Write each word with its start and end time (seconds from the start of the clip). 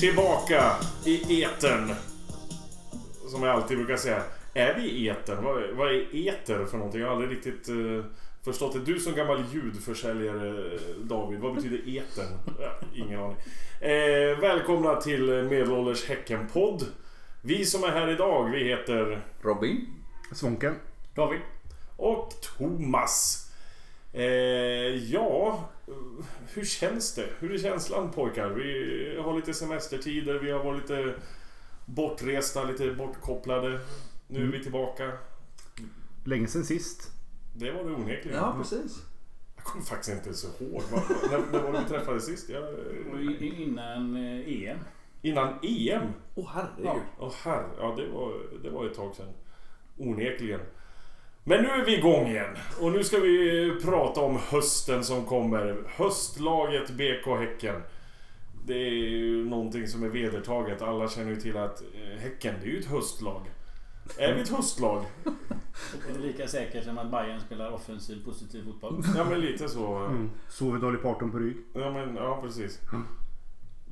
Tillbaka 0.00 0.76
i 1.04 1.42
etern. 1.42 1.94
Som 3.26 3.42
jag 3.42 3.54
alltid 3.54 3.76
brukar 3.76 3.96
säga. 3.96 4.22
Är 4.54 4.74
vi 4.74 4.82
i 4.82 5.08
etern? 5.08 5.44
Vad, 5.44 5.62
vad 5.76 5.88
är 5.88 6.28
eter 6.28 6.64
för 6.64 6.76
någonting? 6.76 7.00
Jag 7.00 7.08
har 7.08 7.14
aldrig 7.14 7.30
riktigt 7.30 7.68
uh, 7.68 8.04
förstått 8.44 8.72
det. 8.72 8.92
Du 8.92 9.00
som 9.00 9.14
gammal 9.14 9.44
ljudförsäljare 9.52 10.78
David, 11.02 11.40
vad 11.40 11.54
betyder 11.54 11.98
etern? 11.98 12.38
Ja, 12.60 12.70
ingen 12.94 13.20
aning. 13.20 13.36
Eh, 13.80 14.38
välkomna 14.38 15.00
till 15.00 15.22
Medelålders 15.22 16.08
Häcken-podd. 16.08 16.84
Vi 17.42 17.64
som 17.64 17.84
är 17.84 17.88
här 17.88 18.08
idag, 18.08 18.50
vi 18.50 18.64
heter... 18.64 19.22
Robin. 19.42 19.86
Svånken. 20.32 20.74
David. 21.14 21.40
Och 21.96 22.30
Thomas. 22.58 23.44
Eh, 24.12 24.24
ja, 25.12 25.68
hur 26.54 26.64
känns 26.64 27.14
det? 27.14 27.28
Hur 27.38 27.54
är 27.54 27.58
känslan 27.58 28.10
pojkar? 28.10 28.48
Vi 28.50 29.18
har 29.24 29.36
lite 29.36 29.54
semestertider, 29.54 30.34
vi 30.38 30.50
har 30.50 30.64
varit 30.64 30.80
lite 30.80 31.14
bortresta, 31.86 32.64
lite 32.64 32.90
bortkopplade. 32.94 33.80
Nu 34.26 34.42
är 34.42 34.52
vi 34.52 34.62
tillbaka. 34.62 35.12
Länge 36.24 36.46
sen 36.46 36.64
sist. 36.64 37.10
Det 37.56 37.70
var 37.70 37.84
det 37.84 37.94
onekligen. 37.94 38.38
Ja, 38.38 38.54
precis. 38.58 39.02
Jag 39.56 39.64
kommer 39.64 39.84
faktiskt 39.84 40.16
inte 40.16 40.34
så 40.34 40.46
ihåg. 40.64 40.82
Vad- 40.92 41.30
när, 41.30 41.52
när 41.52 41.62
var 41.62 41.72
det 41.72 41.78
vi 41.82 41.88
träffades 41.88 42.26
sist? 42.26 42.48
Jag, 42.48 42.64
Och 43.12 43.20
i- 43.20 43.62
Innan 43.62 44.16
eh, 44.16 44.48
EM. 44.70 44.78
innan 45.22 45.48
EM? 45.62 46.02
Åh 46.34 46.48
herregud. 46.54 46.84
Ja. 46.86 46.96
Åh 47.18 47.32
herre, 47.44 47.66
ja 47.78 47.94
det 47.96 48.08
var, 48.08 48.32
det 48.62 48.70
var 48.70 48.86
ett 48.86 48.94
tag 48.94 49.14
sedan. 49.14 49.32
Onekligen. 49.96 50.60
Men 51.48 51.62
nu 51.62 51.68
är 51.68 51.84
vi 51.84 51.98
igång 51.98 52.26
igen. 52.26 52.56
Och 52.80 52.92
nu 52.92 53.04
ska 53.04 53.18
vi 53.18 53.72
prata 53.82 54.20
om 54.20 54.38
hösten 54.50 55.04
som 55.04 55.24
kommer. 55.24 55.76
Höstlaget 55.86 56.90
BK 56.90 57.26
Häcken. 57.26 57.82
Det 58.66 58.74
är 58.74 58.90
ju 58.90 59.44
någonting 59.44 59.88
som 59.88 60.02
är 60.02 60.08
vedertaget. 60.08 60.82
Alla 60.82 61.08
känner 61.08 61.30
ju 61.30 61.36
till 61.36 61.56
att 61.56 61.80
eh, 61.80 62.20
Häcken, 62.20 62.54
det 62.60 62.66
är 62.66 62.70
ju 62.70 62.78
ett 62.78 62.90
höstlag. 62.90 63.42
Är 64.18 64.34
vi 64.34 64.40
ett 64.40 64.48
höstlag? 64.48 65.04
Det 65.24 66.14
är 66.14 66.18
lika 66.18 66.48
säkert 66.48 66.84
som 66.84 66.98
att 66.98 67.10
Bayern 67.10 67.40
spelar 67.40 67.70
offensiv 67.70 68.24
positiv 68.24 68.64
fotboll. 68.64 69.02
Ja 69.16 69.24
men 69.24 69.40
lite 69.40 69.68
så. 69.68 69.96
Mm. 69.96 70.30
Sover 70.48 70.78
Dolly 70.78 70.98
Parton 70.98 71.30
på 71.30 71.38
rygg. 71.38 71.56
Ja 71.72 71.90
men 71.90 72.16
ja 72.16 72.40
precis. 72.42 72.80
Mm. 72.92 73.06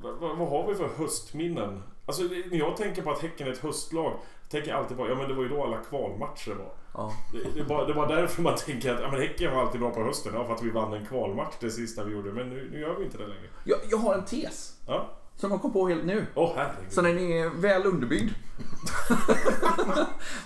Va, 0.01 0.11
va, 0.11 0.33
vad 0.33 0.49
har 0.49 0.67
vi 0.67 0.75
för 0.75 0.87
höstminnen? 0.97 1.83
Alltså 2.07 2.23
när 2.23 2.57
jag 2.57 2.77
tänker 2.77 3.01
på 3.01 3.11
att 3.11 3.19
Häcken 3.19 3.47
är 3.47 3.51
ett 3.51 3.57
höstlag. 3.63 4.13
Tänker 4.49 4.69
jag 4.69 4.79
alltid 4.79 4.97
på, 4.97 5.09
ja 5.09 5.15
men 5.15 5.27
det 5.27 5.33
var 5.33 5.43
ju 5.43 5.49
då 5.49 5.63
alla 5.63 5.77
kvalmatcher 5.77 6.55
var. 6.55 6.71
Ja. 6.93 7.11
Det, 7.33 7.59
det, 7.59 7.63
bara, 7.63 7.85
det 7.85 7.93
var 7.93 8.07
därför 8.07 8.41
man 8.41 8.55
tänker 8.55 8.93
att 8.93 9.01
ja, 9.01 9.11
men 9.11 9.21
Häcken 9.21 9.55
var 9.55 9.61
alltid 9.61 9.81
bra 9.81 9.89
på 9.89 10.03
hösten. 10.03 10.31
Ja, 10.35 10.45
för 10.45 10.53
att 10.53 10.63
vi 10.63 10.69
vann 10.69 10.93
en 10.93 11.05
kvalmatch 11.05 11.55
det 11.59 11.71
sista 11.71 12.03
vi 12.03 12.13
gjorde. 12.13 12.31
Men 12.31 12.49
nu, 12.49 12.69
nu 12.71 12.79
gör 12.79 12.95
vi 12.95 13.05
inte 13.05 13.17
det 13.17 13.27
längre. 13.27 13.47
Jag, 13.63 13.79
jag 13.89 13.97
har 13.97 14.13
en 14.13 14.25
tes. 14.25 14.73
Ja. 14.87 15.09
Som 15.35 15.51
jag 15.51 15.61
kom 15.61 15.73
på 15.73 15.87
helt 15.87 16.05
nu. 16.05 16.25
Åh 16.35 16.51
herregud. 16.55 16.91
Så 16.91 17.01
den 17.01 17.19
är 17.19 17.61
väl 17.61 17.85
underbyggd. 17.85 18.31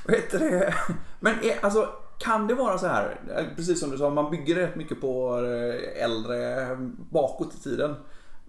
Vad 0.05 0.16
heter 0.16 0.39
det? 0.39 0.75
Men 1.19 1.35
är, 1.44 1.66
alltså, 1.66 1.89
kan 2.17 2.47
det 2.47 2.53
vara 2.53 2.77
så 2.77 2.88
här? 2.88 3.19
Precis 3.55 3.79
som 3.79 3.91
du 3.91 3.97
sa, 3.97 4.09
man 4.09 4.31
bygger 4.31 4.55
rätt 4.55 4.75
mycket 4.75 5.01
på 5.01 5.38
eh, 5.38 6.03
äldre 6.03 6.67
bakåt 7.09 7.53
i 7.55 7.63
tiden. 7.63 7.95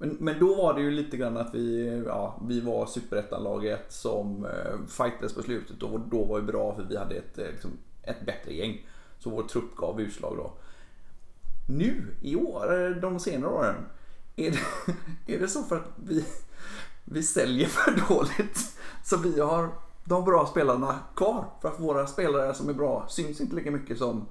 Men, 0.03 0.17
men 0.21 0.39
då 0.39 0.55
var 0.55 0.75
det 0.75 0.81
ju 0.81 0.91
lite 0.91 1.17
grann 1.17 1.37
att 1.37 1.55
vi, 1.55 2.03
ja, 2.07 2.41
vi 2.49 2.61
var 2.61 2.87
superettanlaget 2.87 3.93
som 3.93 4.45
eh, 4.45 4.87
fightades 4.89 5.35
på 5.35 5.43
slutet 5.43 5.83
och 5.83 6.01
då 6.01 6.25
var 6.25 6.41
det 6.41 6.47
bra 6.47 6.75
för 6.75 6.83
vi 6.83 6.97
hade 6.97 7.15
ett, 7.15 7.39
eh, 7.39 7.47
liksom, 7.47 7.71
ett 8.03 8.27
bättre 8.27 8.55
gäng. 8.55 8.87
Så 9.19 9.31
vår 9.31 9.43
trupp 9.43 9.77
gav 9.77 10.01
utslag 10.01 10.37
då. 10.37 10.53
Nu 11.69 12.15
i 12.23 12.37
år, 12.37 12.85
eh, 12.85 12.91
de 12.91 13.21
senare 13.21 13.51
åren, 13.51 13.75
är 14.37 14.51
det, 14.51 14.59
är 15.35 15.39
det 15.39 15.49
så 15.49 15.63
för 15.63 15.77
att 15.77 15.89
vi, 15.97 16.25
vi 17.05 17.23
säljer 17.23 17.67
för 17.67 18.09
dåligt 18.09 18.79
så 19.05 19.17
vi 19.17 19.41
har 19.41 19.69
de 20.05 20.25
bra 20.25 20.47
spelarna 20.47 20.99
kvar? 21.17 21.45
För 21.61 21.69
att 21.69 21.81
våra 21.81 22.07
spelare 22.07 22.55
som 22.55 22.69
är 22.69 22.75
bra 22.75 23.07
syns 23.09 23.41
inte 23.41 23.57
lika 23.57 23.71
mycket 23.71 23.99
som 23.99 24.27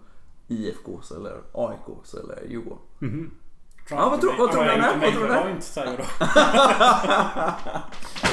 IFKs 0.48 1.12
eller 1.12 1.42
AIKs 1.53 2.14
eller 2.14 2.44
Djurgården. 2.50 2.80
Mhm. 3.00 3.32
Ja, 3.90 4.09
vad 4.09 4.22
tror- 4.22 4.34
vad 4.38 4.52
tror 4.52 4.66
Ja, 4.66 4.72
du 4.75 4.81
men 4.81 4.88
där? 4.90 4.94
inte 4.96 5.06
Vad 5.06 5.14
tror 5.16 5.28
du 5.28 5.34
var 5.44 5.50
inte 5.50 5.66
säger 5.66 5.97
då. 5.97 6.03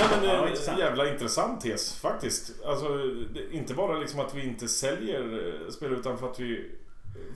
Ja, 0.00 0.06
men 0.10 0.20
det 0.22 0.30
är 0.30 0.70
en 0.72 0.78
jävla 0.78 1.08
intressant 1.12 1.60
tes 1.60 2.00
faktiskt. 2.00 2.64
Alltså, 2.66 2.88
det, 3.34 3.56
inte 3.56 3.74
bara 3.74 3.96
liksom 3.98 4.20
att 4.20 4.34
vi 4.34 4.44
inte 4.46 4.68
säljer 4.68 5.22
eh, 5.64 5.70
spelare 5.70 5.98
utan 5.98 6.18
för 6.18 6.28
att 6.30 6.40
vi 6.40 6.70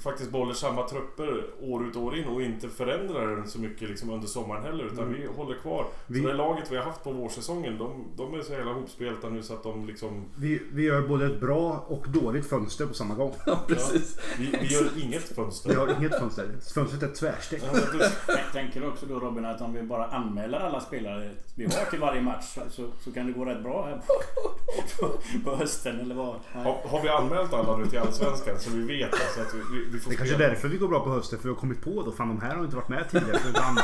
faktiskt 0.00 0.31
behåller 0.31 0.54
samma 0.54 0.88
trupper 0.88 1.44
år 1.60 1.87
ut 1.88 1.97
och 1.97 2.03
år 2.03 2.16
in 2.16 2.25
och 2.28 2.43
inte 2.43 2.69
förändrar 2.69 3.37
den 3.37 3.48
så 3.48 3.59
mycket 3.60 3.88
liksom 3.88 4.10
under 4.10 4.28
sommaren 4.28 4.62
heller. 4.62 4.84
Utan 4.84 5.12
vi 5.12 5.26
håller 5.37 5.54
kvar. 5.59 5.87
Vi- 6.06 6.22
Så 6.22 6.28
det 6.28 6.34
laget 6.34 6.72
vi 6.72 6.76
har 6.76 6.84
haft 6.84 7.04
på 7.04 7.12
vårsäsongen, 7.12 7.78
de, 7.78 8.04
de 8.16 8.34
är 8.34 8.43
så 8.43 8.53
jävla 8.53 8.72
hopspelta 8.72 9.28
nu 9.28 9.43
så 9.43 9.54
att 9.54 9.62
de 9.62 9.87
liksom... 9.87 10.25
Vi, 10.37 10.62
vi 10.72 10.82
gör 10.82 11.03
både 11.09 11.26
ett 11.26 11.41
bra 11.41 11.84
och 11.88 12.04
dåligt 12.09 12.47
fönster 12.48 12.87
på 12.87 12.94
samma 12.94 13.15
gång. 13.15 13.32
Ja, 13.47 13.65
precis. 13.69 14.19
Vi, 14.38 14.56
vi 14.60 14.66
gör 14.75 14.88
inget 15.03 15.34
fönster. 15.37 15.69
Vi 15.70 15.75
har 15.76 15.94
inget 15.99 16.19
fönster. 16.19 16.49
Fönstret 16.75 17.03
är 17.03 17.09
tvärstängt. 17.14 17.62
Ja. 17.72 17.78
Tänk- 18.26 18.53
Tänker 18.53 18.81
du 18.81 18.87
också 18.88 19.06
då 19.06 19.19
Robin 19.19 19.44
att 19.44 19.60
om 19.60 19.72
vi 19.72 19.82
bara 19.82 20.06
anmäler 20.06 20.59
alla 20.60 20.81
spelare 20.81 21.31
vi 21.54 21.64
har 21.64 21.84
till 21.91 21.99
varje 22.00 22.20
match 22.22 22.59
så, 22.70 22.87
så, 23.00 23.12
kan 23.12 23.26
det 23.26 23.32
gå 23.32 23.44
rätt 23.44 23.62
bra 23.62 23.87
här 23.87 24.00
på, 24.06 25.06
på, 25.06 25.12
på 25.50 25.56
hösten 25.56 26.00
eller 26.00 26.14
vad? 26.14 26.34
Har, 26.53 26.78
har 26.88 27.03
vi 27.03 27.09
anmält 27.09 27.53
alla 27.53 27.76
nu 27.76 27.87
till 27.87 27.99
Allsvenskan 27.99 28.59
så 28.60 28.70
vi 28.70 28.82
vet 28.99 29.10
det? 29.12 29.19
Så 29.34 29.41
att 29.41 29.54
vi, 29.54 29.71
vi, 29.72 29.84
vi 29.92 29.98
får 30.00 30.10
Det 30.10 30.14
är 30.14 30.18
kanske 30.18 30.34
är 30.34 30.38
därför 30.48 30.68
vi 30.68 30.76
går 30.76 30.88
bra 30.88 31.04
på 31.04 31.10
hösten. 31.10 31.38
För 31.38 31.48
vi 31.48 31.54
har 31.54 31.60
kommit 31.60 31.82
på 31.84 32.02
då. 32.02 32.12
Fan 32.12 32.28
de 32.28 32.40
här 32.40 32.56
har 32.56 32.64
inte 32.64 32.76
varit 32.76 32.88
med 32.88 33.10
tidigare. 33.10 33.38
Dem. 33.54 33.78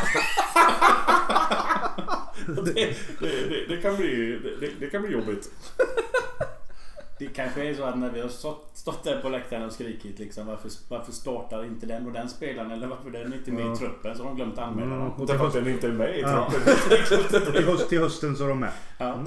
det, 2.65 2.73
det, 2.73 2.95
det, 3.21 3.67
det, 3.69 3.83
kan 3.83 3.97
bli, 3.97 4.39
det, 4.61 4.71
det 4.81 4.87
kan 4.91 5.03
bli 5.03 5.13
jobbigt. 5.13 5.51
Det 7.19 7.27
kanske 7.27 7.65
är 7.71 7.75
så 7.75 7.83
att 7.85 7.99
när 7.99 8.11
vi 8.11 8.21
har 8.21 8.29
stått, 8.29 8.71
stått 8.75 9.05
där 9.05 9.21
på 9.21 9.29
läktaren 9.29 9.63
och 9.67 9.73
skrikit 9.73 10.19
liksom 10.19 10.47
varför, 10.47 10.71
varför 10.89 11.13
startar 11.13 11.65
inte 11.65 11.87
den 11.87 12.07
och 12.07 12.13
den 12.13 12.29
spelaren 12.29 12.71
eller 12.71 12.87
varför 12.87 13.11
den 13.11 13.33
inte 13.35 13.51
är 13.51 13.53
med 13.53 13.65
Ja. 13.67 13.73
i 13.75 13.77
truppen 13.77 14.17
så 14.17 14.23
har 14.23 14.29
de 14.31 14.37
glömt 14.37 14.59
anmäla 14.59 14.95
Mm, 14.95 14.99
dem. 15.17 15.27
Därför 15.27 15.47
att 15.47 15.53
den 15.53 15.69
inte 15.69 15.87
är 15.87 15.93
med 15.93 16.19
i 16.19 16.21
Ja. 16.21 16.51
truppen. 16.51 17.53
till, 17.53 17.65
höst, 17.67 17.89
till 17.89 18.01
hösten 18.01 18.37
så 18.37 18.45
är 18.45 18.49
de 18.49 18.61
med. 18.61 18.73
Ja. 18.99 19.19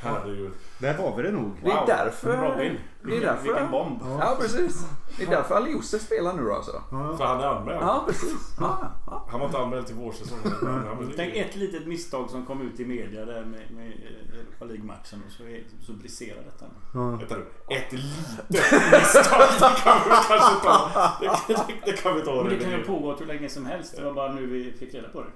Herregud. 0.00 0.50
Där 0.78 0.94
har 0.94 1.16
vi 1.16 1.22
det 1.22 1.30
nog. 1.32 1.52
Det 1.62 1.70
är 1.70 1.74
Wow. 1.76 1.84
därför... 1.86 2.36
Robin, 2.36 2.58
Det 3.02 3.08
är 3.08 3.10
vilken, 3.10 3.22
därför... 3.28 3.42
vilken 3.42 3.70
bomb. 3.70 3.98
Ja, 4.02 4.36
precis. 4.40 4.86
Det 5.18 5.24
är 5.24 5.30
därför 5.30 5.54
Ali 5.54 5.70
Josef 5.70 6.02
spelar 6.02 6.32
nu 6.32 6.42
då 6.42 6.54
alltså. 6.54 6.82
Ja. 6.90 7.16
För 7.16 7.24
han 7.24 7.40
är 7.40 7.46
anmäld. 7.46 7.78
Ja, 7.82 8.04
precis. 8.06 8.56
Ja, 8.60 8.92
ja. 9.06 9.26
Han 9.30 9.40
var 9.40 9.46
inte 9.46 9.58
anmäld 9.58 9.86
till 9.86 9.96
vårsäsongen. 9.96 10.52
Men 10.62 11.12
Tänk 11.16 11.36
ett 11.36 11.56
litet 11.56 11.86
misstag 11.86 12.30
som 12.30 12.46
kom 12.46 12.60
ut 12.60 12.80
i 12.80 12.84
media 12.84 13.24
där 13.24 13.44
med, 13.44 13.70
med 13.70 13.92
Europa 14.32 14.64
League-matchen 14.64 15.22
och 15.26 15.32
så, 15.32 15.42
så 15.86 15.92
briserar 15.92 16.42
detta. 16.44 16.64
Ja. 16.94 17.10
Vänta 17.10 17.36
nu. 17.36 17.46
Ett 17.76 17.92
litet 17.92 18.50
misstag. 18.92 19.40
Det 19.60 19.80
kan 19.82 19.98
vi 20.04 20.10
kanske 20.28 20.64
ta. 20.64 21.12
Det, 21.20 21.54
det, 21.54 21.74
det 21.84 21.92
kan 21.92 22.14
vi 22.14 22.22
ta. 22.22 22.34
Men 22.34 22.44
det 22.44 22.56
det. 22.56 22.64
kan 22.64 22.72
ju 22.72 22.84
pågå 22.84 23.14
hur 23.14 23.26
länge 23.26 23.48
som 23.48 23.66
helst. 23.66 23.96
Det 23.96 24.04
var 24.04 24.12
bara 24.12 24.32
nu 24.32 24.46
vi 24.46 24.72
fick 24.72 24.94
reda 24.94 25.08
på 25.08 25.20
det. 25.20 25.30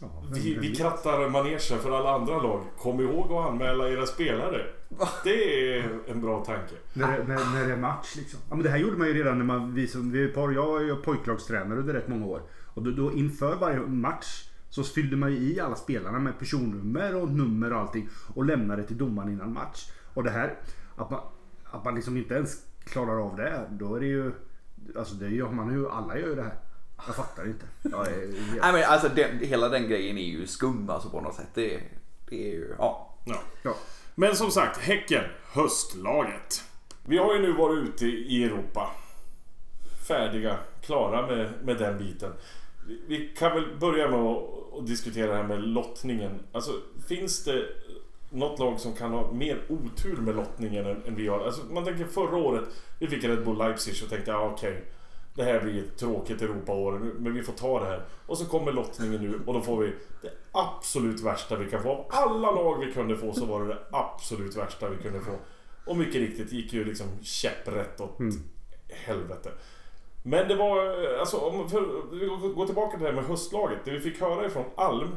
Ja, 0.00 0.22
Vi, 0.32 0.54
vi 0.60 0.74
krattar 0.74 1.28
manegen 1.30 1.58
för 1.60 1.90
alla 1.98 2.14
andra 2.14 2.42
lag. 2.42 2.62
Kom 2.78 3.00
ihåg 3.00 3.32
att 3.32 3.50
anmäla 3.50 3.88
era 3.88 4.06
spelare. 4.06 4.66
Det 5.24 5.74
är 5.78 5.98
en 6.08 6.20
bra 6.20 6.44
tanke. 6.44 6.74
När, 6.92 7.18
det- 7.18 7.24
när, 7.24 7.54
när 7.54 7.66
det 7.66 7.72
är 7.72 7.76
match 7.76 8.14
liksom. 8.16 8.40
Ja, 8.48 8.54
men 8.54 8.64
det 8.64 8.70
här 8.70 8.78
gjorde 8.78 8.96
man 8.96 9.06
ju 9.08 9.14
redan 9.14 9.38
när 9.38 9.44
man, 9.44 9.74
vi 9.74 9.86
som, 9.86 10.10
vi 10.12 10.24
är 10.24 10.28
par, 10.28 10.50
jag 10.50 10.82
är 10.82 10.86
ju 10.86 10.96
pojklagstränare 10.96 11.78
under 11.78 11.94
rätt 11.94 12.08
många 12.08 12.26
år. 12.26 12.42
Och 12.74 12.82
då, 12.82 12.90
då 12.90 13.12
inför 13.12 13.56
varje 13.56 13.78
match 13.78 14.50
så 14.70 14.82
fyllde 14.82 15.16
man 15.16 15.32
ju 15.32 15.36
i 15.38 15.60
alla 15.60 15.74
spelarna 15.76 16.18
med 16.18 16.38
personnummer 16.38 17.22
och 17.22 17.28
nummer 17.28 17.72
och 17.72 17.78
allting. 17.80 18.08
Och 18.34 18.44
lämnade 18.44 18.82
till 18.82 18.98
domaren 18.98 19.32
innan 19.32 19.52
match. 19.52 19.90
Och 20.14 20.24
det 20.24 20.30
här, 20.30 20.54
att 20.96 21.10
man, 21.10 21.20
att 21.64 21.84
man 21.84 21.94
liksom 21.94 22.16
inte 22.16 22.34
ens 22.34 22.62
klarar 22.84 23.26
av 23.26 23.36
det. 23.36 23.66
Då 23.70 23.94
är 23.94 24.00
det 24.00 24.06
ju, 24.06 24.32
alltså 24.96 25.14
det 25.14 25.28
gör 25.28 25.50
man 25.50 25.72
ju, 25.72 25.88
alla 25.90 26.18
gör 26.18 26.28
ju 26.28 26.34
det 26.34 26.42
här. 26.42 26.54
Jag 27.06 27.16
fattar 27.16 27.46
inte. 27.46 27.66
Jag 27.82 28.06
är, 28.06 28.26
Nej 28.60 28.72
men 28.72 28.84
alltså 28.84 29.08
den, 29.08 29.38
hela 29.38 29.68
den 29.68 29.88
grejen 29.88 30.18
är 30.18 30.22
ju 30.22 30.46
skum 30.46 30.90
alltså 30.90 31.10
på 31.10 31.20
något 31.20 31.34
sätt. 31.34 31.48
Det, 31.54 31.80
det 32.28 32.50
är 32.50 32.52
ju, 32.52 32.74
ja. 32.78 33.14
Ja. 33.24 33.40
ja. 33.62 33.74
Men 34.14 34.36
som 34.36 34.50
sagt, 34.50 34.78
Häcken, 34.78 35.24
höstlaget. 35.52 36.64
Vi 37.04 37.18
har 37.18 37.34
ju 37.34 37.42
nu 37.42 37.52
varit 37.52 37.78
ute 37.78 38.06
i 38.06 38.44
Europa. 38.44 38.90
Färdiga, 40.08 40.58
klara 40.82 41.26
med, 41.26 41.52
med 41.62 41.78
den 41.78 41.98
biten. 41.98 42.32
Vi, 42.86 43.00
vi 43.06 43.28
kan 43.38 43.54
väl 43.54 43.78
börja 43.80 44.10
med 44.10 44.20
att, 44.20 44.86
diskutera 44.86 45.30
det 45.30 45.36
här 45.36 45.48
med 45.48 45.62
lottningen. 45.62 46.40
Alltså, 46.52 46.72
finns 47.08 47.44
det 47.44 47.64
något 48.30 48.58
lag 48.58 48.80
som 48.80 48.94
kan 48.94 49.12
ha 49.12 49.32
mer 49.32 49.62
otur 49.68 50.16
med 50.16 50.36
lottningen 50.36 50.86
än, 50.86 51.02
än 51.04 51.14
vi 51.14 51.28
har? 51.28 51.40
Alltså, 51.40 51.64
man 51.64 51.84
tänker 51.84 52.04
förra 52.04 52.36
året, 52.36 52.64
vi 52.98 53.06
fick 53.06 53.24
Red 53.24 53.44
Bull 53.44 53.58
Leipzig 53.58 54.04
och 54.04 54.10
tänkte 54.10 54.30
ja, 54.30 54.50
okej. 54.54 54.84
Det 55.38 55.44
här 55.44 55.60
blir 55.60 55.84
ett 55.84 55.98
tråkigt 55.98 56.42
Europaår, 56.42 56.98
men 57.18 57.34
vi 57.34 57.42
får 57.42 57.52
ta 57.52 57.80
det 57.80 57.86
här. 57.86 58.02
Och 58.26 58.38
så 58.38 58.46
kommer 58.46 58.72
lottningen 58.72 59.22
nu 59.22 59.40
och 59.46 59.54
då 59.54 59.60
får 59.60 59.76
vi 59.76 59.92
det 60.22 60.30
absolut 60.52 61.20
värsta 61.20 61.56
vi 61.56 61.70
kan 61.70 61.82
få. 61.82 61.90
Av 61.90 62.06
alla 62.08 62.50
lag 62.50 62.78
vi 62.86 62.92
kunde 62.92 63.16
få 63.16 63.32
så 63.32 63.44
var 63.46 63.60
det 63.60 63.66
det 63.66 63.78
absolut 63.92 64.56
värsta 64.56 64.88
vi 64.88 64.96
kunde 64.96 65.20
få. 65.20 65.32
Och 65.86 65.96
mycket 65.96 66.14
riktigt 66.14 66.52
gick 66.52 66.72
ju 66.72 66.84
liksom 66.84 67.06
käpprätt 67.22 68.00
åt 68.00 68.18
Mm. 68.18 68.34
helvete. 68.88 69.50
Men 70.22 70.48
det 70.48 70.54
var, 70.54 71.04
alltså 71.20 71.36
om 71.36 71.68
vi 72.12 72.26
går 72.56 72.66
tillbaka 72.66 72.90
till 72.90 73.00
det 73.04 73.10
här 73.10 73.16
med 73.16 73.24
höstlaget. 73.24 73.78
Det 73.84 73.90
vi 73.90 74.00
fick 74.00 74.20
höra 74.20 74.46
ifrån 74.46 74.64
Alm 74.76 75.08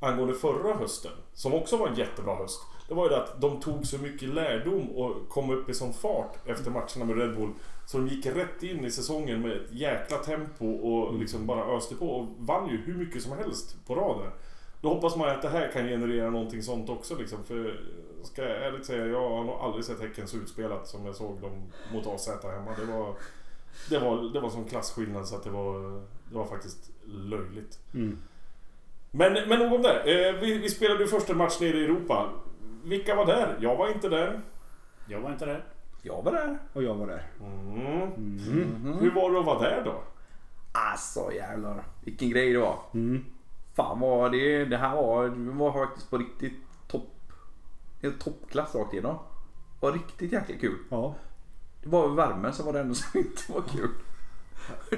angående 0.00 0.34
förra 0.34 0.74
hösten, 0.74 1.12
som 1.34 1.54
också 1.54 1.76
var 1.76 1.88
en 1.88 1.94
jättebra 1.94 2.34
höst. 2.34 2.60
Det 2.88 2.94
var 2.94 3.04
ju 3.04 3.08
det 3.08 3.22
att 3.22 3.40
de 3.40 3.60
tog 3.60 3.86
så 3.86 3.98
mycket 3.98 4.28
lärdom 4.28 4.88
och 4.90 5.28
kom 5.28 5.50
upp 5.50 5.68
i 5.68 5.74
sån 5.74 5.92
fart 5.92 6.36
efter 6.46 6.70
matcherna 6.70 7.04
med 7.04 7.18
Red 7.18 7.36
Bull. 7.36 7.50
De 7.92 8.08
gick 8.08 8.26
rätt 8.26 8.62
in 8.62 8.84
i 8.84 8.90
säsongen 8.90 9.40
med 9.40 9.52
ett 9.52 9.72
jäkla 9.72 10.18
tempo 10.18 10.66
och 10.66 11.18
liksom 11.18 11.46
bara 11.46 11.76
öste 11.76 11.94
på 11.94 12.10
och 12.10 12.28
vann 12.38 12.68
ju 12.68 12.76
hur 12.76 12.94
mycket 12.94 13.22
som 13.22 13.38
helst 13.38 13.86
på 13.86 13.94
raden. 13.94 14.30
Då 14.80 14.88
hoppas 14.88 15.16
man 15.16 15.28
att 15.28 15.42
det 15.42 15.48
här 15.48 15.72
kan 15.72 15.86
generera 15.86 16.30
någonting 16.30 16.62
sånt 16.62 16.88
också 16.88 17.16
liksom. 17.16 17.44
För 17.44 17.80
ska 18.22 18.42
jag 18.42 18.66
ärligt 18.66 18.86
säga, 18.86 19.06
jag 19.06 19.28
har 19.28 19.44
nog 19.44 19.54
aldrig 19.54 19.84
sett 19.84 20.00
Häcken 20.00 20.28
så 20.28 20.36
utspelat 20.36 20.88
som 20.88 21.06
jag 21.06 21.16
såg 21.16 21.40
dem 21.40 21.72
mot 21.92 22.06
AZ 22.06 22.28
hemma. 22.28 22.74
Det 22.78 22.84
var, 22.84 23.14
det 23.90 23.98
var, 23.98 24.32
det 24.32 24.40
var 24.40 24.50
sån 24.50 24.64
klasskillnad 24.64 25.28
så 25.28 25.36
att 25.36 25.44
det 25.44 25.50
var, 25.50 26.02
det 26.30 26.34
var 26.38 26.46
faktiskt 26.46 26.90
löjligt. 27.04 27.78
Mm. 27.94 28.18
Men, 29.10 29.32
men 29.48 29.58
nog 29.58 29.72
om 29.72 29.82
det. 29.82 30.28
Eh, 30.28 30.40
vi, 30.40 30.58
vi 30.58 30.70
spelade 30.70 31.00
ju 31.00 31.06
första 31.06 31.34
match 31.34 31.60
nere 31.60 31.78
i 31.78 31.84
Europa. 31.84 32.30
Vilka 32.84 33.14
var 33.14 33.26
där? 33.26 33.58
Jag 33.60 33.76
var 33.76 33.88
inte 33.88 34.08
där. 34.08 34.40
Jag 35.08 35.20
var 35.20 35.30
inte 35.30 35.46
där. 35.46 35.64
Jag 36.02 36.22
var 36.22 36.32
där. 36.32 36.58
Och 36.72 36.82
jag 36.82 36.94
var 36.94 37.06
där. 37.06 37.30
Mm. 37.40 38.12
Mm. 38.46 38.98
Hur 39.00 39.14
var 39.14 39.32
det 39.32 39.40
att 39.40 39.46
vara 39.46 39.60
där 39.60 39.84
då? 39.84 40.02
Alltså 40.72 41.32
jävlar. 41.32 41.84
Vilken 42.04 42.30
grej 42.30 42.52
det 42.52 42.58
var. 42.58 42.78
Mm. 42.94 43.24
Fan 43.74 44.00
vad 44.00 44.32
det, 44.32 44.64
det 44.64 44.76
här 44.76 44.96
var, 44.96 45.28
det 45.28 45.50
var 45.50 45.72
faktiskt 45.72 46.10
på 46.10 46.18
riktigt 46.18 46.52
topp. 46.88 47.08
Toppklass 48.18 48.74
rakt 48.74 48.92
igenom. 48.92 49.18
Det 49.80 49.86
var 49.86 49.92
riktigt 49.92 50.32
jäkla 50.32 50.56
kul. 50.56 50.78
Ja. 50.88 51.14
Det 51.82 51.88
var 51.88 52.08
värmen 52.08 52.52
som 52.52 52.66
var 52.66 52.72
det 52.72 52.80
enda 52.80 52.94
som 52.94 53.20
inte 53.20 53.52
var 53.52 53.62
kul. 53.62 53.90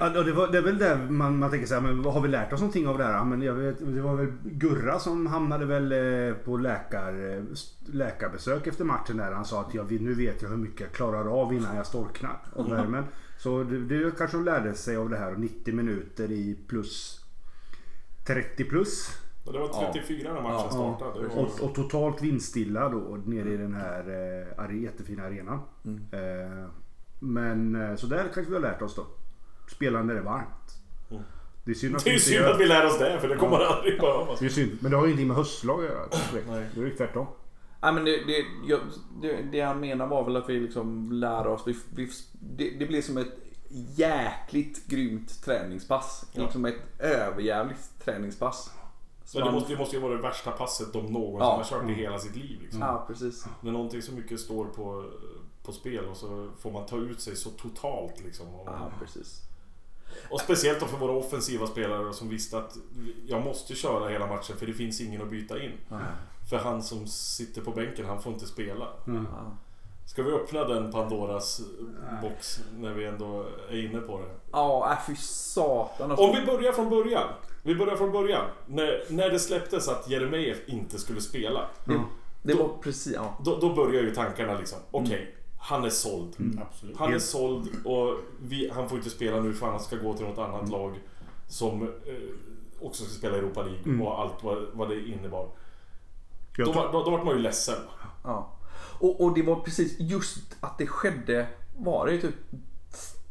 Ja, 0.00 0.08
det, 0.08 0.32
var, 0.32 0.48
det 0.52 0.58
är 0.58 0.62
väl 0.62 0.78
där 0.78 0.96
man, 1.10 1.38
man 1.38 1.50
tänker 1.50 1.66
så 1.66 1.74
här, 1.74 1.80
men 1.80 2.02
vad 2.02 2.14
har 2.14 2.20
vi 2.20 2.28
lärt 2.28 2.52
oss 2.52 2.60
någonting 2.60 2.88
av 2.88 2.98
det 2.98 3.04
här? 3.04 3.24
Men 3.24 3.42
jag 3.42 3.54
vet, 3.54 3.78
det 3.94 4.00
var 4.00 4.16
väl 4.16 4.32
Gurra 4.44 4.98
som 4.98 5.26
hamnade 5.26 5.64
väl 5.66 5.92
eh, 5.92 6.34
på 6.34 6.56
läkar, 6.56 7.36
eh, 7.36 7.42
läkarbesök 7.86 8.66
efter 8.66 8.84
matchen 8.84 9.16
där. 9.16 9.32
Han 9.32 9.44
sa 9.44 9.60
att 9.60 9.74
jag, 9.74 10.00
nu 10.00 10.14
vet 10.14 10.42
jag 10.42 10.48
hur 10.48 10.56
mycket 10.56 10.80
jag 10.80 10.92
klarar 10.92 11.40
av 11.40 11.52
innan 11.54 11.76
jag 11.76 11.86
storknar 11.86 12.42
av 12.56 12.70
värmen. 12.70 13.04
Så 13.38 13.62
det, 13.62 13.78
det 13.78 14.18
kanske 14.18 14.36
de 14.36 14.44
lärde 14.44 14.74
sig 14.74 14.96
av 14.96 15.10
det 15.10 15.16
här. 15.16 15.32
90 15.36 15.74
minuter 15.74 16.30
i 16.32 16.58
plus 16.68 17.20
30 18.26 18.64
plus. 18.64 19.08
Det 19.44 19.58
var 19.58 19.92
34 19.92 20.32
när 20.34 20.42
matchen 20.42 20.54
Ja, 20.72 20.96
startade. 20.98 21.28
Det 21.28 21.34
var- 21.34 21.42
Och, 21.42 21.60
och 21.68 21.74
totalt 21.74 22.22
vindstilla 22.22 22.88
då 22.88 23.18
nere 23.26 23.52
i 23.52 23.56
den 23.56 23.74
här 23.74 24.04
eh, 24.70 24.82
jättefina 24.82 25.22
arenan. 25.24 25.60
Mm. 25.84 26.00
Eh, 26.12 26.66
men 27.18 27.74
eh, 27.74 27.96
så 27.96 28.06
där 28.06 28.24
kanske 28.34 28.50
vi 28.50 28.54
har 28.54 28.62
lärt 28.62 28.82
oss 28.82 28.94
då. 28.94 29.06
Spela 29.66 30.02
när 30.02 30.14
det 30.14 30.20
är 30.20 30.24
varmt. 30.24 30.78
Mm. 31.10 31.22
Det 31.64 31.70
är 31.70 31.74
synd 31.74 31.96
att 31.96 32.04
Det 32.04 32.14
är 32.14 32.18
synd 32.18 32.44
att 32.44 32.60
vi 32.60 32.66
lär 32.66 32.86
oss 32.86 32.98
det, 32.98 33.20
för 33.20 33.28
det 33.28 33.36
kommer 33.36 33.58
aldrig 33.58 34.00
behövas. 34.00 34.38
Det 34.38 34.44
är 34.46 34.50
synd. 34.50 34.78
Men 34.80 34.90
det 34.90 34.96
har 34.96 35.04
ju 35.04 35.08
ingenting 35.10 35.28
med 35.28 35.36
höstlag 35.36 35.84
att 35.84 35.90
göra. 35.90 36.06
Nej. 36.48 36.68
Det 36.74 36.80
är 36.80 36.84
ju 36.84 36.96
tvärtom. 36.96 37.26
Nej 37.82 37.92
men 37.92 38.04
det, 38.04 38.10
det, 38.10 38.44
jag, 38.66 38.80
det, 39.22 39.42
det 39.52 39.60
han 39.60 39.80
menar 39.80 40.06
var 40.06 40.24
väl 40.24 40.36
att 40.36 40.48
vi 40.48 40.60
liksom 40.60 41.12
lär 41.12 41.46
oss. 41.46 41.62
Vi, 41.66 41.76
vi, 41.94 42.10
det, 42.32 42.70
det 42.78 42.86
blir 42.86 43.02
som 43.02 43.16
ett 43.18 43.32
jäkligt 43.96 44.86
grymt 44.86 45.44
träningspass. 45.44 46.24
Ja. 46.32 46.42
Liksom 46.42 46.64
ett 46.64 47.00
överjävligt 47.00 48.04
träningspass. 48.04 48.70
Så 49.24 49.40
det 49.40 49.52
måste, 49.52 49.72
det 49.72 49.78
måste 49.78 49.96
ju 49.96 50.02
vara 50.02 50.14
det 50.16 50.22
värsta 50.22 50.50
passet 50.50 50.92
de 50.92 51.06
någonsin 51.06 51.38
Ja. 51.48 51.56
har 51.56 51.64
kört 51.64 51.90
i 51.90 51.92
hela 51.92 52.18
sitt 52.18 52.36
liv. 52.36 52.58
Liksom. 52.62 52.80
Ja 52.80 53.04
precis. 53.08 53.46
När 53.60 53.72
någonting 53.72 54.02
så 54.02 54.12
mycket 54.12 54.40
står 54.40 54.64
på, 54.64 55.10
på 55.62 55.72
spel 55.72 56.04
och 56.04 56.16
så 56.16 56.50
får 56.60 56.70
man 56.72 56.86
ta 56.86 56.96
ut 56.96 57.20
sig 57.20 57.36
så 57.36 57.50
totalt 57.50 58.24
liksom. 58.24 58.54
Och, 58.54 58.68
Ja 58.68 58.90
precis. 59.00 59.40
Och 60.34 60.40
speciellt 60.40 60.80
då 60.80 60.86
för 60.86 60.96
våra 60.96 61.12
offensiva 61.12 61.66
spelare 61.66 62.12
som 62.12 62.28
visste 62.28 62.58
att 62.58 62.76
jag 63.26 63.44
måste 63.44 63.74
köra 63.74 64.08
hela 64.08 64.26
matchen 64.26 64.56
för 64.56 64.66
det 64.66 64.72
finns 64.72 65.00
ingen 65.00 65.22
att 65.22 65.30
byta 65.30 65.62
in. 65.62 65.72
För 66.50 66.56
han 66.56 66.82
som 66.82 67.06
sitter 67.06 67.60
på 67.60 67.70
bänken, 67.70 68.06
han 68.06 68.22
får 68.22 68.32
inte 68.32 68.46
spela. 68.46 68.88
Mm. 69.06 69.26
Ska 70.06 70.22
vi 70.22 70.32
öppna 70.32 70.64
den 70.64 70.92
Pandoras 70.92 71.60
box 72.22 72.60
när 72.76 72.92
vi 72.94 73.04
ändå 73.04 73.46
är 73.70 73.84
inne 73.84 74.00
på 74.00 74.18
det? 74.18 74.26
Ja, 74.52 74.92
äh, 74.92 75.06
fy 75.06 75.16
satan. 75.16 76.10
Om 76.10 76.36
vi 76.40 76.46
börjar 76.46 76.72
från 76.72 76.90
början. 76.90 77.28
Vi 77.62 77.74
börjar 77.74 77.96
från 77.96 78.12
början. 78.12 78.44
När, 78.66 79.04
när 79.08 79.30
det 79.30 79.38
släpptes 79.38 79.88
att 79.88 80.10
Jeremejeff 80.10 80.58
inte 80.66 80.98
skulle 80.98 81.20
spela. 81.20 81.68
Det, 81.84 82.00
det 82.42 82.52
Då- 82.52 82.62
var 82.62 82.76
precis, 82.82 83.14
ja. 83.14 83.38
Då, 83.44 83.56
då 83.60 83.74
börjar 83.74 84.02
ju 84.02 84.14
tankarna 84.14 84.58
liksom. 84.58 84.78
Okej, 84.90 85.34
han 85.66 85.84
är 85.84 85.90
såld. 85.90 86.36
Absolut. 86.70 86.96
Han 86.96 87.12
är 87.12 87.18
såld 87.18 87.68
och 87.84 88.14
vi, 88.42 88.70
han 88.70 88.88
får 88.88 88.98
inte 88.98 89.10
spela 89.10 89.40
nu 89.40 89.54
för 89.54 89.66
han 89.66 89.80
ska 89.80 89.96
gå 89.96 90.14
till 90.14 90.26
något 90.26 90.38
annat 90.38 90.68
lag 90.68 91.00
som 91.48 91.82
eh, 91.82 91.88
också 92.80 93.04
ska 93.04 93.14
spela 93.18 93.36
Europa 93.36 93.62
League 93.62 94.06
och 94.06 94.20
allt 94.20 94.42
vad, 94.42 94.58
vad 94.72 94.88
det 94.88 95.08
innebar. 95.08 95.48
Då, 96.56 96.72
var- 96.72 96.92
då, 96.92 97.04
då 97.04 97.10
vart 97.10 97.24
man 97.24 97.34
ju 97.36 97.40
ledsen. 97.42 97.78
ja. 98.24 98.50
Och, 99.00 99.20
och 99.24 99.34
det 99.34 99.42
var 99.42 99.56
precis 99.56 100.00
just 100.00 100.56
att 100.60 100.78
det 100.78 100.86
skedde, 100.86 101.46
var 101.78 102.06
det 102.06 102.18
typ 102.20 102.34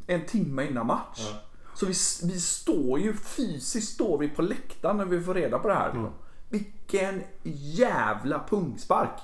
en 0.08 0.26
timme 0.26 0.66
innan 0.68 0.88
match. 0.88 1.20
Ja. 1.32 1.40
Så 1.76 1.86
vi, 1.86 1.94
vi 2.34 2.40
står 2.40 3.00
ju 3.00 3.14
fysiskt 3.14 3.94
står 3.94 4.18
vi 4.18 4.30
på 4.30 4.42
läktaren 4.42 4.98
när 4.98 5.06
vi 5.06 5.22
får 5.22 5.34
reda 5.34 5.60
på 5.60 5.68
det 5.68 5.74
här. 5.74 6.12
Vilken 6.50 7.24
jävla 7.44 8.44
pungspark. 8.50 9.20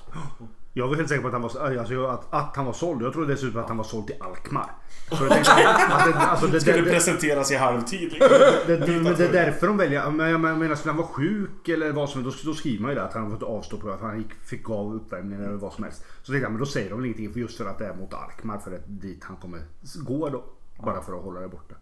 Jag 0.72 0.88
var 0.88 0.96
helt 0.96 1.08
säker 1.08 1.22
på 1.22 1.28
att 1.28 1.32
han 1.32 1.42
var, 1.42 1.78
alltså, 1.78 2.06
att, 2.06 2.34
att 2.34 2.56
han 2.56 2.66
var 2.66 2.72
såld. 2.72 3.02
Jag 3.02 3.12
trodde 3.12 3.32
dessutom 3.32 3.60
att 3.60 3.68
han 3.68 3.76
var 3.76 3.84
såld 3.84 4.06
till 4.06 4.16
Alkmaar. 4.20 4.70
Så 5.08 5.24
jag 5.24 5.32
tänkte 5.32 5.52
att 5.52 6.12
det, 6.12 6.14
alltså, 6.14 6.46
det, 6.46 6.60
Skulle 6.60 6.80
det, 6.80 6.90
presenteras 6.90 7.50
i 7.50 7.56
halvtid. 7.56 8.12
Liksom. 8.12 8.28
det, 8.66 8.76
det, 8.76 9.14
det 9.14 9.24
är 9.24 9.32
därför 9.32 9.66
de 9.66 9.76
väljer. 9.76 10.10
Men 10.10 10.30
jag 10.30 10.40
menar, 10.40 10.74
skulle 10.74 10.92
han 10.92 11.02
vara 11.02 11.08
sjuk 11.08 11.68
eller 11.68 11.92
vad 11.92 12.10
som 12.10 12.24
helst. 12.24 12.44
Då, 12.44 12.50
då 12.50 12.54
skriver 12.54 12.82
man 12.82 12.90
ju 12.90 12.94
det 12.94 13.04
att 13.04 13.14
han 13.14 13.30
fått 13.30 13.42
avstå 13.42 13.76
på 13.76 13.90
att 13.90 14.00
han 14.00 14.18
gick, 14.18 14.32
fick 14.44 14.70
av 14.70 14.94
uppvärmningen 14.94 15.44
eller 15.44 15.56
vad 15.56 15.72
som 15.72 15.84
helst. 15.84 16.04
Så 16.22 16.32
tänkte 16.32 16.44
jag, 16.44 16.52
men 16.52 16.60
då 16.60 16.66
säger 16.66 16.90
de 16.90 16.98
väl 16.98 17.04
ingenting 17.04 17.32
för 17.32 17.40
just 17.40 17.56
för 17.56 17.66
att 17.66 17.78
det 17.78 17.86
är 17.86 17.94
mot 17.94 18.14
Alkmaar. 18.14 18.58
För 18.58 18.72
att 18.72 18.84
dit 18.86 19.24
han 19.24 19.36
kommer 19.36 19.60
gå 19.94 20.28
då. 20.28 20.44
Bara 20.82 21.02
för 21.02 21.12
att 21.12 21.24
hålla 21.24 21.40
det 21.40 21.48
borta. 21.48 21.74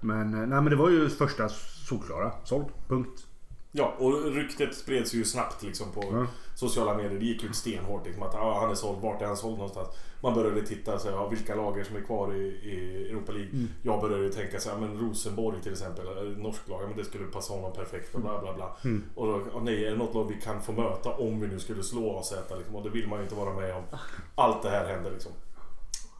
Men, 0.00 0.34
eh, 0.34 0.40
nej, 0.40 0.60
men 0.60 0.64
det 0.64 0.76
var 0.76 0.90
ju 0.90 1.08
första 1.08 1.48
solklara. 1.88 2.32
Såld. 2.44 2.66
Punkt. 2.88 3.27
Ja, 3.72 3.94
och 3.98 4.32
ryktet 4.34 4.74
spreds 4.74 5.14
ju 5.14 5.24
snabbt 5.24 5.62
liksom 5.62 5.92
på 5.92 6.04
Ja. 6.12 6.26
sociala 6.54 6.94
medier. 6.96 7.18
Det 7.18 7.24
gick 7.26 7.44
ut 7.44 7.56
stenhårt 7.56 8.06
liksom 8.06 8.22
att 8.22 8.34
ah, 8.34 8.60
han 8.60 8.70
är 8.70 8.74
såld. 8.74 8.98
Vart 9.02 9.22
är 9.22 9.26
han 9.26 9.36
såld 9.36 9.54
någonstans? 9.54 9.88
Man 10.20 10.34
började 10.34 10.66
titta 10.66 10.98
så 10.98 11.08
ja, 11.08 11.28
vilka 11.28 11.54
lag 11.54 11.78
är 11.78 11.84
som 11.84 11.96
är 11.96 12.00
kvar 12.00 12.34
i, 12.34 12.38
i 12.46 13.06
Europa 13.10 13.32
League. 13.32 13.50
Mm. 13.50 13.68
Jag 13.82 14.00
började 14.00 14.32
tänka 14.32 14.60
så 14.60 14.70
här, 14.70 14.78
men 14.78 14.98
Rosenborg 15.00 15.62
till 15.62 15.72
exempel, 15.72 16.36
norsk 16.38 16.68
lag, 16.68 16.88
men 16.88 16.96
det 16.96 17.04
skulle 17.04 17.24
passa 17.24 17.52
honom 17.52 17.72
perfekt 17.72 18.14
och 18.14 18.20
bla 18.20 18.40
bla 18.40 18.54
bla. 18.54 18.76
Mm. 18.84 19.04
Och 19.14 19.26
då, 19.26 19.32
oh, 19.32 19.62
nej, 19.62 19.86
är 19.86 19.90
det 19.90 19.96
något 19.96 20.14
lag 20.14 20.24
vi 20.28 20.40
kan 20.40 20.62
få 20.62 20.72
möta 20.72 21.10
om 21.10 21.40
vi 21.40 21.46
nu 21.46 21.58
skulle 21.60 21.82
slå 21.82 22.18
AZ 22.18 22.32
liksom? 22.58 22.76
Och 22.76 22.82
det 22.82 22.90
vill 22.90 23.08
man 23.08 23.18
ju 23.18 23.22
inte 23.24 23.34
vara 23.34 23.54
med 23.54 23.74
om. 23.74 23.82
Allt 24.34 24.62
det 24.62 24.70
här 24.70 24.86
händer 24.86 25.10
liksom. 25.10 25.32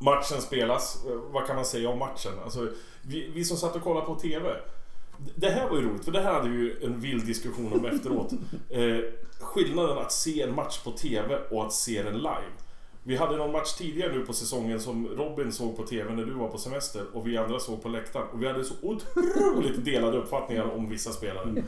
Matchen 0.00 0.40
spelas. 0.40 1.04
Eh, 1.06 1.12
Vad 1.32 1.46
kan 1.46 1.56
man 1.56 1.64
säga 1.64 1.88
om 1.88 1.98
matchen? 1.98 2.32
Alltså, 2.44 2.68
vi, 3.02 3.30
vi 3.34 3.44
som 3.44 3.56
satt 3.56 3.76
och 3.76 3.82
kollade 3.82 4.06
på 4.06 4.14
TV. 4.14 4.48
Det 5.34 5.50
här 5.50 5.68
var 5.68 5.76
ju 5.76 5.88
roligt, 5.88 6.04
för 6.04 6.12
det 6.12 6.20
här 6.20 6.32
hade 6.32 6.48
vi 6.48 6.56
ju 6.56 6.84
en 6.84 7.00
vild 7.00 7.26
diskussion 7.26 7.72
om 7.72 7.84
efteråt. 7.84 8.32
Eh, 8.70 8.98
skillnaden 9.40 9.98
att 9.98 10.12
se 10.12 10.42
en 10.42 10.54
match 10.54 10.84
på 10.84 10.90
TV 10.90 11.38
och 11.50 11.66
att 11.66 11.72
se 11.72 12.02
den 12.02 12.16
live. 12.16 12.52
Vi 13.02 13.16
hade 13.16 13.36
någon 13.36 13.52
match 13.52 13.72
tidigare 13.72 14.12
nu 14.12 14.26
på 14.26 14.32
säsongen 14.32 14.80
som 14.80 15.06
Robin 15.06 15.52
såg 15.52 15.76
på 15.76 15.82
TV 15.82 16.14
när 16.14 16.24
du 16.24 16.32
var 16.32 16.48
på 16.48 16.58
semester 16.58 17.04
och 17.12 17.26
vi 17.26 17.36
andra 17.36 17.60
såg 17.60 17.82
på 17.82 17.88
läktaren. 17.88 18.26
Och 18.32 18.42
vi 18.42 18.46
hade 18.46 18.64
så 18.64 18.74
otroligt 18.82 19.84
delade 19.84 20.18
uppfattningar 20.18 20.64
om 20.64 20.88
vissa 20.88 21.12
spelare. 21.12 21.62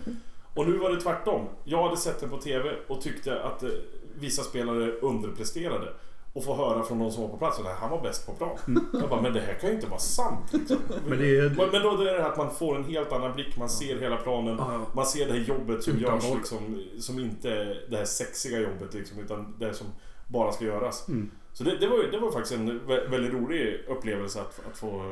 Och 0.55 0.69
nu 0.69 0.79
var 0.79 0.91
det 0.91 1.01
tvärtom. 1.01 1.47
Jag 1.65 1.83
hade 1.83 1.97
sett 1.97 2.21
den 2.21 2.31
på 2.31 2.37
TV 2.37 2.71
och 2.89 3.01
tyckte 3.01 3.43
att 3.43 3.63
eh, 3.63 3.69
vissa 4.15 4.43
spelare 4.43 4.93
underpresterade. 4.93 5.93
Och 6.33 6.45
få 6.45 6.55
höra 6.57 6.83
från 6.83 6.99
någon 6.99 7.13
som 7.13 7.23
var 7.23 7.29
på 7.31 7.37
plats 7.37 7.59
att 7.59 7.67
han 7.79 7.91
var 7.91 8.03
bäst 8.03 8.27
på 8.27 8.33
plan. 8.33 8.59
Jag 8.93 9.09
bara, 9.11 9.21
men 9.23 9.33
det 9.33 9.41
här 9.41 9.55
kan 9.55 9.69
ju 9.71 9.75
inte 9.75 9.87
vara 9.87 10.01
sant. 10.01 10.53
Liksom. 10.53 10.77
Men 11.09 11.19
det 11.19 11.39
är- 11.39 11.43
Men- 11.51 11.69
men 11.73 11.83
då 11.83 12.01
är 12.01 12.05
det 12.05 12.23
här 12.23 12.31
att 12.31 12.37
man 12.37 12.51
får 12.55 12.77
en 12.77 12.85
helt 12.85 13.13
annan 13.13 13.33
blick. 13.35 13.57
Man 13.59 13.69
ser 13.69 13.99
hela 14.01 14.17
planen. 14.17 14.61
Man 14.95 15.07
ser 15.07 15.27
det 15.27 15.33
här 15.33 15.41
jobbet 15.41 15.83
som 15.83 15.93
Utan 15.97 16.15
görs 16.15 16.35
liksom, 16.37 16.83
som 16.99 17.19
inte 17.19 17.51
är 17.51 17.87
det 17.91 17.97
här 17.97 18.05
sexiga 18.05 18.61
jobbet 18.61 18.95
liksom, 18.95 19.19
utan 19.19 19.55
det 19.59 19.75
som 19.75 19.87
bara 20.29 20.53
ska 20.53 20.65
göras. 20.65 21.09
Mm. 21.09 21.31
Så 21.53 21.65
det, 21.65 21.77
det, 21.79 21.87
var, 21.89 21.99
det 22.13 22.19
var 22.19 22.31
faktiskt 22.33 22.55
en 22.55 22.81
vä- 22.81 23.11
väldigt 23.11 23.33
rolig 23.33 23.85
upplevelse 23.89 24.41
att, 24.41 24.61
att 24.71 24.79
få 24.79 25.03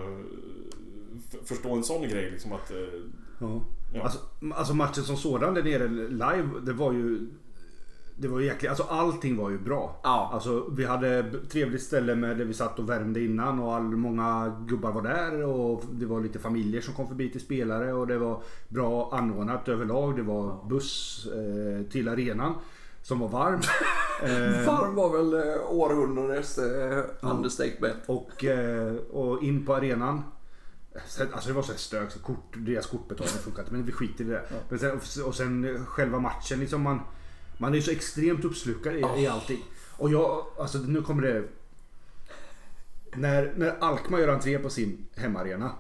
förstå 1.45 1.75
en 1.75 1.85
sån 1.85 2.03
grej. 2.09 2.31
Liksom 2.31 2.53
att, 2.53 2.71
eh, 2.71 2.77
Ja. 3.41 3.61
Ja. 3.95 4.03
Alltså, 4.03 4.19
alltså 4.55 4.75
matchen 4.75 5.03
som 5.05 5.17
sådan 5.17 5.55
där 5.55 5.63
nere 5.63 5.89
live, 6.09 6.49
det 6.63 6.73
var 6.73 6.93
ju... 6.93 7.29
Det 8.21 8.29
var 8.29 8.41
jäkligt, 8.41 8.71
alltså 8.71 8.83
allting 8.83 9.37
var 9.37 9.51
ju 9.51 9.59
bra. 9.59 10.01
Ja. 10.03 10.31
Alltså 10.33 10.69
vi 10.71 10.85
hade 10.85 11.19
ett 11.19 11.51
trevligt 11.51 11.83
ställe 11.83 12.15
med 12.15 12.39
där 12.39 12.45
vi 12.45 12.55
satt 12.55 12.79
och 12.79 12.89
värmde 12.89 13.21
innan 13.21 13.59
och 13.59 13.75
all, 13.75 13.83
många 13.83 14.57
gubbar 14.67 14.93
var 14.93 15.03
där 15.03 15.45
och 15.45 15.85
det 15.93 16.07
var 16.07 16.21
lite 16.21 16.39
familjer 16.39 16.81
som 16.81 16.95
kom 16.95 17.09
förbi 17.09 17.31
till 17.31 17.41
spelare 17.41 17.93
och 17.93 18.07
det 18.07 18.19
var 18.19 18.43
bra 18.69 19.11
anordnat 19.13 19.69
överlag. 19.69 20.17
Det 20.17 20.23
var 20.23 20.69
buss 20.69 21.27
eh, 21.27 21.91
till 21.91 22.09
arenan 22.09 22.55
som 23.03 23.19
var 23.19 23.29
varm. 23.29 23.61
eh, 24.23 24.65
Farm 24.65 24.95
var 24.95 25.11
väl 25.17 25.35
eh, 25.35 25.71
århundradets 25.71 26.59
eh, 26.59 27.05
understatement. 27.21 27.97
och, 28.07 28.45
eh, 28.45 28.95
och 28.95 29.43
in 29.43 29.67
på 29.67 29.75
arenan. 29.75 30.23
Alltså 31.33 31.49
det 31.49 31.55
var 31.55 31.63
så 31.63 31.73
här 31.73 31.79
stök, 31.79 32.11
så 32.11 32.19
kort, 32.19 32.55
deras 32.57 32.87
kortbetalning 32.87 33.39
funkar 33.39 33.63
inte. 33.63 33.73
Men 33.73 33.85
vi 33.85 33.93
skiter 33.93 34.25
i 34.25 34.29
det. 34.29 34.43
Men 34.69 34.79
sen, 34.79 35.01
och 35.27 35.35
sen 35.35 35.87
själva 35.87 36.19
matchen 36.19 36.61
liksom. 36.61 36.83
Man, 36.83 37.01
man 37.59 37.75
är 37.75 37.81
så 37.81 37.91
extremt 37.91 38.45
uppslukad 38.45 38.95
i, 38.95 39.23
i 39.23 39.27
allting. 39.27 39.65
Och 39.97 40.11
jag, 40.11 40.47
alltså 40.59 40.79
nu 40.79 41.03
kommer 41.03 41.23
det... 41.23 41.45
När, 43.15 43.53
när 43.57 43.77
Alkmaar 43.81 44.19
gör 44.19 44.29
entré 44.29 44.59
på 44.59 44.71
sin 44.71 45.07
hemmaarena. 45.15 45.73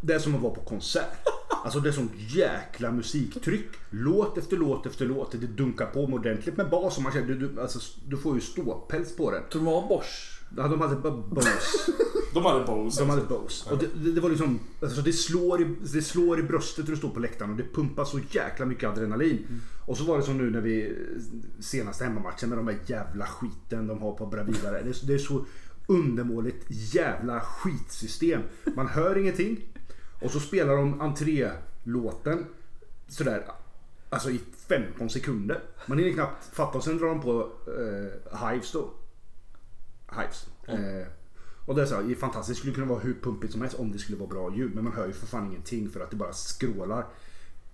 Det 0.00 0.12
är 0.12 0.18
som 0.18 0.34
att 0.34 0.40
vara 0.40 0.54
på 0.54 0.60
konsert. 0.60 1.28
Alltså 1.64 1.80
det 1.80 1.88
är 1.88 1.92
sånt 1.92 2.12
jäkla 2.16 2.92
musiktryck. 2.92 3.68
Låt 3.90 4.38
efter 4.38 4.56
låt 4.56 4.86
efter 4.86 5.06
låt. 5.06 5.32
Det 5.32 5.38
dunkar 5.38 5.86
på 5.86 6.06
med 6.06 6.14
ordentligt 6.14 6.56
med 6.56 6.70
bas. 6.70 6.96
Och 6.96 7.02
man 7.02 7.12
känner, 7.12 7.26
du, 7.26 7.48
du, 7.48 7.60
alltså, 7.60 7.78
du 8.06 8.16
får 8.16 8.34
ju 8.34 8.40
ståpäls 8.40 9.16
på 9.16 9.30
den. 9.30 9.42
Tror 9.50 9.64
de 9.64 9.72
var 9.72 9.88
Bosch? 9.88 10.40
Ja, 10.56 10.68
de 10.68 10.80
hade 10.80 10.96
Bose. 10.96 11.92
De 12.34 12.44
hade 12.44 12.64
Bose. 12.64 13.00
De 13.00 13.10
hade 13.10 13.22
Bose. 13.22 13.70
Och 13.70 13.78
det, 13.78 13.86
det, 14.04 14.12
det 14.12 14.20
var 14.20 14.28
liksom, 14.28 14.60
alltså 14.82 15.00
det, 15.02 15.12
slår 15.12 15.62
i, 15.62 15.76
det 15.92 16.02
slår 16.02 16.40
i 16.40 16.42
bröstet 16.42 16.84
när 16.84 16.90
du 16.90 16.96
står 16.96 17.08
på 17.08 17.20
läktaren 17.20 17.50
och 17.50 17.56
det 17.56 17.74
pumpar 17.74 18.04
så 18.04 18.20
jäkla 18.30 18.66
mycket 18.66 18.90
adrenalin. 18.90 19.60
Och 19.90 19.96
så 19.96 20.04
var 20.04 20.16
det 20.16 20.22
som 20.22 20.38
nu 20.38 20.50
när 20.50 20.60
vi 20.60 20.96
senaste 21.60 22.04
hemmamatchen 22.04 22.48
med 22.48 22.58
de 22.58 22.66
här 22.68 22.78
jävla 22.86 23.26
skiten 23.26 23.86
de 23.86 24.02
har 24.02 24.12
på 24.12 24.26
Bravida. 24.26 24.70
Det, 24.70 24.78
är- 24.78 25.06
det 25.06 25.14
är 25.14 25.18
så 25.18 25.44
undermåligt 25.86 26.64
jävla 26.68 27.40
skitsystem. 27.40 28.40
Man 28.76 28.86
hör 28.86 29.18
ingenting. 29.18 29.60
Och 30.22 30.30
så 30.30 30.40
spelar 30.40 30.76
de 30.76 31.00
entrélåten 31.00 32.46
sådär, 33.08 33.44
alltså 34.10 34.30
i 34.30 34.40
15 34.68 35.10
sekunder. 35.10 35.60
Man 35.86 35.98
hinner 35.98 36.12
knappt 36.12 36.44
fatta 36.44 36.78
och 36.78 36.84
sen 36.84 36.98
drar 36.98 37.08
de 37.08 37.20
på 37.20 37.52
eh, 37.66 38.48
Hives 38.50 38.72
då. 38.72 38.90
Hives. 40.20 40.46
Eh, 40.68 41.06
och 41.66 41.74
det 41.74 41.82
är 41.82 41.86
så 41.86 41.94
här, 41.94 42.14
fantastiskt. 42.14 42.56
Det 42.56 42.60
skulle 42.60 42.74
kunna 42.74 42.86
vara 42.86 42.98
hur 43.00 43.14
pumpigt 43.22 43.52
som 43.52 43.60
helst 43.62 43.78
om 43.78 43.92
det 43.92 43.98
skulle 43.98 44.18
vara 44.18 44.28
bra 44.30 44.54
ljud. 44.56 44.74
Men 44.74 44.84
man 44.84 44.92
hör 44.92 45.06
ju 45.06 45.12
för 45.12 45.26
fan 45.26 45.46
ingenting 45.46 45.90
för 45.90 46.00
att 46.00 46.10
det 46.10 46.16
bara 46.16 46.32
skrålar. 46.32 47.06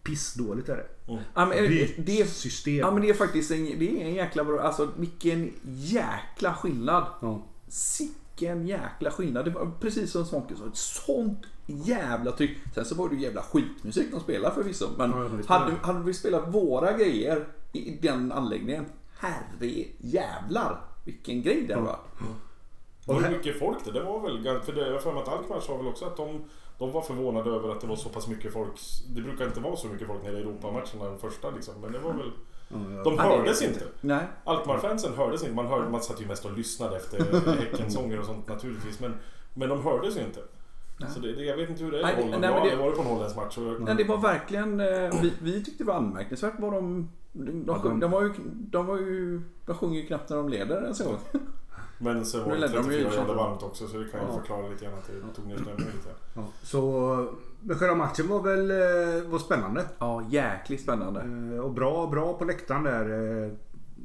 Pissdåligt 0.07 0.69
är 0.69 0.77
det. 0.77 0.87
Ja, 1.35 1.47
men, 1.47 1.53
eh, 1.53 1.89
det, 1.99 2.21
är, 2.21 2.25
System. 2.27 2.75
ja, 2.77 2.91
men 2.91 3.03
det 3.03 3.09
är 3.09 3.15
faktiskt 3.15 3.51
en, 3.51 3.65
det 3.79 4.01
är 4.03 4.05
en 4.07 4.15
jäkla 4.15 4.45
bra... 4.45 4.61
Alltså 4.61 4.91
vilken 4.97 5.53
jäkla 5.65 6.55
skillnad. 6.55 7.07
Ja. 7.23 7.43
Sicken 7.69 8.67
jäkla 8.67 9.11
skillnad. 9.11 9.45
Det 9.45 9.51
var 9.51 9.71
precis 9.81 10.11
som 10.13 10.25
Svånke 10.27 10.55
sa. 10.57 10.67
Ett 10.67 10.77
sånt 10.77 11.39
jävla 11.67 12.33
tryck. 12.33 12.59
Sen 12.75 12.85
så 12.85 12.95
var 12.95 13.09
det 13.09 13.15
ju 13.15 13.23
jävla 13.23 13.43
skitmusik 13.43 14.07
de 14.11 14.21
spelade 14.21 14.55
förvisso. 14.55 14.89
Men 14.99 15.11
det 15.11 15.43
spelar- 15.43 15.61
hade, 15.61 15.77
hade 15.83 16.05
vi 16.05 16.15
spelat 16.15 16.55
våra 16.55 16.93
grejer 16.93 17.47
i 17.73 17.99
den 18.03 18.33
anläggningen. 18.33 18.85
Herre 19.19 19.85
jävlar 19.99 20.81
vilken 21.05 21.43
grej 21.43 21.65
det 21.69 21.77
var. 21.77 21.83
Det 22.19 22.25
var 23.13 23.15
Och 23.17 23.23
här- 23.23 23.31
mycket 23.31 23.59
folk 23.59 23.85
det. 23.85 23.93
Det 23.93 24.03
var 24.03 24.21
väl 24.21 24.61
för 24.61 24.73
det, 24.73 24.87
jag 24.87 24.93
har 24.93 25.01
för 25.01 25.13
mig 25.13 25.23
att 25.23 25.29
Alkmaar 25.29 25.61
sa 25.61 25.77
väl 25.77 25.87
också 25.87 26.05
att 26.05 26.17
de, 26.17 26.45
de 26.79 26.93
var 26.93 27.03
förvånade 27.03 27.51
över 27.51 27.69
att 27.73 27.81
det 27.81 27.87
var 27.87 27.97
så 27.97 28.09
pass 28.09 28.29
mycket 28.29 28.53
folk. 28.53 28.71
Det 29.09 29.21
brukar 29.23 29.45
inte 29.47 29.61
vara 29.61 29.77
så 29.77 29.87
mycket 29.89 30.07
folk 30.07 30.23
nere 30.23 30.39
i 30.39 30.41
Europamatcherna 30.41 31.05
den 31.05 31.19
första 31.19 31.51
liksom. 31.51 31.75
Men 31.81 31.93
det 31.93 31.99
var 31.99 32.13
väl... 32.13 32.31
De 32.69 32.97
Ja, 33.05 33.11
det 33.11 33.23
hördes 33.23 33.63
inte. 33.63 33.85
Nej. 34.01 34.25
Alkmaar-fansen 34.45 35.15
hördes 35.17 35.43
inte. 35.43 35.55
Man, 35.55 35.67
hörde, 35.67 35.89
man 35.91 36.01
satt 36.03 36.21
ju 36.23 36.27
mest 36.27 36.45
och 36.45 36.53
lyssnade 36.59 36.97
efter 36.97 37.19
Häckensånger 37.61 38.21
och 38.21 38.27
sånt 38.27 38.49
naturligtvis. 38.49 39.01
Men, 39.01 39.15
men 39.55 39.69
de 39.69 39.83
hördes 39.85 40.17
ju 40.17 40.21
inte. 40.21 40.41
Så 41.15 41.21
det, 41.21 41.33
det, 41.33 41.45
jag 41.45 41.57
vet 41.57 41.71
inte 41.71 41.85
hur 41.85 41.93
det 41.93 42.03
är 42.03 42.19
i 42.19 42.23
Holland. 42.23 42.41
nej, 42.41 42.51
Jag 42.51 42.55
har 42.57 42.61
aldrig 42.61 42.79
varit 42.79 42.97
på 42.97 43.03
en 43.03 43.09
holländsk 43.09 43.37
match. 43.37 43.59
Och, 43.59 43.81
Nej, 43.81 43.95
det 43.95 44.05
var 44.05 44.17
verkligen... 44.19 44.81
eh, 44.81 45.21
Vi, 45.23 45.33
vi 45.43 45.65
tyckte 45.65 45.85
det 45.85 45.89
var 45.89 45.95
anmärkningsvärt 45.95 46.55
vad 46.59 46.73
de... 46.73 47.11
De, 47.33 47.65
de- 47.67 48.01
de, 48.01 48.11
var 48.11 48.23
ju, 48.23 48.31
de 48.47 48.87
var 48.87 48.97
ju... 48.97 49.41
De 49.67 49.75
sjunger 49.77 50.01
ju 50.01 50.07
knappt 50.07 50.31
när 50.31 50.37
de 50.37 50.49
leder 50.49 50.83
ens 50.83 51.01
en 51.01 51.07
gång. 51.07 51.19
Men 51.99 52.27
sen 52.27 52.45
var 52.45 52.53
det 52.53 52.59
ledde 52.59 52.77
de 52.77 52.93
ju 52.93 53.03
34 53.05 53.25
grader 53.25 53.35
varmt 53.35 53.63
också 53.63 53.87
så 53.87 53.97
det 53.97 54.05
kan 54.11 54.21
ju 54.21 54.27
Ja. 54.27 54.33
förklara 54.39 54.69
lite 54.69 54.85
grann 54.85 54.95
att 54.95 55.07
det 55.07 55.13
tog 55.37 55.47
ner 55.47 55.55
stämningen 55.57 55.93
lite. 55.97 56.11
Ja. 56.35 56.43
Så, 56.63 57.27
men 57.61 57.79
själva 57.79 57.95
matchen 57.95 58.29
var 58.29 58.43
väl 58.43 58.71
eh, 58.71 58.77
var 59.31 59.39
spännande. 59.39 59.85
Ja, 59.99 60.23
jäkligt 60.31 60.81
spännande. 60.81 61.21
Eh, 61.57 61.61
Och 61.65 61.71
bra, 61.73 62.07
bra 62.07 62.33
på 62.39 62.45
läktaren 62.45 62.83
där. 62.85 63.45
eh. 63.47 63.53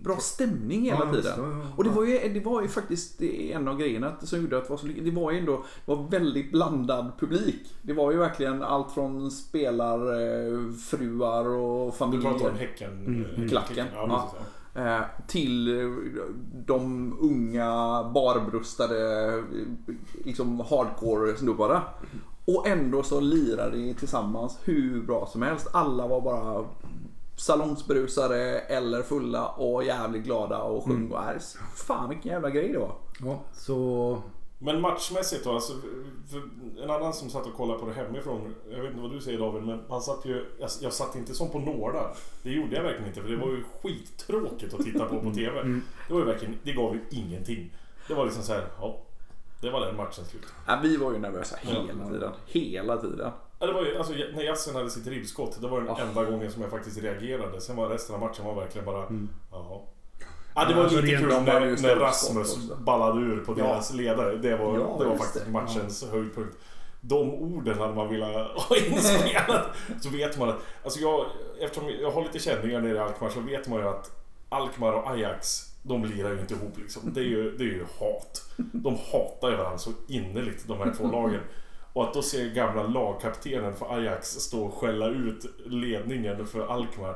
Bra 0.03 0.17
stämning 0.17 0.81
hela 0.81 1.05
Ja, 1.05 1.11
tiden. 1.13 1.31
ja, 1.37 1.43
ja. 1.43 1.61
Och 1.77 1.83
det 1.83 1.89
var, 1.89 2.03
ju, 2.05 2.29
det 2.33 2.39
var 2.39 2.61
ju 2.61 2.67
faktiskt 2.67 3.21
en 3.21 3.67
av 3.67 3.77
grejerna 3.77 4.13
som 4.23 4.41
gjorde 4.41 4.57
att 4.57 4.63
det 4.63 4.69
var 4.69 4.77
så. 4.77 4.87
Det 4.87 5.11
var 5.11 5.31
ju 5.31 5.39
ändå 5.39 5.63
det 5.85 5.95
var 5.95 6.09
väldigt 6.09 6.51
blandad 6.51 7.11
publik. 7.19 7.75
Det 7.81 7.93
var 7.93 8.11
ju 8.11 8.17
verkligen 8.17 8.63
allt 8.63 8.91
från 8.91 9.31
spelarfruar 9.31 11.47
och 11.47 11.91
Du 11.91 11.97
familjer. 11.97 12.31
pratar 12.31 12.49
om 12.49 12.55
Häcken. 12.55 13.25
Mm. 13.35 13.49
Klacken. 13.49 13.85
Ja, 13.93 14.33
Eh, 14.75 15.01
till 15.27 15.79
eh, 15.79 15.89
de 16.65 17.13
unga 17.21 18.03
barbröstade 18.13 19.27
eh, 19.27 19.43
liksom 20.25 20.59
hardcore-snubbarna. 20.59 21.81
Och 22.45 22.67
ändå 22.67 23.03
så 23.03 23.19
lirade 23.19 23.77
de 23.77 23.93
tillsammans 23.93 24.59
hur 24.63 25.01
bra 25.01 25.25
som 25.25 25.41
helst. 25.41 25.67
Alla 25.73 26.07
var 26.07 26.21
bara 26.21 26.65
salongsberusade 27.35 28.59
eller 28.59 29.01
fulla 29.01 29.47
och 29.47 29.83
jävligt 29.83 30.23
glada 30.23 30.57
och 30.57 30.83
sjöng. 30.83 31.11
och 31.11 31.23
är 31.23 31.39
Fan 31.75 32.09
vilken 32.09 32.31
jävla 32.31 32.49
grej 32.49 32.71
det 32.71 32.79
var. 32.79 32.95
Ja, 33.19 33.39
så... 33.53 34.17
Men 34.63 34.81
matchmässigt 34.81 35.43
då, 35.43 35.51
alltså, 35.51 35.73
en 36.83 36.89
annan 36.89 37.13
som 37.13 37.29
satt 37.29 37.45
och 37.47 37.53
kollade 37.53 37.79
på 37.79 37.85
det 37.85 37.93
hemifrån. 37.93 38.55
Jag 38.71 38.79
vet 38.81 38.89
inte 38.91 39.01
vad 39.01 39.11
du 39.11 39.21
säger 39.21 39.39
David, 39.39 39.63
men 39.63 39.79
man 39.89 40.01
satt 40.01 40.25
ju, 40.25 40.45
jag, 40.59 40.69
jag 40.81 40.93
satt 40.93 41.15
inte 41.15 41.33
som 41.33 41.49
på 41.49 41.59
nålar. 41.59 42.15
Det 42.43 42.51
gjorde 42.51 42.75
jag 42.75 42.83
verkligen 42.83 43.07
inte, 43.07 43.21
för 43.21 43.29
det 43.29 43.37
var 43.37 43.47
ju 43.47 43.63
skittråkigt 43.63 44.73
att 44.73 44.81
titta 44.85 45.05
på 45.05 45.19
på 45.21 45.31
TV. 45.31 45.63
Det 46.07 46.13
var 46.13 46.19
ju 46.19 46.25
verkligen, 46.25 46.57
det 46.63 46.71
gav 46.73 46.95
ju 46.95 47.01
ingenting. 47.09 47.73
Det 48.07 48.13
var 48.13 48.25
liksom 48.25 48.43
så 48.43 48.53
här, 48.53 48.67
ja. 48.81 48.97
Det 49.61 49.69
var 49.69 49.85
den 49.85 49.95
matchen 49.95 50.25
slut. 50.25 50.45
Ja, 50.67 50.79
vi 50.83 50.97
var 50.97 51.11
ju 51.13 51.19
nervösa 51.19 51.55
hela 51.61 51.79
Ja. 51.79 52.07
tiden. 52.09 52.31
Hela 52.45 52.97
tiden. 52.97 53.31
Ja, 53.59 53.65
det 53.67 53.73
var 53.73 53.85
ju, 53.85 53.97
alltså, 53.97 54.13
när 54.13 54.43
Jassen 54.43 54.75
hade 54.75 54.89
sitt 54.89 55.07
ribbskott, 55.07 55.57
det 55.61 55.67
var 55.67 55.79
den 55.81 55.87
Ja. 55.87 55.99
enda 55.99 56.23
gången 56.25 56.51
som 56.51 56.61
jag 56.61 56.71
faktiskt 56.71 56.97
reagerade. 56.97 57.61
Sen 57.61 57.75
var 57.75 57.89
resten 57.89 58.15
av 58.15 58.21
matchen 58.21 58.45
var 58.45 58.55
verkligen 58.55 58.85
bara, 58.85 59.05
Mm. 59.05 59.29
jaha. 59.51 59.79
Ja, 60.55 60.65
det 60.65 60.73
var 60.73 60.83
Alltså, 60.83 61.01
lite 61.01 61.17
kul 61.17 61.27
när, 61.29 61.81
när 61.81 61.95
Rasmus 61.95 62.53
också. 62.57 62.75
ballade 62.75 63.21
ur 63.21 63.39
på 63.45 63.55
Ja. 63.57 63.63
deras 63.63 63.93
ledare. 63.93 64.35
Det 64.37 64.55
var, 64.55 64.79
Ja, 64.79 64.95
det 64.99 65.05
var 65.05 65.15
faktiskt 65.17 65.45
det. 65.45 65.51
matchens 65.51 66.05
höjdpunkt. 66.11 66.57
De 67.01 67.33
orden 67.33 67.79
hade 67.79 67.93
man 67.95 68.09
velat 68.09 68.47
ha 68.61 68.75
inspelat. 68.77 69.65
så 70.01 70.09
vet 70.09 70.39
man 70.39 70.49
att... 70.49 70.59
Alltså 70.83 70.99
jag, 70.99 71.25
eftersom 71.61 71.89
jag 72.01 72.11
har 72.11 72.21
lite 72.23 72.39
känningar 72.39 72.81
nere 72.81 72.95
i 72.95 72.99
Alkmaar 72.99 73.29
så 73.29 73.39
vet 73.39 73.67
man 73.67 73.79
ju 73.79 73.87
att 73.87 74.11
Alkmaar 74.49 74.93
och 74.93 75.09
Ajax, 75.11 75.61
de 75.83 76.05
lirar 76.05 76.31
ju 76.33 76.39
inte 76.39 76.53
ihop 76.53 76.77
liksom. 76.77 77.01
Det 77.13 77.19
är 77.19 77.25
ju, 77.25 77.51
det 77.57 77.63
är 77.63 77.67
ju 77.67 77.85
hat. 77.99 78.43
De 78.57 78.97
hatar 79.11 79.49
ju 79.51 79.55
varandra 79.55 79.77
så 79.77 79.91
innerligt, 80.07 80.67
de 80.67 80.77
här 80.77 80.93
två 80.97 81.07
lagen. 81.11 81.41
Och 81.93 82.03
att 82.03 82.13
då 82.13 82.21
se 82.21 82.49
gamla 82.49 82.83
lagkaptenen 82.83 83.75
för 83.75 83.95
Ajax 83.95 84.27
stå 84.27 84.63
och 84.65 84.73
skälla 84.73 85.07
ut 85.07 85.45
ledningen 85.65 86.47
för 86.47 86.67
Alkmaar. 86.67 87.15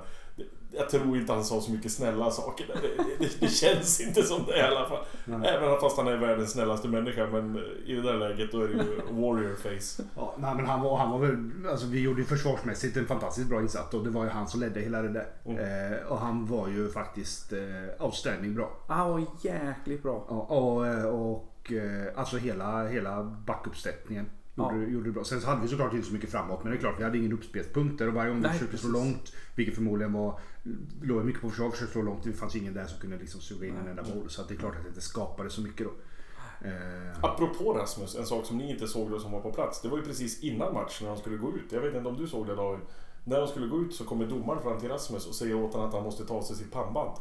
Jag 0.77 0.89
tror 0.89 1.17
inte 1.17 1.33
han 1.33 1.43
sa 1.43 1.61
så 1.61 1.71
mycket 1.71 1.91
snälla 1.91 2.31
saker. 2.31 2.65
Det, 2.67 3.03
det, 3.25 3.39
det 3.39 3.47
känns 3.47 4.01
inte 4.01 4.23
som 4.23 4.45
det 4.45 4.57
i 4.57 4.61
alla 4.61 4.89
fall. 4.89 5.05
Även 5.45 5.79
fast 5.79 5.97
han 5.97 6.07
är 6.07 6.17
världens 6.17 6.51
snällaste 6.51 6.87
människa. 6.87 7.27
Men 7.31 7.57
i 7.85 7.93
det 7.95 8.01
där 8.01 8.13
läget 8.17 8.51
då 8.51 8.61
är 8.61 8.67
det 8.67 8.73
ju 8.73 9.01
warrior 9.21 9.55
face. 9.55 10.03
Ja, 10.15 10.35
nej, 10.37 10.55
men 10.55 10.65
han 10.65 10.81
var, 10.81 10.97
han 10.97 11.11
var 11.11 11.19
väl, 11.19 11.51
alltså 11.71 11.87
vi 11.87 11.99
gjorde 12.01 12.19
ju 12.21 12.25
försvarsmässigt 12.27 12.97
en 12.97 13.05
fantastiskt 13.07 13.49
bra 13.49 13.61
insats 13.61 13.93
och 13.93 14.03
det 14.03 14.09
var 14.09 14.23
ju 14.23 14.29
han 14.29 14.47
som 14.47 14.59
ledde 14.59 14.79
hela 14.79 15.01
det 15.01 15.09
där. 15.09 15.27
Eh, 15.45 16.11
och 16.11 16.17
han 16.19 16.45
var 16.45 16.67
ju 16.67 16.89
faktiskt 16.89 17.53
eh, 17.53 18.05
outstanding 18.05 18.55
bra. 18.55 18.77
Han 18.87 19.09
var 19.11 19.25
jäkligt 19.41 20.03
bra. 20.03 20.25
Ja, 20.29 20.35
och, 20.35 20.87
eh, 20.87 21.05
och 21.05 21.71
eh, 21.71 22.19
alltså 22.19 22.37
hela, 22.37 22.87
hela 22.87 23.23
backuppsättningen 23.23 24.25
gjorde, 24.55 24.75
Ja. 24.75 24.87
gjorde 24.87 25.09
det 25.09 25.11
bra. 25.11 25.23
Sen 25.23 25.41
så 25.41 25.47
hade 25.47 25.61
vi 25.61 25.67
såklart 25.67 25.93
inte 25.93 26.07
så 26.07 26.13
mycket 26.13 26.31
framåt 26.31 26.63
men 26.63 26.71
det 26.71 26.77
är 26.77 26.79
klart 26.79 26.95
vi 26.99 27.03
hade 27.03 27.17
ingen 27.17 27.33
uppspelspunkt 27.33 27.99
där 27.99 28.07
och 28.07 28.13
varje 28.13 28.29
gång 28.29 28.37
vi 28.41 28.47
Nej, 28.47 28.53
försökte 28.57 28.77
slå 28.77 28.89
långt, 28.89 29.33
vilket 29.55 29.75
förmodligen 29.75 30.13
var, 30.13 30.39
låg 31.01 31.25
mycket 31.25 31.41
på 31.41 31.49
försvar, 31.49 31.69
försökte 31.71 31.93
slå 31.93 32.01
långt, 32.01 32.23
det 32.23 32.33
fanns 32.33 32.55
ingen 32.55 32.73
där 32.73 32.85
som 32.85 32.99
kunde 32.99 33.17
liksom 33.17 33.41
suga 33.41 33.67
in 33.67 33.77
en 33.77 33.87
enda 33.87 34.03
boll. 34.03 34.29
Så 34.29 34.41
att 34.41 34.47
det 34.47 34.53
är 34.53 34.57
klart 34.57 34.75
att 34.75 34.83
det 34.83 34.89
inte 34.89 35.01
skapade 35.01 35.49
så 35.49 35.61
mycket 35.61 35.87
då. 35.87 35.93
Eh, 36.67 37.23
Apropå 37.23 37.73
Rasmus, 37.73 38.15
en 38.15 38.25
sak 38.25 38.45
som 38.45 38.57
ni 38.57 38.71
inte 38.71 38.87
såg 38.87 39.11
då 39.11 39.19
som 39.19 39.31
var 39.31 39.41
på 39.41 39.51
plats. 39.51 39.81
Det 39.81 39.89
var 39.89 39.97
ju 39.97 40.03
precis 40.03 40.39
innan 40.43 40.73
match 40.73 41.01
när 41.01 41.09
de 41.09 41.17
skulle 41.17 41.37
gå 41.37 41.49
ut. 41.51 41.71
Jag 41.71 41.81
vet 41.81 41.95
inte 41.95 42.09
om 42.09 42.17
du 42.17 42.27
såg 42.27 42.47
det 42.47 42.55
David. 42.55 42.79
När 43.23 43.39
de 43.39 43.47
skulle 43.47 43.67
gå 43.67 43.81
ut 43.81 43.95
så 43.95 44.03
kommer 44.03 44.25
domaren 44.27 44.61
fram 44.63 44.79
till 44.79 44.89
Rasmus 44.89 45.27
och 45.27 45.35
säger 45.35 45.55
åt 45.55 45.73
honom 45.73 45.87
att 45.87 45.93
han 45.93 46.03
måste 46.03 46.25
ta 46.25 46.33
av 46.33 46.41
sig 46.41 46.55
sitt 46.55 46.71
pannband. 46.71 47.17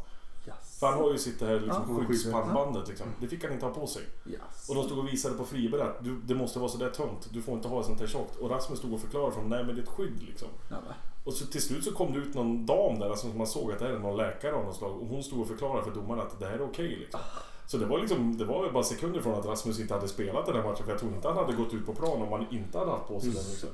För 0.81 0.87
han 0.87 0.99
har 0.99 1.13
ju 1.13 1.19
sitt 1.19 1.41
det 1.41 1.47
här 1.47 1.61
liksom, 1.61 1.85
Ja, 1.89 2.05
skyddspannbandet 2.07 2.89
liksom. 2.89 3.07
Det 3.21 3.29
fick 3.29 3.45
han 3.45 3.53
inte 3.53 3.67
ha 3.67 3.75
på 3.75 3.87
sig. 3.87 4.03
Yes. 4.27 4.69
Och 4.69 4.75
de 4.75 4.85
stod 4.85 4.99
och 4.99 5.09
visade 5.09 5.35
på 5.35 5.45
Friberg 5.45 5.81
att 5.83 6.05
du, 6.05 6.21
det 6.21 6.35
måste 6.35 6.59
vara 6.59 6.69
sådär 6.69 6.91
tunt. 6.91 7.29
Du 7.33 7.43
får 7.43 7.55
inte 7.55 7.69
ha 7.69 7.83
sånt 7.83 8.01
här 8.01 8.07
tjockt. 8.07 8.37
Och 8.37 8.51
Rasmus 8.51 8.79
stod 8.79 8.93
och 8.95 9.01
förklarade 9.01 9.33
för 9.33 9.41
dem, 9.41 9.51
nej 9.51 9.65
men 9.65 9.75
det 9.75 9.81
är 9.81 9.83
ett 9.83 9.89
skydd 9.89 10.23
liksom. 10.23 10.49
Ja. 10.71 10.77
Och 11.25 11.33
så 11.33 11.47
till 11.47 11.63
slut 11.63 11.85
så 11.85 11.93
kom 11.93 12.13
det 12.13 12.19
ut 12.19 12.35
någon 12.35 12.67
dam 12.67 12.99
där 12.99 13.11
alltså, 13.11 13.29
som 13.29 13.39
man 13.39 13.47
såg 13.47 13.73
att 13.73 13.79
det 13.79 13.85
här 13.85 13.93
är 13.93 13.99
någon 13.99 14.17
läkare 14.17 14.55
av 14.55 14.65
något 14.65 14.77
slag. 14.77 15.03
Och 15.03 15.07
hon 15.07 15.23
stod 15.23 15.41
och 15.41 15.49
förklarade 15.49 15.85
för 15.85 15.91
domaren 15.91 16.21
att 16.21 16.41
det 16.41 16.47
här 16.47 16.55
är 16.55 16.63
okej 16.63 16.97
liksom. 17.01 17.21
Så 17.67 17.77
det 17.77 17.87
var 17.87 17.99
liksom, 17.99 18.37
det 18.39 18.45
var 18.45 18.71
bara 18.71 18.83
sekunder 18.83 19.21
från 19.21 19.39
att 19.39 19.47
Rasmus 19.47 19.81
inte 19.81 19.95
hade 19.95 20.09
spelat 20.09 20.47
den 20.47 20.57
här 20.57 20.63
matchen. 20.63 20.85
För 20.85 20.93
jag 20.93 21.01
tror 21.01 21.13
inte 21.15 21.29
han 21.29 21.37
hade 21.37 21.53
gått 21.53 21.75
ut 21.75 21.87
på 21.87 21.95
plan 21.95 22.23
om 22.23 22.33
han 22.33 22.47
inte 22.51 22.79
hade 22.79 22.91
haft 22.91 23.09
på 23.09 23.21
sig 23.21 23.31
den. 23.31 23.45
Liksom. 23.51 23.69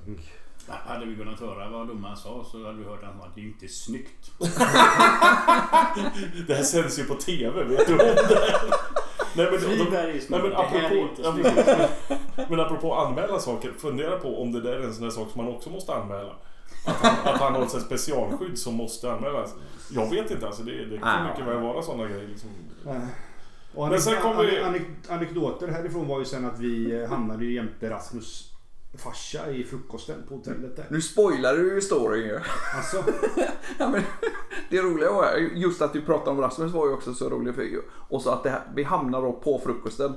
Hade 0.67 1.07
vi 1.07 1.17
kunnat 1.17 1.41
höra 1.41 1.71
vad 1.71 1.89
domaren 1.89 2.17
sa 2.17 2.45
så 2.45 2.67
hade 2.67 2.79
vi 2.79 2.85
hört 2.85 3.03
att 3.03 3.35
det 3.35 3.41
är 3.41 3.45
inte 3.45 3.69
snyggt. 3.69 4.31
Det 6.47 6.55
här 6.55 6.63
sänds 6.63 6.99
ju 6.99 7.05
på 7.05 7.15
TV, 7.15 7.65
vet 7.65 7.87
du 7.87 7.93
om 7.93 7.99
det? 7.99 8.29
Nej 9.35 9.47
men, 9.51 9.61
de, 9.61 9.67
är 9.67 9.91
nej, 9.91 10.23
men 10.29 10.41
Det 10.41 10.57
här 10.57 10.73
är 10.89 11.05
apropå, 11.05 11.09
precis. 11.17 11.91
Men 12.51 12.61
apropå 12.61 12.95
anmäla 12.95 13.39
saker, 13.39 13.73
fundera 13.79 14.19
på 14.19 14.43
om 14.43 14.53
det 14.53 14.61
där 14.61 14.73
är 14.73 14.81
en 14.81 14.95
sån 14.95 15.05
där 15.05 15.11
sak 15.11 15.29
som 15.33 15.45
man 15.45 15.55
också 15.55 15.71
måste 15.71 15.95
anmäla. 15.95 16.33
Att 16.87 16.97
han, 16.97 17.35
att 17.35 17.41
han 17.41 17.55
har 17.55 17.63
ett 17.63 17.83
specialskydd 17.83 18.59
som 18.59 18.75
måste 18.75 19.13
anmälas. 19.13 19.55
Jag 19.91 20.11
vet 20.11 20.31
inte 20.31 20.47
alltså, 20.47 20.63
det, 20.63 20.85
det 20.85 20.99
kan 20.99 21.27
mycket 21.27 21.47
väl 21.47 21.63
vara 21.63 21.83
sådana 21.83 22.05
grejer. 22.09 22.29
Liksom. 22.29 22.51
Och 23.75 23.89
Men 23.89 24.01
sen 24.01 24.23
kom 24.23 24.37
vi- 24.39 24.59
anek- 24.61 25.13
anekdoter 25.13 25.69
härifrån 25.69 26.09
var 26.09 26.19
ju 26.19 26.25
sen 26.25 26.45
att 26.47 26.59
vi 26.59 27.01
eh, 27.03 27.09
hamnade 27.09 27.45
ju 27.45 27.55
jämte 27.55 27.91
Rasmus 27.91 28.47
farsa 28.99 29.51
i 29.51 29.65
frukosten 29.65 30.17
på 30.29 30.35
hotellet 30.35 30.77
där. 30.77 30.87
Nu 30.91 31.01
spoilar 31.01 31.55
du 31.55 31.75
ju 31.75 31.81
storyn 31.81 32.27
ju. 32.27 32.39
Alltså, 32.77 33.05
Ja, 33.79 33.89
men 33.89 34.03
det 34.71 34.83
roliga 34.83 35.13
var 35.13 35.37
just 35.55 35.83
att 35.83 35.95
vi 35.97 36.01
pratade 36.01 36.31
om 36.31 36.41
Rasmus 36.41 36.73
var 36.73 36.87
ju 36.87 36.93
också 36.95 37.15
så 37.15 37.29
roligt. 37.31 37.55
För, 37.55 37.69
och 38.09 38.23
så 38.23 38.31
att 38.31 38.43
det 38.43 38.51
här, 38.51 38.63
vi 38.75 38.83
hamnar 38.83 39.23
då 39.23 39.33
på 39.33 39.59
frukosten. 39.65 40.15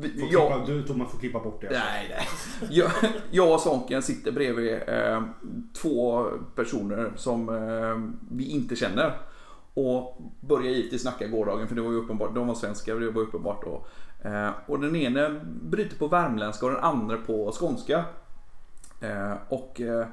Får 0.00 0.28
jag, 0.30 0.64
klippa, 0.64 0.66
du 0.66 0.82
Thomas 0.82 1.10
får 1.10 1.18
klippa 1.18 1.40
bort 1.40 1.60
det. 1.60 1.70
Nej, 1.70 2.14
nej. 2.16 2.28
Jag, 2.70 2.90
jag 3.30 3.54
och 3.54 3.60
Sonken 3.60 4.02
sitter 4.02 4.32
bredvid 4.32 4.72
eh, 4.86 5.22
två 5.82 6.26
personer 6.54 7.12
som 7.16 7.48
eh, 7.48 8.20
vi 8.36 8.44
inte 8.44 8.76
känner. 8.76 9.12
Och 9.74 10.22
börjar 10.40 10.70
givetvis 10.70 11.02
snacka 11.02 11.26
gårdagen 11.26 11.68
för 11.68 11.74
det 11.74 11.80
var 11.80 11.90
ju 11.90 11.96
uppenbart, 11.96 12.34
de 12.34 12.46
var 12.46 12.54
svenska 12.54 12.94
och 12.94 13.00
det 13.00 13.10
var 13.10 13.22
uppenbart 13.22 13.64
då. 13.64 13.86
Eh, 14.28 14.50
och 14.66 14.80
den 14.80 14.96
ene 14.96 15.40
bryter 15.62 15.96
på 15.96 16.06
värmländska 16.06 16.66
och 16.66 16.72
den 16.72 16.84
andra 16.84 17.16
på 17.16 17.52
skånska. 17.52 18.04
Eh, 19.00 19.34
och 19.48 19.80
eh, 19.80 20.06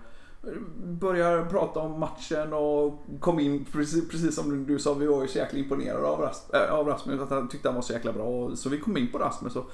börjar 0.77 1.45
prata 1.45 1.79
om 1.79 1.99
matchen 1.99 2.53
och 2.53 3.05
kom 3.19 3.39
in, 3.39 3.65
precis, 3.71 4.09
precis 4.09 4.35
som 4.35 4.65
du 4.65 4.79
sa, 4.79 4.93
vi 4.93 5.07
var 5.07 5.21
ju 5.21 5.27
så 5.27 5.37
jäkla 5.37 5.59
imponerade 5.59 6.07
av, 6.07 6.19
Ras, 6.19 6.49
äh, 6.53 6.73
av 6.73 6.87
Rasmus. 6.87 7.21
Att 7.21 7.29
han 7.29 7.49
tyckte 7.49 7.67
han 7.67 7.75
var 7.75 7.81
så 7.81 7.93
jäkla 7.93 8.13
bra. 8.13 8.55
Så 8.55 8.69
vi 8.69 8.79
kom 8.79 8.97
in 8.97 9.11
på 9.11 9.17
Rasmus. 9.17 9.55
Och 9.55 9.71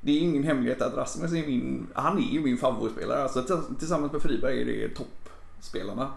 det 0.00 0.12
är 0.12 0.20
ingen 0.20 0.44
hemlighet 0.44 0.82
att 0.82 0.94
Rasmus 0.94 1.32
är 1.32 1.46
min, 1.46 1.86
han 1.94 2.18
är 2.18 2.32
ju 2.32 2.40
min 2.40 2.58
favoritspelare. 2.58 3.22
Alltså, 3.22 3.62
tillsammans 3.78 4.12
med 4.12 4.22
Friberg 4.22 4.60
är 4.60 4.64
det 4.64 4.88
toppspelarna. 4.94 6.12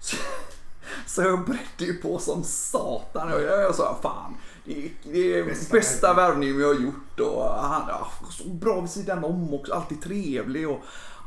Så, 0.00 0.16
så 1.06 1.22
jag 1.22 1.44
bredde 1.44 1.92
ju 1.92 1.94
på 1.94 2.18
som 2.18 2.42
satan. 2.44 3.32
Och 3.32 3.42
jag, 3.42 3.62
jag 3.62 3.74
sa 3.74 3.98
fan, 4.02 4.34
det, 4.64 4.84
är- 4.86 4.90
det 5.12 5.38
är 5.38 5.44
Bästa 5.44 5.74
bästa, 5.76 6.14
värvningen 6.14 6.56
vi 6.56 6.64
har 6.64 6.74
gjort. 6.74 7.20
Och 7.20 7.44
han 7.44 7.82
ja, 7.88 8.06
så 8.30 8.48
bra 8.48 8.80
vid 8.80 8.90
sidan 8.90 9.24
om 9.24 9.54
också, 9.54 9.72
alltid 9.74 10.02
trevlig. 10.02 10.68
Och, 10.68 10.80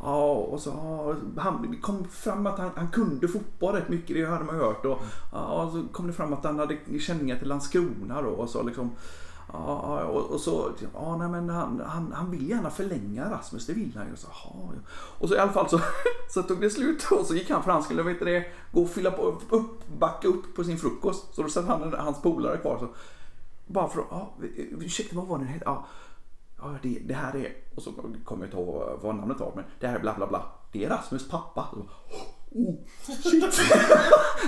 ja, 0.04 0.34
och 0.34 0.60
så, 0.62 0.70
ja, 0.70 1.42
han, 1.42 1.72
det 1.72 1.78
kom 1.78 2.08
fram 2.08 2.48
att 2.48 2.60
han, 2.60 2.70
han 2.76 2.88
kunde 2.92 3.28
fotboll 3.28 3.76
rätt 3.76 3.90
mycket, 3.90 4.16
det 4.16 4.26
hade 4.26 4.44
man 4.46 4.56
hört. 4.56 4.86
Och, 4.86 5.00
ja, 5.32 5.64
och 5.64 5.72
så 5.72 5.84
kom 5.92 6.08
det 6.08 6.14
fram 6.14 6.34
att 6.34 6.44
han 6.46 6.60
hade 6.60 6.78
känningar 7.00 7.38
till 7.38 7.48
Landskrona 7.48 8.22
då. 8.22 8.30
Och 8.30 8.50
så 8.50 8.64
liksom, 8.64 8.92
Ja, 9.54 10.04
och, 10.04 10.32
och 10.32 10.40
så, 10.40 10.70
ja 10.94 11.18
nej 11.18 11.28
men 11.30 11.50
han, 11.50 11.82
han, 11.86 12.12
han 12.16 12.32
vill 12.32 12.50
gärna 12.50 12.70
förlänga 12.70 13.32
Rasmus, 13.32 13.66
det 13.66 13.74
vill 13.74 13.92
han 13.98 14.08
ju. 14.10 14.16
Så, 14.16 14.28
ja, 14.32 14.52
ja. 14.74 14.80
Och 15.20 15.30
så 15.30 15.36
i 15.36 15.40
alla 15.40 15.52
fall 15.52 15.70
så, 15.70 15.80
så 16.34 16.44
tog 16.44 16.62
det 16.62 16.70
slut 16.70 17.08
och 17.12 17.26
så 17.26 17.36
gick 17.36 17.50
han 17.50 17.64
för 17.64 17.72
han 17.72 17.84
skulle 17.84 18.04
vet 18.04 18.20
det, 18.20 18.46
gå 18.72 18.82
och 18.82 18.90
fylla 18.90 19.12
på, 19.12 19.40
upp, 19.50 19.88
backa 20.00 20.28
upp 20.28 20.56
på 20.56 20.64
sin 20.64 20.78
frukost. 20.78 21.36
Så 21.36 21.42
då 21.44 21.50
satt 21.50 21.66
han 21.68 21.94
hans 22.00 22.22
polare 22.22 22.58
kvar. 22.58 22.78
Så, 22.80 22.88
bara 23.68 23.88
för 23.90 24.00
att, 24.02 24.08
ja, 24.12 24.34
ursäkta 24.58 25.16
vad 25.16 25.28
var 25.28 25.38
det 25.40 25.46
hette? 25.46 25.64
Ja, 25.66 25.86
ja 26.58 26.76
det, 26.84 27.00
det 27.06 27.14
här 27.14 27.36
är, 27.36 27.52
och 27.76 27.82
så 27.84 27.92
kommer 27.92 28.44
jag 28.46 28.48
inte 28.48 28.58
ihåg 28.58 29.00
vad- 29.02 29.16
namnet 29.16 29.40
var, 29.40 29.52
men 29.56 29.64
det 29.80 29.88
här 29.88 29.96
är 29.96 30.00
bla 30.00 30.14
bla 30.14 30.28
bla. 30.28 30.44
Det 30.72 30.86
är 30.86 30.90
Rasmus 30.90 31.30
pappa. 31.30 31.68
Oh, 32.52 32.76
shit. 33.24 33.60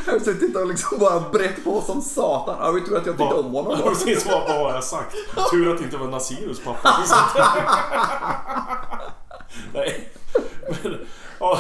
jag 0.54 0.62
och 0.62 0.68
liksom 0.68 1.00
bara 1.00 1.30
brett 1.30 1.64
på 1.64 1.82
som 1.82 2.02
satan. 2.02 2.58
Ja, 2.60 2.72
vi 2.72 2.82
tror 2.82 2.98
att 2.98 3.06
jag 3.06 3.18
tyckte 3.18 3.36
om 3.36 3.54
honom 3.54 3.78
precis 3.84 4.26
vad, 4.26 4.42
vad 4.48 4.58
har 4.62 4.74
jag 4.74 4.84
sagt? 4.84 5.16
Tur 5.52 5.72
att 5.72 5.78
det 5.78 5.84
inte 5.84 5.98
var 5.98 6.08
Nasirus 6.08 6.64
pappa 6.64 6.90
som 6.96 7.06
satt 7.06 7.34
där. 7.36 7.64
Nej. 9.74 10.10
Men, 10.84 10.98
ja, 11.40 11.60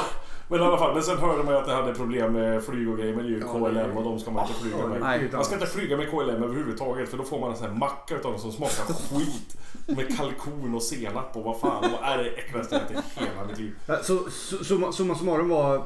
men 0.59 0.67
i 0.67 0.71
alla 0.71 0.77
fall, 0.77 0.93
men 0.93 1.03
sen 1.03 1.17
hörde 1.17 1.43
man 1.43 1.53
ju 1.53 1.59
att 1.59 1.65
det 1.65 1.73
hade 1.73 1.93
problem 1.93 2.33
med 2.33 2.63
flyg 2.63 2.89
och 2.89 2.97
grejer. 2.97 3.15
Men 3.15 3.25
det 3.25 3.31
är 3.31 3.35
ju 3.35 3.41
KLM 3.41 3.97
och 3.97 4.03
de 4.03 4.19
ska 4.19 4.31
man 4.31 4.47
inte 4.47 4.59
flyga 4.61 4.87
med. 4.87 5.33
Man 5.33 5.45
ska 5.45 5.53
inte 5.53 5.67
flyga 5.67 5.97
med 5.97 6.09
KLM 6.09 6.43
överhuvudtaget 6.43 7.09
för 7.09 7.17
då 7.17 7.23
får 7.23 7.39
man 7.39 7.51
en 7.51 7.57
sån 7.57 7.67
här 7.67 7.75
macka 7.75 8.15
utav 8.15 8.31
dem 8.31 8.41
som 8.41 8.51
smakar 8.51 8.93
skit. 9.17 9.57
Med 9.87 10.17
kalkon 10.17 10.75
och 10.75 10.83
senap 10.83 11.37
och 11.37 11.43
vad 11.43 11.59
fan. 11.59 11.83
Och 11.93 12.03
är 12.03 12.17
det 12.17 12.29
äckligaste 12.29 12.75
jag 12.75 12.83
ätit 12.83 13.17
i 13.17 13.19
hela 13.19 13.47
mitt 13.47 13.57
liv. 13.57 13.75
Så, 14.03 14.29
så, 14.29 14.91
summa 14.91 15.15
summarum 15.15 15.49
var, 15.49 15.83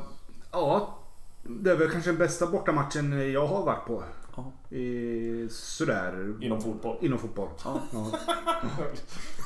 ja, 0.51 0.97
det 1.43 1.71
är 1.71 1.75
väl 1.75 1.89
kanske 1.89 2.09
den 2.09 2.19
bästa 2.19 2.47
bortamatchen 2.47 3.31
jag 3.31 3.47
har 3.47 3.65
varit 3.65 3.86
på. 3.88 4.03
Ja. 4.35 4.75
I, 4.77 5.47
sådär, 5.51 6.35
Inom 6.41 6.61
fotboll. 6.61 6.97
inom 7.01 7.19
fotboll. 7.19 7.49
Ja. 7.63 7.79
Ja. 7.91 8.11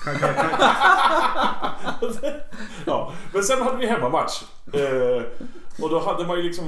Kan, 0.04 0.15
kan, 0.15 0.34
kan, 0.34 0.50
Ja, 2.86 3.13
men 3.34 3.43
sen 3.43 3.62
hade 3.62 3.78
vi 3.78 3.88
hemmamatch. 3.88 4.43
Eh, 4.73 5.23
och 5.84 5.89
då 5.89 6.00
hade 6.00 6.28
man 6.28 6.38
ju 6.38 6.43
liksom... 6.43 6.65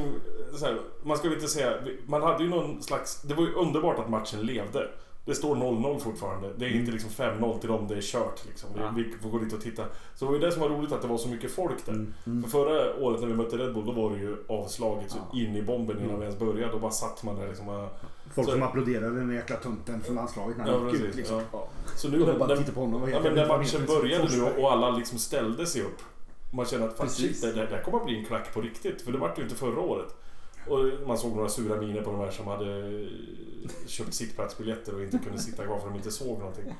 Här, 0.61 0.77
man 1.03 1.17
ska 1.17 1.27
väl 1.27 1.37
inte 1.37 1.49
säga... 1.49 1.73
Man 2.07 2.23
hade 2.23 2.43
ju 2.43 2.49
någon 2.49 2.83
slags... 2.83 3.21
Det 3.21 3.33
var 3.33 3.43
ju 3.43 3.53
underbart 3.53 3.99
att 3.99 4.09
matchen 4.09 4.41
levde. 4.41 4.87
Det 5.29 5.35
står 5.35 5.55
0-0 5.55 5.99
fortfarande. 5.99 6.49
Det 6.57 6.65
är 6.65 6.69
inte 6.69 6.91
liksom 6.91 7.09
5-0 7.09 7.59
till 7.59 7.69
dem, 7.69 7.87
det 7.87 7.95
är 7.95 8.01
kört 8.01 8.45
liksom. 8.47 8.69
Ja. 8.77 8.93
vi 8.95 9.13
får 9.21 9.29
gå 9.29 9.37
dit 9.37 9.53
och 9.53 9.61
titta. 9.61 9.83
Så 10.15 10.25
det 10.25 10.31
var 10.31 10.33
ju 10.33 10.39
det 10.39 10.51
som 10.51 10.61
var 10.61 10.69
roligt 10.69 10.91
att 10.91 11.01
det 11.01 11.07
var 11.07 11.17
så 11.17 11.29
mycket 11.29 11.51
folk 11.51 11.85
där. 11.85 11.93
Mm. 11.93 12.43
För 12.43 12.49
förra 12.49 12.95
året 13.03 13.21
när 13.21 13.27
vi 13.27 13.33
mötte 13.33 13.57
Red 13.57 13.73
Bull, 13.73 13.85
då 13.85 13.91
var 13.91 14.09
det 14.11 14.17
ju 14.17 14.37
avslaget 14.47 15.11
så 15.11 15.17
in 15.37 15.55
i 15.55 15.61
bomben 15.61 15.97
innan 15.97 16.09
Mm. 16.09 16.19
vi 16.19 16.25
ens 16.25 16.39
började. 16.39 16.73
Då 16.73 16.79
bara 16.79 16.91
satt 16.91 17.23
man 17.23 17.35
där 17.35 17.47
liksom. 17.47 17.87
folk 18.35 18.47
Så- 18.47 18.53
som 18.53 18.63
applåderade 18.63 19.15
den 19.19 19.33
jäkla 19.35 19.55
tunten 19.55 20.01
från 20.01 20.15
landslaget 20.15 20.57
när 20.57 20.67
Ja, 20.67 20.79
han 20.79 20.89
gick 20.89 21.01
ut. 21.01 21.15
Liksom. 21.15 21.41
Ja. 21.51 21.67
Så 21.95 22.09
nu 22.09 22.19
bara 22.39 22.47
när, 22.47 22.55
titta 22.57 22.71
på 22.71 22.79
honom. 22.79 23.09
ja, 23.09 23.19
men 23.23 23.33
när 23.35 23.47
matchen 23.47 23.85
började 23.87 24.27
nu 24.37 24.43
och 24.63 24.71
alla 24.71 24.89
liksom 24.91 25.17
ställde 25.17 25.65
sig 25.65 25.81
upp. 25.81 25.97
Man 26.53 26.65
kände 26.65 26.87
att 26.87 26.97
fan, 26.97 27.09
shit, 27.09 27.41
det, 27.41 27.51
det, 27.51 27.65
det 27.65 27.75
här 27.75 27.81
kommer 27.83 27.97
att 27.97 28.05
bli 28.05 28.19
en 28.19 28.25
klack 28.25 28.53
på 28.53 28.61
riktigt. 28.61 29.01
För 29.01 29.11
det 29.11 29.17
var 29.17 29.27
det 29.27 29.33
ju 29.37 29.43
inte 29.43 29.55
förra 29.55 29.79
året. 29.79 30.15
Och 30.67 31.07
man 31.07 31.17
såg 31.17 31.35
några 31.35 31.49
sura 31.49 31.81
miner 31.81 32.01
på 32.01 32.11
de 32.11 32.19
här 32.19 32.31
som 32.31 32.47
hade 32.47 33.07
köpt 33.87 34.13
sittplatsbiljetter 34.13 34.95
och 34.95 35.01
inte 35.01 35.17
kunde 35.17 35.39
sitta 35.39 35.65
kvar 35.65 35.79
för 35.79 35.87
de 35.87 35.95
inte 35.95 36.11
såg 36.11 36.39
någonting. 36.39 36.75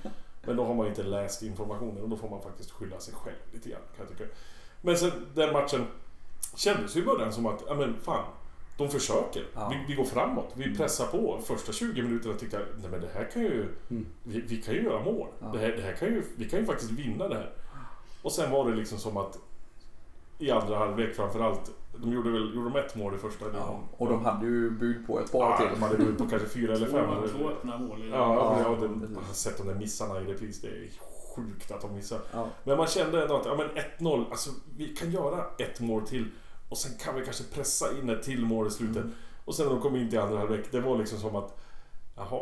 Men 0.45 0.55
då 0.55 0.65
har 0.65 0.73
man 0.73 0.87
inte 0.87 1.03
läst 1.03 1.43
informationen 1.43 2.03
och 2.03 2.09
då 2.09 2.17
får 2.17 2.29
man 2.29 2.41
faktiskt 2.41 2.71
skylla 2.71 2.99
sig 2.99 3.13
själv 3.13 3.35
lite 3.51 3.69
grann 3.69 3.81
kan 3.97 4.05
jag 4.05 4.17
tycka. 4.17 4.31
Men 4.81 4.97
sen 4.97 5.11
den 5.35 5.53
matchen 5.53 5.87
kändes 6.55 6.95
ju 6.95 7.01
i 7.01 7.05
början 7.05 7.33
som 7.33 7.45
att, 7.45 7.63
ja 7.67 7.75
men 7.75 7.95
fan. 8.01 8.25
De 8.77 8.89
försöker. 8.89 9.43
Ja. 9.53 9.69
Vi, 9.69 9.85
vi 9.87 9.95
går 9.95 10.05
framåt. 10.05 10.51
Vi 10.53 10.75
pressar 10.75 11.05
på. 11.05 11.41
Första 11.43 11.71
20 11.71 12.01
minuterna 12.01 12.33
tyckte 12.33 12.57
jag, 12.57 12.65
nej 12.81 12.91
men 12.91 13.01
det 13.01 13.09
här 13.13 13.29
kan 13.33 13.41
ju... 13.41 13.67
Mm. 13.89 14.05
Vi, 14.23 14.41
vi 14.41 14.61
kan 14.61 14.73
ju 14.73 14.83
göra 14.83 15.03
mål. 15.03 15.27
Ja. 15.39 15.47
Det, 15.47 15.59
här, 15.59 15.67
det 15.67 15.81
här 15.81 15.93
kan 15.93 16.07
ju, 16.07 16.23
vi 16.35 16.49
kan 16.49 16.59
ju 16.59 16.65
faktiskt 16.65 16.91
vinna 16.91 17.27
det 17.27 17.35
här. 17.35 17.53
Och 18.21 18.31
sen 18.31 18.51
var 18.51 18.69
det 18.69 18.75
liksom 18.75 18.97
som 18.97 19.17
att 19.17 19.39
i 20.39 20.51
andra 20.51 20.77
halvlek 20.77 21.15
framförallt. 21.15 21.71
De 21.97 22.11
gjorde 22.13 22.31
väl 22.31 22.55
gjorde 22.55 22.69
de 22.69 22.79
ett 22.79 22.95
mål 22.95 23.15
i 23.15 23.17
första. 23.17 23.45
Ja, 23.53 23.79
och 23.97 24.09
de 24.09 24.25
hade 24.25 24.45
ju 24.45 24.71
bud 24.71 25.07
på 25.07 25.19
ett 25.19 25.31
par 25.31 25.39
Ja, 25.39 25.57
till. 25.57 25.67
de 25.73 25.81
hade 25.81 25.97
bud 25.97 26.17
på 26.17 26.27
kanske 26.27 26.47
fyra 26.49 26.73
eller 26.73 26.87
fem. 26.87 27.05
Två, 27.31 27.37
två 27.37 27.49
öppna 27.49 27.77
mål. 27.77 28.03
i- 28.03 28.09
Ja, 28.09 28.15
ja, 28.15 28.59
Ja, 28.59 28.63
ja, 28.63 28.69
det, 28.81 28.87
precis. 28.99 29.09
jag 29.15 29.21
har 29.27 29.33
sett 29.33 29.57
de 29.57 29.67
där 29.67 29.75
missarna 29.75 30.21
i 30.21 30.23
repris. 30.25 30.61
Det 30.61 30.67
är 30.67 30.89
sjukt 31.35 31.71
att 31.71 31.81
de 31.81 31.93
missar. 31.95 32.19
Ja. 32.33 32.47
Men 32.63 32.77
man 32.77 32.87
kände 32.87 33.21
ändå 33.21 33.35
att 33.35 33.45
ja, 33.45 33.55
men 33.55 33.67
1-0, 33.99 34.25
alltså 34.31 34.49
vi 34.77 34.87
kan 34.87 35.11
göra 35.11 35.43
ett 35.57 35.79
mål 35.79 36.07
till. 36.07 36.25
Och 36.69 36.77
sen 36.77 36.91
kan 36.97 37.15
vi 37.15 37.25
kanske 37.25 37.43
pressa 37.43 37.85
in 38.01 38.09
ett 38.09 38.23
till 38.23 38.45
mål 38.45 38.67
i 38.67 38.71
slutet. 38.71 39.03
Mm. 39.03 39.11
Och 39.45 39.55
sen 39.55 39.65
när 39.65 39.73
de 39.73 39.81
kom 39.81 39.95
in 39.95 40.09
till 40.09 40.19
andra 40.19 40.37
halvlek, 40.37 40.71
det 40.71 40.79
var 40.81 40.97
liksom 40.97 41.19
som 41.19 41.35
att... 41.35 41.57
Jaha. 42.15 42.41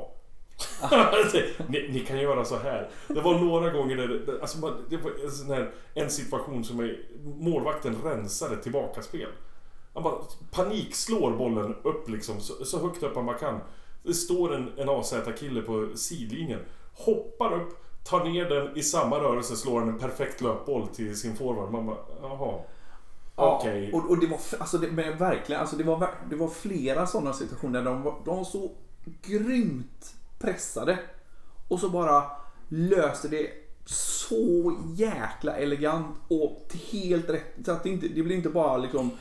ni, 1.67 1.89
ni 1.89 1.99
kan 1.99 2.19
göra 2.19 2.45
så 2.45 2.57
här. 2.57 2.89
Det 3.07 3.21
var 3.21 3.39
några 3.39 3.69
gånger 3.69 3.95
där 3.95 4.39
alltså 4.41 4.59
man, 4.59 4.85
det 4.89 4.97
var 4.97 5.11
en, 5.23 5.31
sån 5.31 5.49
här, 5.49 5.71
en 5.93 6.09
situation 6.09 6.63
som 6.63 6.79
är, 6.79 6.99
målvakten 7.23 7.95
rensade 8.03 8.57
tillbakaspel. 8.57 9.29
Han 9.93 10.03
bara 10.03 10.15
panikslår 10.51 11.31
bollen 11.31 11.75
upp 11.83 12.09
liksom, 12.09 12.39
så, 12.39 12.65
så 12.65 12.79
högt 12.79 13.03
upp 13.03 13.15
han 13.15 13.25
bara 13.25 13.37
kan. 13.37 13.59
Det 14.03 14.13
står 14.13 14.55
en, 14.55 14.71
en 14.77 14.89
AZ-kille 14.89 15.61
på 15.61 15.87
sidlinjen. 15.95 16.59
Hoppar 16.93 17.53
upp, 17.53 17.83
tar 18.03 18.23
ner 18.23 18.45
den 18.49 18.77
i 18.77 18.83
samma 18.83 19.19
rörelse, 19.19 19.55
slår 19.55 19.79
han 19.79 19.89
en 19.89 19.99
perfekt 19.99 20.41
löpboll 20.41 20.87
till 20.87 21.19
sin 21.19 21.35
forward. 21.35 21.71
Man 21.71 21.85
bara, 21.85 21.97
jaha. 22.21 22.59
Ja, 23.35 23.57
Okej. 23.59 23.93
och, 23.93 24.09
och 24.09 24.19
det 24.19 24.27
var, 24.27 24.39
alltså 24.59 24.77
det, 24.77 24.91
men 24.91 25.17
verkligen, 25.17 25.61
alltså 25.61 25.75
det 25.75 25.83
var, 25.83 26.09
det 26.29 26.35
var 26.35 26.47
flera 26.47 27.07
sådana 27.07 27.33
situationer 27.33 27.83
där 27.83 27.91
de 27.91 28.03
var, 28.03 28.15
de 28.25 28.37
var 28.37 28.43
så 28.43 28.71
grymt 29.21 30.16
pressade. 30.39 30.99
Och 31.67 31.79
så 31.79 31.89
bara 31.89 32.23
löste 32.69 33.27
det 33.27 33.49
så 33.85 34.75
jäkla 34.95 35.55
elegant 35.57 36.15
och 36.27 36.65
till 36.69 36.79
helt 37.01 37.29
rätt. 37.29 37.55
Så 37.65 37.71
att 37.71 37.83
det, 37.83 37.89
inte, 37.89 38.07
det 38.07 38.23
blev 38.23 38.37
inte 38.37 38.49
bara 38.49 38.77
liksom, 38.77 39.11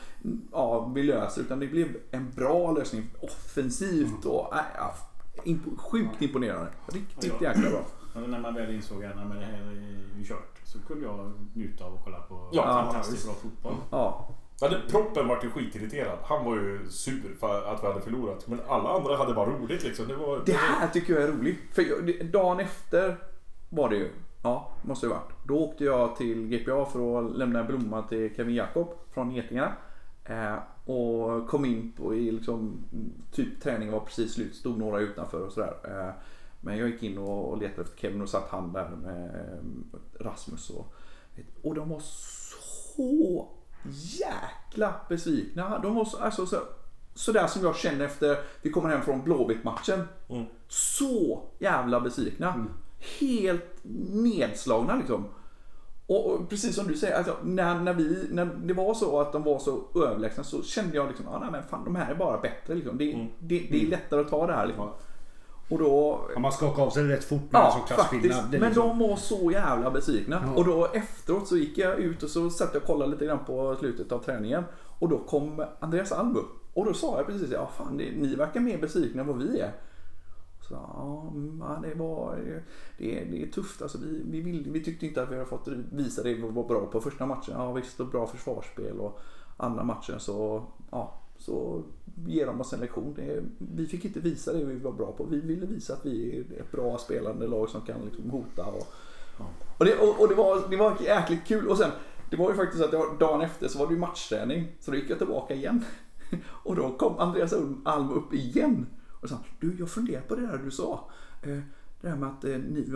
ja, 0.51 0.85
vi 0.95 1.03
löser 1.03 1.41
utan 1.41 1.59
det 1.59 1.67
blev 1.67 1.87
en 2.11 2.31
bra 2.35 2.71
lösning 2.71 3.09
offensivt 3.21 4.25
och 4.25 4.53
äh, 4.55 4.59
ja, 4.77 4.95
imp- 5.43 5.77
sjukt 5.77 6.21
imponerande. 6.21 6.71
Riktigt 6.87 7.33
Ja. 7.41 7.49
jäkla 7.49 7.69
bra. 7.69 7.81
När 8.27 8.39
man 8.39 8.53
väl 8.55 8.75
insåg 8.75 9.05
att 9.05 9.15
det 9.15 9.45
här 9.45 9.61
är 9.63 10.17
ju 10.17 10.25
kört. 10.25 10.53
Så 10.65 10.79
kunde 10.79 11.05
jag 11.05 11.33
njuta 11.53 11.85
av 11.85 11.93
att 11.93 12.03
kolla 12.03 12.19
på 12.19 12.49
Ja, 12.51 12.63
fantastiskt 12.63 13.25
bra 13.25 13.33
fotboll. 13.33 13.75
Ja, 13.91 14.29
Ja, 14.61 14.69
proppen 14.89 15.27
vart 15.27 15.43
ju 15.43 15.49
skitirriterad. 15.49 16.17
Han 16.23 16.45
var 16.45 16.55
ju 16.55 16.89
sur 16.89 17.35
för 17.39 17.73
att 17.73 17.83
vi 17.83 17.87
hade 17.87 18.01
förlorat. 18.01 18.47
Men 18.47 18.61
alla 18.67 18.89
andra 18.89 19.17
hade 19.17 19.33
bara 19.33 19.49
roligt 19.49 19.83
liksom. 19.83 20.07
Det 20.07 20.15
var... 20.15 20.41
Det 20.45 20.53
här 20.53 20.87
tycker 20.87 21.13
jag 21.13 21.23
är 21.23 21.27
roligt. 21.27 21.59
För 21.71 21.81
jag, 21.81 22.31
dagen 22.31 22.59
efter 22.59 23.17
var 23.69 23.89
det 23.89 23.95
ju. 23.95 24.09
Ja, 24.43 24.71
måste 24.81 25.07
det 25.07 25.13
ha 25.13 25.19
varit. 25.19 25.47
Då 25.47 25.59
åkte 25.59 25.83
jag 25.83 26.15
till 26.15 26.47
GPA 26.47 26.85
för 26.85 27.19
att 27.19 27.37
lämna 27.37 27.59
en 27.59 27.67
blomma 27.67 28.01
till 28.01 28.35
Kevin 28.35 28.55
Jakob 28.55 28.93
från 29.13 29.31
Getingarna. 29.31 29.73
Eh, 30.25 30.55
och 30.91 31.47
kom 31.47 31.65
in 31.65 31.93
på 31.97 32.15
i 32.15 32.31
liksom, 32.31 32.83
typ 33.31 33.61
träningen 33.61 33.93
var 33.93 33.99
precis 33.99 34.33
slut, 34.33 34.55
stod 34.55 34.77
några 34.77 34.99
utanför 34.99 35.41
och 35.41 35.51
sådär. 35.51 35.73
Eh, 35.83 36.13
men 36.61 36.77
jag 36.77 36.89
gick 36.89 37.03
in 37.03 37.17
och, 37.17 37.51
och 37.51 37.57
letade 37.57 37.81
efter 37.81 37.97
Kevin 37.97 38.21
och 38.21 38.29
satt 38.29 38.49
han 38.49 38.73
där 38.73 38.89
med 38.89 39.25
eh, 39.25 40.23
Rasmus. 40.25 40.69
Och, 40.69 40.93
och 41.61 41.75
de 41.75 41.89
var 41.89 41.99
så 41.99 43.47
jäkla 43.91 44.93
besvikna. 45.09 45.79
De 45.79 45.95
var 45.95 46.05
så, 46.05 46.17
alltså, 46.17 46.45
så, 46.45 46.57
sådär 47.15 47.47
som 47.47 47.63
jag 47.63 47.75
känner 47.75 48.05
efter 48.05 48.37
vi 48.61 48.69
kommer 48.69 48.89
hem 48.89 49.01
från 49.01 49.23
Blåvitt-matchen. 49.23 50.07
Mm. 50.29 50.45
Så 50.67 51.43
jävla 51.59 51.99
besvikna. 51.99 52.65
Helt 53.19 53.79
nedslagna 54.11 54.95
liksom. 54.95 55.25
Och, 56.07 56.31
och 56.31 56.49
precis 56.49 56.75
som 56.75 56.87
du 56.87 56.97
säger, 56.97 57.17
alltså, 57.17 57.37
när, 57.43 57.79
när, 57.79 57.93
vi, 57.93 58.27
när 58.31 58.45
det 58.45 58.73
var 58.73 58.93
så 58.93 59.19
att 59.19 59.31
de 59.31 59.43
var 59.43 59.59
så 59.59 59.83
överlägsna 59.95 60.43
så 60.43 60.63
kände 60.63 60.95
jag 60.95 61.07
liksom, 61.07 61.27
ah, 61.27 61.39
nej, 61.39 61.51
men 61.51 61.63
fan 61.63 61.83
de 61.83 61.95
här 61.95 62.11
är 62.11 62.15
bara 62.15 62.37
bättre. 62.37 62.75
Liksom. 62.75 62.97
Det, 62.97 63.13
Mm. 63.13 63.27
det, 63.39 63.67
det 63.71 63.83
är 63.83 63.87
lättare 63.87 64.21
att 64.21 64.29
ta 64.29 64.47
det 64.47 64.53
här. 64.53 64.67
Liksom. 64.67 64.89
Och 65.69 65.79
då, 65.79 66.21
Ja, 66.33 66.39
man 66.39 66.51
skakar 66.51 66.83
av 66.83 66.89
sig 66.89 67.03
rätt 67.03 67.23
fort 67.23 67.51
med 67.51 67.59
Ja, 67.61 67.71
sån 67.71 67.95
klasskillnad. 67.95 68.51
Men 68.51 68.61
liksom- 68.61 68.87
de 68.87 68.99
var 68.99 69.15
så 69.15 69.51
jävla 69.51 69.91
besvikna. 69.91 70.43
Ja. 70.45 70.53
Och 70.59 70.65
då 70.65 70.87
efteråt 70.93 71.47
så 71.47 71.57
gick 71.57 71.77
jag 71.77 71.99
ut 71.99 72.23
och 72.23 72.29
så 72.29 72.49
satt 72.49 72.69
jag 72.73 72.81
och 72.81 72.87
kollade 72.87 73.11
lite 73.11 73.25
grann 73.25 73.45
på 73.45 73.75
slutet 73.75 74.11
av 74.11 74.19
träningen. 74.19 74.63
Och 74.99 75.09
då 75.09 75.17
kom 75.17 75.65
Andreas 75.79 76.11
Alm 76.11 76.37
upp. 76.37 76.73
Och 76.73 76.85
då 76.85 76.93
sa 76.93 77.17
jag 77.17 77.25
precis, 77.25 77.51
ja 77.51 77.69
fan 77.77 77.97
det, 77.97 78.11
ni 78.11 78.35
verkar 78.35 78.59
mer 78.59 78.77
besvikna 78.77 79.21
än 79.21 79.27
vad 79.27 79.37
vi 79.37 79.59
är. 79.59 79.71
Så 80.67 80.73
ja, 80.73 81.33
ja 81.59 81.79
det 81.83 81.95
var, 81.95 82.35
det, 82.97 83.23
det 83.31 83.43
är 83.43 83.51
tufft 83.51 83.81
alltså. 83.81 83.97
Vi, 83.97 84.21
vi, 84.25 84.41
vill, 84.41 84.71
vi 84.71 84.83
tyckte 84.83 85.05
inte 85.05 85.21
att 85.23 85.29
vi 85.31 85.33
hade 85.33 85.45
fått 85.45 85.67
visa 85.91 86.23
det 86.23 86.33
vi 86.33 86.41
var 86.41 86.63
bra 86.63 86.85
på 86.85 87.01
första 87.01 87.25
matchen. 87.25 87.53
Ja 87.57 87.71
visst, 87.71 87.99
och 87.99 88.07
bra 88.07 88.27
försvarsspel 88.27 88.99
och 88.99 89.19
andra 89.57 89.83
matchen 89.83 90.19
så, 90.19 90.63
ja, 90.91 91.19
så 91.37 91.83
ger 92.25 92.45
de 92.45 92.61
oss 92.61 92.73
en 92.73 92.79
lektion. 92.79 93.15
Vi 93.57 93.85
fick 93.87 94.05
inte 94.05 94.19
visa 94.19 94.53
det 94.53 94.65
vi 94.65 94.79
var 94.79 94.91
bra 94.91 95.11
på. 95.11 95.23
Vi 95.23 95.39
ville 95.39 95.65
visa 95.65 95.93
att 95.93 96.05
vi 96.05 96.37
är 96.37 96.61
ett 96.61 96.71
bra 96.71 96.97
spelande 96.97 97.47
lag 97.47 97.69
som 97.69 97.81
kan 97.81 98.05
liksom 98.05 98.29
hota. 98.29 98.65
Och, 98.65 98.87
och, 99.77 99.85
det, 99.85 99.97
och, 99.97 100.21
och 100.21 100.27
det, 100.27 100.35
var, 100.35 100.69
det 100.69 100.77
var 100.77 100.97
jäkligt 101.01 101.45
kul. 101.45 101.67
Och 101.67 101.77
sen, 101.77 101.91
det 102.29 102.37
var 102.37 102.49
ju 102.49 102.55
faktiskt 102.55 102.83
att 102.83 102.91
det 102.91 102.97
var, 102.97 103.19
dagen 103.19 103.41
efter 103.41 103.67
så 103.67 103.79
var 103.79 103.87
det 103.87 103.93
ju 103.93 103.99
matchträning. 103.99 104.67
Så 104.79 104.91
då 104.91 104.97
gick 104.97 105.09
jag 105.09 105.17
tillbaka 105.17 105.53
igen. 105.53 105.85
Och 106.63 106.75
då 106.75 106.97
kom 106.97 107.19
Andreas 107.19 107.53
Alm 107.85 108.11
upp 108.11 108.33
igen. 108.33 108.85
Och 109.21 109.29
sa, 109.29 109.37
du 109.59 109.75
jag 109.79 109.89
funderar 109.89 110.21
på 110.21 110.35
det 110.35 110.41
där 110.41 110.57
du 110.57 110.71
sa. 110.71 111.09
Eh, 111.41 111.59
Det 112.01 112.09
här 112.09 112.15
med 112.15 112.29
att 112.29 112.43
eh, 112.43 112.57
ni, 112.57 112.93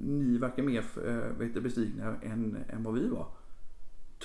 ni 0.00 0.38
verkar 0.38 0.62
mer 0.62 0.84
eh, 1.06 1.38
vet 1.38 1.54
du, 1.54 1.60
besvikna 1.60 2.16
än, 2.22 2.56
än 2.68 2.82
vad 2.82 2.94
vi 2.94 3.08
var. 3.08 3.26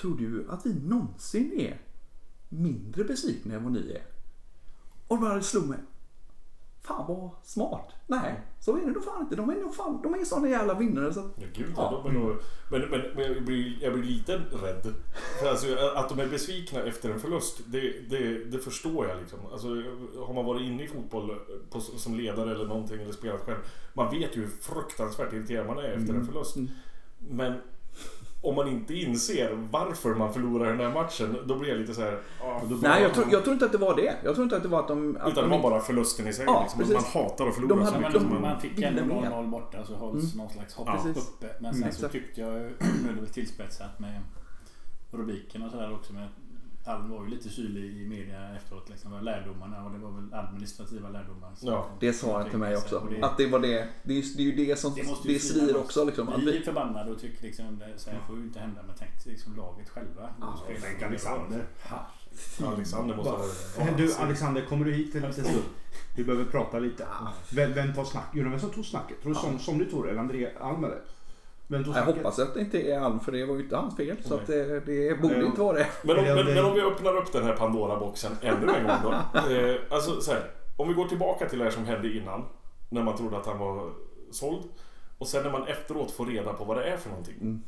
Tror 0.00 0.16
du 0.16 0.46
att 0.48 0.66
vi 0.66 0.74
någonsin 0.74 1.52
är 1.58 1.80
mindre 2.48 3.04
besvikna 3.04 3.54
än 3.54 3.64
vad 3.64 3.72
ni 3.72 3.90
är? 3.90 4.13
Och 5.08 5.18
bara 5.20 5.34
det 5.34 5.42
slog 5.42 5.68
mig. 5.68 5.78
Fan 6.82 7.04
vad 7.08 7.30
smart. 7.42 7.88
Nej, 8.06 8.40
så 8.60 8.76
är 8.76 8.80
det 8.80 8.86
nog 8.90 9.04
fan 9.04 9.20
inte. 9.22 9.36
De 9.36 9.50
är 9.50 9.54
nog 9.54 9.74
fan, 9.74 10.00
de 10.02 10.14
är 10.14 10.24
såna 10.24 10.48
jävla 10.48 10.74
vinnare 10.74 11.14
så 11.14 11.20
Ja, 11.36 11.46
gud, 11.54 11.72
Ja. 11.76 12.02
de 12.04 12.10
är 12.16 12.18
nog, 12.20 12.36
men, 12.70 12.80
men, 12.80 13.00
men 13.14 13.24
jag, 13.32 13.44
blir, 13.44 13.82
jag 13.82 13.92
blir 13.92 14.02
lite 14.02 14.36
rädd. 14.36 14.94
För 15.40 15.46
alltså, 15.50 15.66
att 15.96 16.08
de 16.08 16.18
är 16.20 16.26
besvikna 16.26 16.82
efter 16.82 17.10
en 17.10 17.20
förlust, 17.20 17.60
det, 17.66 17.80
det, 18.10 18.44
det 18.44 18.58
förstår 18.58 19.08
jag. 19.08 19.18
Liksom. 19.20 19.38
Alltså, 19.52 19.68
har 20.26 20.34
man 20.34 20.44
varit 20.44 20.62
inne 20.62 20.84
i 20.84 20.88
fotboll 20.88 21.38
på, 21.70 21.80
som 21.80 22.14
ledare 22.14 22.50
eller 22.54 22.66
någonting 22.66 23.00
eller 23.02 23.12
spelat 23.12 23.40
själv. 23.40 23.58
Man 23.94 24.10
vet 24.10 24.36
ju 24.36 24.40
hur 24.40 24.48
fruktansvärt 24.48 25.32
irriterad 25.32 25.66
man 25.66 25.78
är 25.78 25.82
efter 25.92 26.14
en 26.14 26.26
förlust. 26.26 26.56
Men 27.18 27.60
om 28.44 28.54
man 28.54 28.68
inte 28.68 28.94
inser 28.94 29.68
varför 29.70 30.14
man 30.14 30.32
förlorar 30.32 30.66
den 30.70 30.80
här 30.80 30.90
matchen, 30.94 31.36
då 31.46 31.58
blir 31.58 31.70
jag 31.70 31.78
lite 31.78 31.94
så 31.94 32.00
här... 32.00 32.18
Nej, 32.82 33.02
jag 33.02 33.14
tror, 33.14 33.26
jag 33.30 33.42
tror 33.44 33.52
inte 33.54 33.64
att 33.66 33.72
det 33.72 33.78
var 33.78 33.96
det. 33.96 34.14
Jag 34.24 34.34
tror 34.34 34.42
inte 34.44 34.56
att 34.56 34.62
det 34.62 34.68
var 34.68 34.80
att 34.80 34.88
de... 34.88 35.16
Att 35.20 35.28
Utan 35.32 35.44
det 35.44 35.50
de 35.50 35.62
var 35.62 35.70
bara 35.70 35.80
förlusten 35.80 36.28
i 36.28 36.32
sig. 36.32 36.44
Ja, 36.46 36.60
liksom. 36.62 36.78
precis. 36.80 36.94
Man 36.94 37.22
hatar 37.22 37.46
att 37.48 37.54
förlora. 37.54 37.74
De 37.76 37.86
så 37.86 37.92
hade- 37.92 38.02
Ja, 38.04 38.08
mycket 38.08 38.22
som 38.22 38.30
man, 38.32 38.42
man- 38.42 38.60
fick 38.60 38.80
ändå 38.82 39.04
mer. 39.04 39.14
0-0 39.30 39.50
borta 39.50 39.84
så 39.84 39.94
hålls 39.94 40.34
någon 40.34 40.50
slags 40.50 40.74
hopp 40.74 40.86
Precis. 40.86 41.16
uppe. 41.28 41.46
Men 41.60 41.72
sen 41.74 41.82
Mm, 41.82 41.94
så 41.94 42.08
tyckte 42.08 42.40
jag, 42.40 42.52
nu 42.52 43.08
är 43.10 43.14
det 43.14 43.20
väl 43.20 43.26
tillspetsat 43.30 43.98
med 43.98 44.20
rubriken 45.10 45.62
och 45.62 45.70
sådär 45.70 45.94
också. 45.94 46.12
Men 46.12 46.28
Alm 46.84 47.10
var 47.10 47.24
ju 47.24 47.30
lite 47.30 47.48
syrlig 47.48 47.84
i 48.02 48.08
media 48.08 48.56
efteråt. 48.56 48.88
Liksom, 48.90 49.24
lärdomarna 49.24 49.84
och 49.84 49.90
det 49.92 49.98
var 49.98 50.10
väl 50.10 50.34
administrativa 50.34 51.08
lärdomar. 51.08 51.52
Ja. 51.60 51.86
Det 52.00 52.12
sa 52.12 52.38
han 52.40 52.50
till 52.50 52.58
mig 52.58 52.76
också. 52.76 53.06
Det- 53.10 53.26
Att 53.26 53.36
det 53.36 53.46
var 53.46 53.58
det. 53.60 53.88
Det 54.02 54.18
är, 54.18 54.36
det 54.36 54.42
är 54.42 54.46
ju 54.46 54.66
det 54.66 54.76
som 54.78 54.94
Det 54.94 55.02
det, 55.24 55.38
svir 55.38 55.76
också. 55.76 56.04
Liksom. 56.04 56.32
Vi 56.44 56.56
är 56.56 56.62
förbannade 56.62 57.10
och 57.12 57.20
tycker 57.20 57.42
liksom 57.42 57.78
det 57.78 57.92
så 57.96 58.10
här 58.10 58.18
får 58.26 58.36
ju 58.36 58.42
inte 58.42 58.58
hända. 58.58 58.80
Men 58.86 58.94
tänk 58.98 59.26
liksom 59.26 59.56
laget 59.56 59.88
själva. 59.88 60.28
Ja. 60.40 60.58
Tänk 60.82 61.02
Alexander. 61.02 61.64
Alexander 62.66 63.16
måste 63.16 63.30
ha 63.80 63.90
Du 63.96 64.14
Alexander, 64.14 64.66
kommer 64.66 64.84
du 64.84 64.92
hit 64.92 65.14
en 65.14 65.22
liten 65.22 65.44
stund? 65.44 65.62
Vi 66.16 66.24
behöver 66.24 66.44
prata 66.44 66.78
lite. 66.78 67.06
Vem, 67.52 67.72
vem 67.72 67.94
tar 67.94 68.04
snack? 68.04 68.24
Undrar 68.34 68.50
vem 68.50 68.60
som 68.60 68.70
tog 68.70 68.84
snacket? 68.86 69.22
Tror 69.22 69.34
du 69.34 69.40
som, 69.40 69.58
som 69.58 69.78
du 69.78 69.84
tror 69.84 70.10
eller 70.10 70.20
André 70.20 70.50
Alm 70.60 70.84
eller? 70.84 71.00
Tog 71.68 71.78
jag 71.78 71.86
snacket? 71.86 72.16
hoppas 72.16 72.38
att 72.38 72.54
det 72.54 72.60
inte 72.60 72.78
är 72.90 72.98
Alm 73.00 73.20
för 73.20 73.32
det 73.32 73.44
var 73.44 73.54
ju 73.54 73.62
inte 73.62 73.76
hans 73.76 73.96
fel. 73.96 74.16
Så 74.24 74.40
det, 74.46 74.80
det 74.80 75.20
borde 75.22 75.38
Ja. 75.40 75.46
inte 75.46 75.60
vara 75.60 75.76
det. 75.76 75.86
Men 76.02 76.18
om, 76.18 76.24
men, 76.24 76.46
men 76.46 76.64
om 76.64 76.74
vi 76.74 76.80
öppnar 76.80 77.16
upp 77.16 77.32
den 77.32 77.44
här 77.44 77.56
Pandora-boxen 77.56 78.32
ännu 78.40 78.72
en 78.72 78.86
gång 78.86 78.96
då. 79.02 79.40
Eh, 79.54 79.76
alltså 79.90 80.20
så 80.20 80.32
här, 80.32 80.50
om 80.76 80.88
vi 80.88 80.94
går 80.94 81.08
tillbaka 81.08 81.48
till 81.48 81.58
det 81.58 81.64
här 81.64 81.70
som 81.72 81.84
hände 81.84 82.16
innan. 82.16 82.44
När 82.90 83.02
man 83.02 83.16
trodde 83.16 83.36
att 83.36 83.46
han 83.46 83.58
var 83.58 83.92
såld. 84.30 84.64
Och 85.18 85.26
sen 85.28 85.42
när 85.42 85.50
man 85.52 85.66
efteråt 85.66 86.10
får 86.10 86.26
reda 86.26 86.52
på 86.52 86.64
vad 86.64 86.76
det 86.76 86.84
är 86.84 86.96
för 86.96 87.10
någonting. 87.10 87.62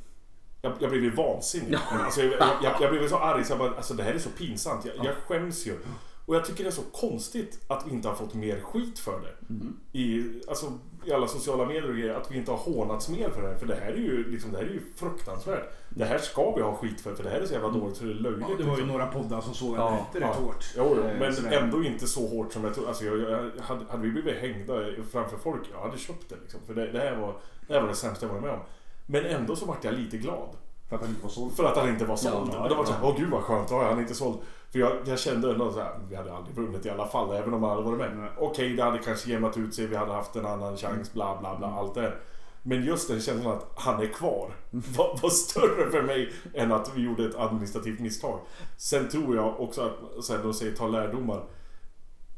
Jag, 0.62 0.72
jag 0.78 0.90
blev 0.90 1.02
ju 1.02 1.10
vansinnig. 1.10 1.72
Ja. 1.90 1.98
Alltså, 2.04 2.22
jag, 2.22 2.32
jag, 2.62 2.72
jag, 2.80 2.90
blev 2.90 3.08
så 3.08 3.16
arg 3.18 3.44
så 3.44 3.52
jag 3.52 3.58
bara, 3.58 3.74
alltså 3.76 3.94
det 3.94 4.02
här 4.02 4.14
är 4.14 4.18
så 4.18 4.30
pinsamt. 4.30 4.84
Jag, 4.84 5.06
jag 5.06 5.14
skäms 5.14 5.66
ju. 5.66 5.78
Och 6.26 6.34
jag 6.36 6.44
tycker 6.44 6.64
det 6.64 6.70
är 6.70 6.72
så 6.72 6.82
konstigt 6.92 7.64
att 7.68 7.86
vi 7.86 7.90
inte 7.90 8.08
har 8.08 8.14
fått 8.14 8.34
mer 8.34 8.60
skit 8.60 8.98
för 8.98 9.20
det. 9.20 9.54
I, 9.98 10.24
alltså, 10.48 10.72
I 11.06 11.12
alla 11.12 11.26
sociala 11.28 11.64
medier 11.64 11.88
och 11.90 11.96
grejer. 11.96 12.14
Att 12.14 12.30
vi 12.30 12.36
inte 12.36 12.50
har 12.50 12.58
hånats 12.58 13.08
mer 13.08 13.28
för 13.30 13.42
det 13.42 13.48
här. 13.48 13.54
För 13.56 13.66
det 13.66 13.74
här 13.74 13.92
är 13.92 13.96
ju, 13.96 14.30
liksom, 14.30 14.52
det 14.52 14.58
här 14.58 14.64
är 14.64 14.70
ju 14.70 14.80
fruktansvärt. 14.96 15.72
Det 15.88 16.04
här 16.04 16.18
ska 16.18 16.54
vi 16.54 16.62
ha 16.62 16.74
skit 16.74 17.00
för. 17.00 17.14
För 17.14 17.22
det 17.24 17.30
här 17.30 17.40
är 17.40 17.46
så 17.46 17.52
jävla 17.52 17.68
dåligt 17.68 17.96
så 17.96 18.04
det 18.04 18.10
är 18.10 18.14
löjligt. 18.14 18.46
Ja, 18.48 18.54
det 18.58 18.62
var 18.64 18.70
ju 18.70 18.76
liksom. 18.76 18.88
några 18.88 19.06
poddar 19.06 19.40
som 19.40 19.54
såg 19.54 19.76
Ja, 19.76 19.88
att 19.90 20.12
det 20.12 20.20
rätt 20.20 20.26
ja. 20.40 20.44
hårt. 20.46 20.64
Jo, 20.76 20.84
Eh, 20.84 21.18
men 21.18 21.34
sådär. 21.34 21.60
ändå 21.60 21.84
inte 21.84 22.06
så 22.06 22.26
hårt 22.26 22.52
som 22.52 22.64
jag 22.64 22.74
trodde. 22.74 22.88
Alltså, 22.88 23.04
jag, 23.04 23.18
jag, 23.20 23.50
hade, 23.62 23.84
hade 23.90 24.02
vi 24.02 24.10
blivit 24.10 24.40
hängda 24.40 24.74
framför 25.12 25.36
folk, 25.36 25.62
jag 25.72 25.80
hade 25.80 25.98
köpt 25.98 26.28
det. 26.28 26.36
Liksom. 26.42 26.60
För 26.66 26.74
det, 26.74 26.92
det, 26.92 26.98
här 26.98 27.16
var, 27.16 27.34
det 27.66 27.74
här 27.74 27.80
var 27.80 27.88
det 27.88 27.94
sämsta 27.94 28.26
jag 28.26 28.32
varit 28.32 28.42
med 28.44 28.52
om. 28.52 28.60
Men 29.06 29.24
ändå 29.24 29.56
så 29.56 29.66
vart 29.66 29.84
jag 29.84 29.94
lite 29.94 30.16
glad. 30.16 30.48
För 30.88 30.96
att 30.96 31.02
han 31.02 31.10
inte 31.10 31.22
var 31.22 31.30
såld. 31.30 31.52
För 31.52 31.64
att 31.64 31.76
han 31.76 31.88
inte 31.88 32.04
var 32.04 32.16
såld. 32.16 32.50
Ja, 32.54 32.68
det 32.68 32.74
var 32.74 32.84
så 32.84 32.92
här, 32.92 33.00
åh 33.04 33.14
gud 33.18 33.30
vad 33.30 33.42
skönt, 33.42 33.70
är 33.70 33.76
han 33.76 34.00
inte 34.00 34.14
såld. 34.14 34.38
För 34.76 34.80
jag, 34.80 34.96
jag 35.04 35.18
kände 35.18 35.50
ändå 35.50 35.72
så 35.72 35.80
här, 35.80 36.00
vi 36.08 36.16
hade 36.16 36.32
aldrig 36.32 36.56
vunnit 36.56 36.86
i 36.86 36.90
alla 36.90 37.06
fall, 37.06 37.36
även 37.36 37.54
om 37.54 37.62
han 37.62 37.70
hade 37.70 37.82
varit 37.82 37.98
med. 37.98 38.16
Nej. 38.16 38.30
Okej, 38.38 38.76
det 38.76 38.82
hade 38.82 38.98
kanske 38.98 39.30
jämnat 39.30 39.56
ut 39.56 39.74
sig, 39.74 39.86
vi 39.86 39.96
hade 39.96 40.12
haft 40.12 40.36
en 40.36 40.46
annan 40.46 40.76
chans, 40.76 41.12
bla 41.12 41.40
bla 41.40 41.58
bla, 41.58 41.66
allt 41.66 41.94
det 41.94 42.00
här. 42.00 42.18
Men 42.62 42.84
just 42.84 43.08
den 43.08 43.20
känslan 43.20 43.56
att 43.56 43.72
han 43.74 44.02
är 44.02 44.06
kvar 44.06 44.56
var, 44.70 45.18
var 45.22 45.30
större 45.30 45.90
för 45.90 46.02
mig 46.02 46.32
än 46.54 46.72
att 46.72 46.92
vi 46.96 47.02
gjorde 47.02 47.24
ett 47.24 47.34
administrativt 47.36 48.00
misstag. 48.00 48.40
Sen 48.76 49.08
tror 49.08 49.36
jag 49.36 49.60
också 49.60 49.80
att, 49.82 50.28
här, 50.28 50.42
de 50.42 50.54
säger 50.54 50.72
ta 50.72 50.88
lärdomar. 50.88 51.44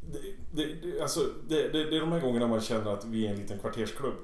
Det, 0.00 0.18
det, 0.52 0.74
det, 0.74 1.00
alltså, 1.00 1.20
det, 1.48 1.68
det, 1.68 1.90
det 1.90 1.96
är 1.96 2.00
de 2.00 2.12
här 2.12 2.20
gångerna 2.20 2.46
man 2.46 2.60
känner 2.60 2.92
att 2.92 3.04
vi 3.04 3.26
är 3.26 3.30
en 3.30 3.36
liten 3.36 3.58
kvartersklubb. 3.58 4.16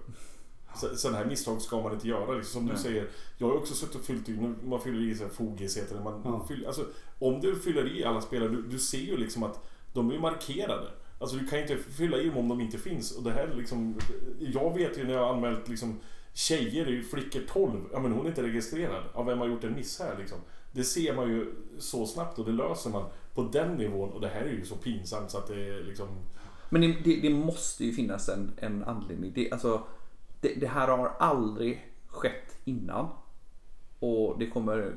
Så- 0.77 0.97
Sådana 0.97 1.19
här 1.19 1.25
misstag 1.27 1.61
ska 1.63 1.81
man 1.83 1.93
inte 1.93 2.09
göra. 2.09 2.33
Liksom, 2.35 2.53
som 2.53 2.67
du 2.67 2.73
Nej. 2.73 2.83
säger, 2.83 3.09
jag 3.39 3.47
har 3.47 3.55
också 3.55 3.75
suttit 3.75 3.95
och 3.95 4.01
fyllt 4.05 4.29
i, 4.29 4.53
man 4.65 4.81
fyller 4.81 5.03
i 5.03 5.15
så 5.15 5.23
här 5.23 5.31
fogis 5.31 5.77
heter 5.77 5.95
det. 5.97 6.05
Man 6.05 6.21
Ja. 6.25 6.45
fyller, 6.49 6.67
alltså, 6.67 6.85
om 7.19 7.41
du 7.41 7.57
fyller 7.57 7.97
i 7.99 8.05
alla 8.05 8.21
spelare, 8.21 8.49
du, 8.49 8.63
du 8.63 8.79
ser 8.79 8.99
ju 8.99 9.17
liksom 9.17 9.43
att 9.43 9.61
de 9.93 10.11
är 10.11 10.19
markerade. 10.19 10.87
Alltså 11.19 11.37
du 11.37 11.47
kan 11.47 11.59
inte 11.59 11.77
fylla 11.77 12.19
i 12.19 12.27
dem 12.29 12.37
om 12.39 12.49
de 12.49 12.61
inte 12.61 12.79
finns. 12.79 13.17
Och 13.17 13.23
det 13.23 13.31
här 13.31 13.49
är 13.49 13.55
liksom, 13.55 13.99
jag 14.39 14.75
vet 14.79 14.99
ju 14.99 15.05
när 15.05 15.13
jag 15.13 15.27
har 15.27 15.35
anmält 15.35 15.69
liksom 15.69 16.01
tjejer, 16.33 16.89
i 16.89 17.03
flickor 17.03 17.41
12, 17.49 17.81
ja 17.93 18.01
men 18.01 18.13
hon 18.13 18.25
är 18.25 18.29
inte 18.29 18.43
registrerad. 18.43 19.03
Av 19.13 19.27
vem 19.27 19.39
har 19.39 19.47
gjort 19.49 19.65
en 19.65 19.75
miss 19.75 19.99
här 20.01 20.19
liksom. 20.19 20.39
Det 20.73 20.85
ser 20.85 21.17
man 21.17 21.29
ju 21.31 21.55
så 21.79 22.07
snabbt 22.07 22.39
och 22.39 22.45
det 22.45 22.53
löser 22.53 22.91
man 22.91 23.05
på 23.35 23.43
den 23.43 23.75
nivån. 23.77 24.11
Och 24.11 24.21
det 24.21 24.29
här 24.29 24.41
är 24.41 24.53
ju 24.53 24.65
så 24.65 24.75
pinsamt 24.77 25.31
så 25.31 25.39
att 25.39 25.47
det 25.47 25.55
är 25.69 25.85
liksom... 25.85 26.09
Men 26.71 26.81
det, 26.81 26.97
det, 27.05 27.21
det 27.21 27.31
måste 27.31 27.85
ju 27.85 27.93
finnas 27.93 28.29
en, 28.29 28.51
en 28.57 28.85
anledning. 28.85 29.33
Det, 29.35 29.51
alltså, 29.53 29.83
det, 30.45 30.61
det 30.61 30.67
här 30.67 30.89
har 30.89 31.17
aldrig 31.19 31.93
skett 32.07 32.59
innan. 32.65 33.09
Och 33.99 34.39
det 34.39 34.47
kommer 34.47 34.97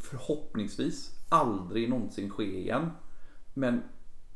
förhoppningsvis 0.00 1.14
aldrig 1.28 1.90
någonsin 1.90 2.30
ske 2.30 2.58
igen. 2.58 2.90
Men 3.54 3.82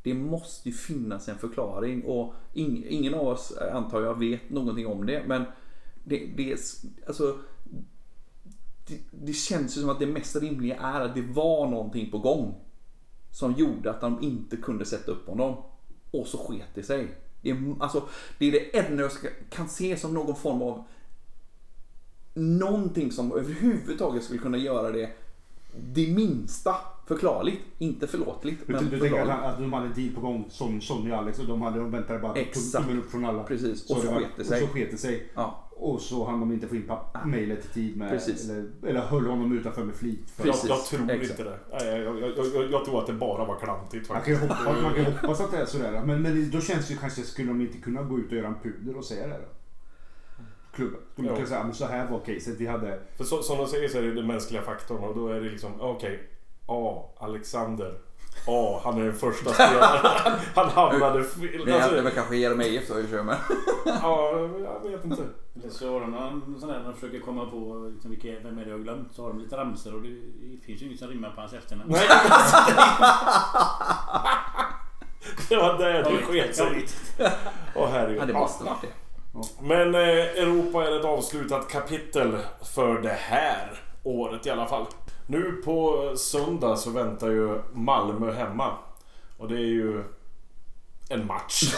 det 0.03 0.15
måste 0.15 0.69
ju 0.69 0.75
finnas 0.75 1.29
en 1.29 1.39
förklaring 1.39 2.05
och 2.05 2.35
ing, 2.53 2.85
ingen 2.89 3.15
av 3.15 3.29
oss 3.29 3.53
antar 3.73 4.03
jag 4.03 4.19
vet 4.19 4.51
någonting 4.51 4.87
om 4.87 5.07
det. 5.07 5.25
Men 5.27 5.45
det, 6.05 6.27
det, 6.37 6.59
alltså, 7.07 7.39
det, 8.87 9.01
det 9.11 9.33
känns 9.33 9.77
ju 9.77 9.81
som 9.81 9.91
att 9.91 9.99
det 9.99 10.07
mest 10.07 10.37
rimliga 10.37 10.77
är 10.77 11.01
att 11.01 11.15
det 11.15 11.23
var 11.23 11.69
någonting 11.69 12.11
på 12.11 12.19
gång. 12.19 12.55
Som 13.31 13.53
gjorde 13.53 13.91
att 13.91 14.01
de 14.01 14.23
inte 14.23 14.57
kunde 14.57 14.85
sätta 14.85 15.13
upp 15.13 15.27
honom. 15.27 15.57
Och 16.11 16.27
så 16.27 16.39
sket 16.39 16.69
det 16.75 16.83
sig. 16.83 17.15
Det 17.43 17.51
är, 17.51 17.75
alltså, 17.81 18.03
det 18.39 18.47
är 18.47 18.53
det 18.53 18.79
enda 18.79 19.03
jag 19.03 19.13
ska, 19.13 19.29
kan 19.51 19.69
se 19.69 19.97
som 19.97 20.15
någon 20.15 20.37
form 20.37 20.63
av 20.63 20.85
någonting 22.35 23.13
som 23.13 23.33
överhuvudtaget 23.33 24.25
skulle 24.25 24.39
kunna 24.39 24.59
göra 24.59 24.91
det 24.91 25.11
det 25.93 26.15
minsta 26.15 26.77
förklarligt. 27.07 27.61
Inte 27.79 28.07
förlåtligt, 28.07 28.67
Du, 28.67 28.73
men 28.73 28.91
du 28.91 29.01
tänker 29.01 29.27
att, 29.27 29.59
de 29.59 29.73
hade 29.73 29.87
en 29.87 29.95
deal 29.95 30.15
på 30.15 30.21
gång 30.21 30.45
som 30.51 30.81
Sonny 30.81 31.13
och 31.13 31.17
Alex 31.17 31.39
och 31.39 31.47
de, 31.47 31.63
hade, 31.63 31.79
de 31.79 31.91
väntade 31.91 32.19
bara 32.19 32.35
Exakt. 32.35 32.85
tummen 32.87 33.03
upp 33.03 33.11
från 33.11 33.25
alla. 33.25 33.43
Precis, 33.43 33.91
och 33.91 33.97
så 33.97 34.07
var- 34.11 34.19
sket 34.19 34.29
det 34.37 34.45
sig. 34.45 34.63
Och 34.63 34.69
så 34.69 34.75
sket 34.75 34.91
det 34.91 34.97
sig. 34.97 35.31
Ja, 35.35 35.70
Och 35.83 36.01
så 36.01 36.25
hann 36.25 36.41
de 36.41 36.53
inte 36.53 36.69
få 36.69 36.77
in 36.77 36.83
papp- 36.89 37.25
mejlet 37.27 37.65
i 37.65 37.69
tid 37.69 37.97
med, 37.97 38.09
eller, 38.13 38.67
eller 38.89 39.01
höll 39.01 39.27
honom 39.27 39.59
utanför 39.59 39.85
med 39.85 39.95
flit. 39.95 40.31
För 40.31 40.47
Jag, 40.47 40.55
Precis, 40.55 40.71
jag 40.71 40.85
tror 40.85 41.11
exakt. 41.11 41.41
inte 41.41 41.51
det. 41.51 41.59
Nej, 41.73 42.01
jag, 42.01 42.21
jag, 42.21 42.33
jag, 42.55 42.71
jag 42.73 42.85
tror 42.85 43.01
att 43.01 43.07
det 43.07 43.13
bara 43.13 43.45
var 43.45 43.59
klantigt 43.61 44.09
man 44.09 44.23
kan 44.23 44.37
faktiskt. 44.37 44.41
hoppas, 44.61 44.83
man 44.83 44.95
kan 44.95 45.05
hoppas 45.05 45.41
att 45.41 45.51
det 45.51 45.59
är 45.59 45.67
sådär. 45.67 46.03
Men, 46.07 46.23
men 46.23 46.51
då 46.51 46.61
känns 46.61 46.87
det 46.89 46.93
ju 46.95 46.99
kanske, 46.99 47.23
skulle 47.23 47.49
de 47.49 47.61
inte 47.61 47.79
kunna 47.79 48.03
gå 48.03 48.19
ut 48.19 48.27
och 48.31 48.33
göra 48.37 48.47
en 48.47 48.55
puder 48.63 48.97
och 48.97 49.05
säga 49.05 49.27
det 49.27 49.35
då? 49.35 49.49
Klubben. 50.73 51.01
De 51.17 51.29
kan 51.37 51.47
säga, 51.47 51.65
men 51.65 51.75
så 51.75 51.87
här 51.87 52.11
var 52.11 52.19
caset. 52.19 52.61
Vi 52.61 52.67
hade... 52.67 53.01
För 53.17 53.25
så, 53.25 53.43
som 53.43 53.59
de 53.59 53.67
säger 53.67 53.89
så 53.89 53.99
är 53.99 54.03
det 54.03 54.15
den 54.15 54.27
mänskliga 54.27 54.63
faktorn 54.63 55.05
och 55.05 55.15
då 55.15 55.29
är 55.29 55.41
det 55.41 55.51
liksom, 55.51 55.73
okej. 55.81 56.29
A. 56.67 57.05
Alexander. 57.19 57.99
A. 58.47 58.81
Han 58.85 59.01
är 59.01 59.05
den 59.05 59.15
första 59.15 59.53
spelaren. 59.53 60.39
Han, 60.55 60.69
hamnade 60.69 61.25
fel. 61.25 61.65
det 61.67 61.75
Alltså, 61.75 62.03
väl 62.03 62.13
kanske 62.13 62.37
Jeremejeff 62.37 62.89
då 62.89 63.01
i 63.01 63.09
kör 63.09 63.23
med. 63.23 63.37
ja, 63.85 64.49
jag 64.85 64.91
vet 64.91 65.05
inte. 65.05 65.23
Eller 65.61 65.71
så 65.71 65.93
har 65.93 66.01
de 66.01 66.57
sån 66.61 66.69
där 66.69 66.79
när 66.79 66.85
de 66.85 66.95
försöker 66.95 67.21
komma 67.21 67.47
på 67.47 67.91
liksom, 67.93 68.11
vilka, 68.11 68.29
vem 68.29 68.59
är 68.59 68.65
det 68.65 68.71
jag 68.71 68.79
har 68.79 68.83
glömt. 68.83 69.15
Så 69.15 69.23
har 69.23 69.29
de 69.29 69.39
lite 69.39 69.57
ramsor 69.57 69.95
och 69.95 70.03
det 70.03 70.17
finns 70.67 70.83
ju 70.83 70.87
inget 70.87 70.99
som 70.99 71.09
rimmar 71.09 71.31
på 71.31 71.41
hans 71.41 71.53
efternamn. 71.53 71.91
Nej, 71.93 72.09
det 75.49 75.57
var 75.57 75.79
där 75.79 76.05
det 76.05 76.23
sket 76.23 76.57
sig. 76.57 76.87
Åh 77.75 77.89
herregud. 77.89 78.23
Ja, 78.23 78.27
det 78.27 78.33
måste 78.33 78.65
varit 78.65 78.81
det. 78.83 78.89
Men 79.61 79.95
eh, 79.95 80.01
Europa 80.01 80.87
är 80.87 80.99
ett 80.99 81.05
avslutat 81.05 81.69
kapitel 81.69 82.39
för 82.75 83.03
det 83.03 83.19
här 83.19 83.81
året 84.03 84.47
i 84.47 84.51
alla 84.51 84.67
fall. 84.67 84.87
Nu 85.31 85.53
på 85.65 86.13
söndag 86.17 86.77
så 86.77 86.91
väntar 86.91 87.31
ju 87.31 87.61
Malmö 87.73 88.33
hemma. 88.33 88.77
Och 89.39 89.49
det 89.49 89.55
är 89.55 89.67
ju 89.67 90.05
en 91.09 91.27
match. 91.27 91.75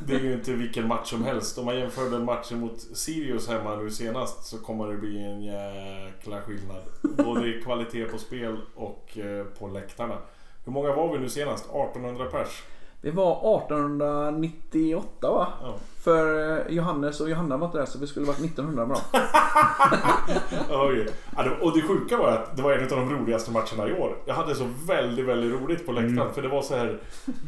Det 0.00 0.14
är 0.14 0.20
ju 0.20 0.32
inte 0.32 0.52
vilken 0.52 0.88
match 0.88 1.10
som 1.10 1.24
helst. 1.24 1.58
Om 1.58 1.64
man 1.64 1.78
jämför 1.78 2.10
den 2.10 2.24
matchen 2.24 2.60
mot 2.60 2.80
Sirius 2.80 3.48
hemma 3.48 3.76
nu 3.76 3.90
senast 3.90 4.44
så 4.44 4.58
kommer 4.58 4.88
det 4.88 4.96
bli 4.96 5.24
en 5.24 5.42
jäkla 5.42 6.40
skillnad. 6.42 6.82
Både 7.02 7.48
i 7.48 7.62
kvalitet 7.62 8.04
på 8.04 8.18
spel 8.18 8.60
och 8.74 9.18
eh, 9.18 9.44
på 9.44 9.68
läktarna. 9.68 10.18
Hur 10.64 10.72
många 10.72 10.92
var 10.92 11.12
vi 11.12 11.18
nu 11.18 11.28
senast? 11.28 11.64
1800 11.64 12.24
pers? 12.24 12.62
Det 13.00 13.10
var 13.10 13.32
1898 13.64 15.30
va? 15.30 15.46
Ja. 15.62 15.74
För 16.04 16.50
eh, 16.68 16.74
Johannes 16.74 17.20
och 17.20 17.30
Johanna 17.30 17.56
var 17.56 17.66
inte 17.66 17.78
där 17.78 17.86
så 17.86 17.98
vi 17.98 18.06
skulle 18.06 18.26
varit 18.26 18.38
1900 18.44 18.86
med 18.86 18.96
dem. 18.96 19.20
Det- 21.44 21.60
och 21.62 21.76
det 21.76 21.82
sjuka 21.82 22.16
var 22.16 22.28
att 22.28 22.56
det 22.56 22.62
var 22.62 22.72
en 22.72 22.82
av 22.82 22.88
de 22.88 23.10
roligaste 23.14 23.50
matcherna 23.50 23.88
i 23.88 24.00
år. 24.00 24.16
Jag 24.26 24.34
hade 24.34 24.54
så 24.54 24.64
väldigt, 24.86 25.24
väldigt 25.26 25.62
roligt 25.62 25.86
på 25.86 25.92
läktaren. 25.92 26.34
För 26.34 26.42
det 26.42 26.48
var 26.48 26.62
så 26.62 26.76
här 26.76 26.98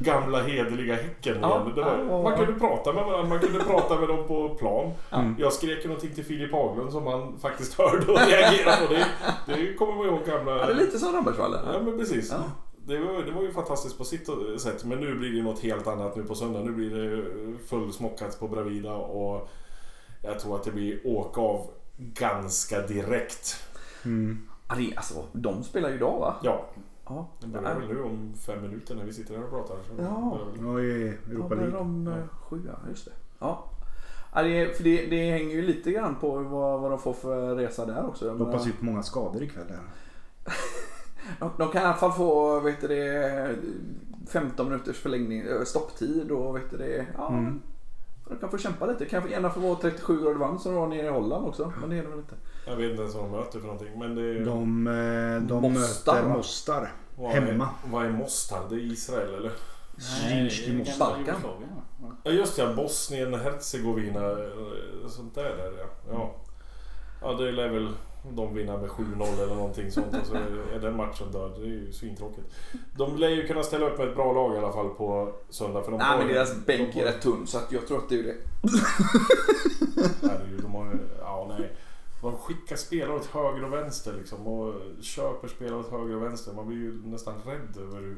gamla 0.00 0.42
hederliga 0.42 0.94
Häcken 0.94 1.37
Ja. 1.40 1.66
Det 1.74 1.80
var, 1.82 1.98
ja, 2.08 2.22
man 2.22 2.32
ja. 2.32 2.38
kunde 2.38 2.61
prata 2.61 2.92
med 2.92 3.04
varandra, 3.04 3.28
man 3.28 3.38
kunde 3.38 3.58
prata 3.64 3.98
med 4.00 4.08
dem 4.08 4.24
på 4.28 4.48
plan. 4.54 4.90
Mm. 5.11 5.34
Jag 5.38 5.52
skrek 5.52 5.84
någonting 5.84 6.14
till 6.14 6.24
Filip 6.24 6.52
Haglund 6.52 6.92
som 6.92 7.06
han 7.06 7.38
faktiskt 7.42 7.74
hörde 7.78 8.12
och 8.12 8.18
reagerade 8.18 8.87
på. 8.87 8.92
Det, 8.94 9.06
det 9.54 9.74
kommer 9.74 9.94
man 9.94 10.06
ihåg 10.06 10.20
gamla... 10.26 10.52
Ja, 10.58 10.66
det 10.66 10.72
är 10.72 10.76
lite 10.76 10.98
som 10.98 11.12
Rambergsvallen. 11.12 11.61
Ja 11.72 11.80
men 11.84 11.98
precis. 11.98 12.32
Ja. 12.88 12.94
Det, 12.94 13.05
var, 13.12 13.22
det 13.22 13.33
var 13.33 13.42
ju 13.42 13.53
fantastiskt 13.53 13.98
på 13.98 14.05
sitt 14.05 14.29
sätt. 14.61 14.85
Men 14.85 14.98
nu 15.01 15.14
blir 15.14 15.33
det 15.33 15.42
något 15.42 15.61
helt 15.61 15.87
annat 15.87 16.16
nu 16.16 16.24
på 16.24 16.35
söndag. 16.35 16.61
Nu 16.61 16.72
blir 16.72 16.90
det 16.90 17.24
fullsmockat 17.59 18.40
på 18.40 18.48
Bravida 18.48 18.94
och 18.94 19.48
jag 20.22 20.38
tror 20.40 20.57
att 20.57 20.64
det 20.64 20.70
blir 20.70 21.01
åka 21.07 21.40
av 21.40 21.66
ganska 21.96 22.87
direkt. 22.87 23.64
Mm. 24.05 24.48
Ja, 24.68 24.74
Alltså, 24.96 25.24
de 25.33 25.62
spelar 25.62 25.88
ju 25.88 25.94
idag 25.94 26.18
va? 26.20 26.35
Ja, 26.42 26.64
Ja. 27.09 27.27
det 27.40 27.46
börjar 27.46 27.74
väl 27.81 27.88
nu 27.88 28.03
om 28.03 28.35
fem 28.46 28.62
minuter 28.62 28.94
när 28.94 29.05
vi 29.05 29.12
sitter 29.12 29.37
här 29.37 29.44
och 29.44 29.51
pratar. 29.51 29.74
Så 29.74 30.03
Ja. 30.03 30.38
Ja, 30.61 30.81
i 30.81 31.07
Ja, 31.27 31.33
Europa 31.33 31.55
League. 31.55 31.70
de 31.72 32.09
eh, 32.09 32.14
sjua, 32.48 32.79
just 32.88 33.05
det. 33.05 33.11
Ja. 33.38 33.64
Ja, 34.35 34.42
det, 34.42 34.77
för 34.77 34.85
det, 34.85 35.07
det 35.07 35.31
hänger 35.31 35.55
ju 35.55 35.62
lite 35.62 35.90
grann 35.92 36.14
på 36.20 36.31
vad, 36.38 36.81
vad 36.81 36.90
de 36.90 36.98
får 36.98 37.12
för 37.12 37.55
resa 37.57 37.87
där 37.87 38.07
också. 38.07 38.24
Menar, 38.24 38.38
hoppas 38.46 38.66
ju 38.66 38.72
på 38.72 38.85
många 38.85 39.03
skador 39.03 39.42
ikväll. 39.42 39.66
Där. 39.68 39.81
De, 41.38 41.51
de 41.59 41.68
kan 41.72 41.83
i 41.83 41.85
alla 41.85 41.94
fall 41.94 42.12
få 42.12 42.61
vet 42.61 42.81
du 42.81 42.88
det, 42.88 43.57
15 44.31 44.68
minuters 44.68 44.96
förlängning, 44.96 45.40
eh, 45.40 45.62
stopptid 45.64 46.31
och 46.31 46.57
vet 46.57 46.70
du 46.70 46.77
det, 46.77 47.07
ja, 47.16 47.29
Mm. 47.29 47.62
de 48.29 48.37
kan 48.38 48.51
få 48.51 48.59
kämpa 48.59 48.87
lite. 48.87 49.05
Kanske 49.05 49.31
gärna 49.31 49.51
få 49.51 49.61
vara 49.61 49.74
37 49.77 50.22
grader 50.22 50.35
varmt 50.38 50.61
som 50.62 50.72
det 50.72 50.79
var 50.81 50.87
nere 50.87 51.07
i 51.07 51.11
Holland 51.11 51.46
också. 51.46 51.72
Men 51.81 51.90
det 51.90 51.96
är 51.98 52.03
det 52.03 52.09
väl 52.09 52.18
inte. 52.18 52.35
Jag 52.66 52.77
vet 52.77 52.90
inte 52.90 53.03
ens 53.03 53.14
vad 53.14 53.24
de 53.24 53.31
möter 53.31 53.59
för 53.61 53.66
någonting. 53.66 53.98
Men 53.98 54.14
det 54.14 54.22
är... 54.22 54.44
De, 54.44 54.87
eh, 54.87 55.42
de 55.48 55.72
Mostar, 55.72 56.14
möter 56.14 56.29
va? 56.29 56.37
Mostar. 56.37 56.92
vad 57.16 57.31
hemma. 57.31 57.64
Är, 57.85 57.90
vad 57.90 58.07
är 58.07 58.11
Mostar? 58.11 58.61
Det 58.70 58.74
är 58.74 58.79
Israel 58.79 59.35
eller? 59.35 59.53
Zrinjski 59.98 60.70
det 60.70 60.72
är 60.72 60.79
Mostar. 60.79 61.16
Ja 62.22 62.31
just 62.31 62.57
det, 62.57 62.74
Bosnien, 62.74 63.35
Herzegovina, 63.35 64.31
eh, 64.31 65.09
sånt 65.09 65.35
där 65.35 65.42
där 65.57 65.72
ja. 65.79 65.87
Ja, 66.12 66.35
ja 67.22 67.33
det 67.33 67.53
lär 67.53 67.68
väl 67.68 67.88
de 68.36 68.54
vinna 68.54 68.76
med 68.76 68.90
7-0 68.90 69.42
eller 69.42 69.54
någonting 69.54 69.90
sånt 69.90 70.16
och 70.20 70.26
så 70.26 70.34
är- 70.34 70.72
är 70.76 70.80
den 70.80 70.96
matchen 70.96 71.32
död. 71.32 71.52
Det 71.56 71.62
är 71.62 71.66
ju 71.66 71.92
svintråkigt. 71.92 72.54
De 72.96 73.16
lär 73.16 73.28
ju 73.28 73.46
kunna 73.46 73.62
ställa 73.62 73.86
upp 73.90 73.98
med 73.98 74.08
ett 74.08 74.14
bra 74.14 74.32
lag 74.32 74.54
i 74.54 74.58
alla 74.58 74.72
fall 74.72 74.88
på 74.88 75.32
söndag. 75.48 75.82
För 75.82 75.90
de 75.90 75.96
Nej 75.98 76.06
har 76.06 76.18
men 76.18 76.28
deras 76.28 76.66
bänk 76.66 76.94
de 76.94 77.00
är 77.00 77.04
har- 77.06 77.12
rätt 77.12 77.22
tunn 77.22 77.46
så 77.46 77.58
att 77.58 77.72
jag 77.72 77.86
tror 77.86 77.98
att 77.98 78.08
det 78.08 78.18
är 78.18 78.22
det. 78.22 78.36
Herregud, 80.22 80.62
de 80.62 80.74
har. 80.74 80.98
Ja, 81.20 81.46
nej. 81.58 81.72
De 82.22 82.32
skickar 82.32 82.76
spelare 82.76 83.16
åt 83.16 83.26
höger 83.26 83.64
och 83.64 83.72
vänster 83.72 84.12
liksom 84.18 84.46
och 84.46 84.74
köper 85.00 85.48
spelare 85.48 85.78
åt 85.80 85.90
höger 85.90 86.16
och 86.16 86.22
vänster. 86.22 86.52
Man 86.52 86.66
blir 86.68 86.76
ju 86.78 87.02
nästan 87.04 87.34
rädd 87.46 87.76
över 87.82 87.98
hur, 88.00 88.16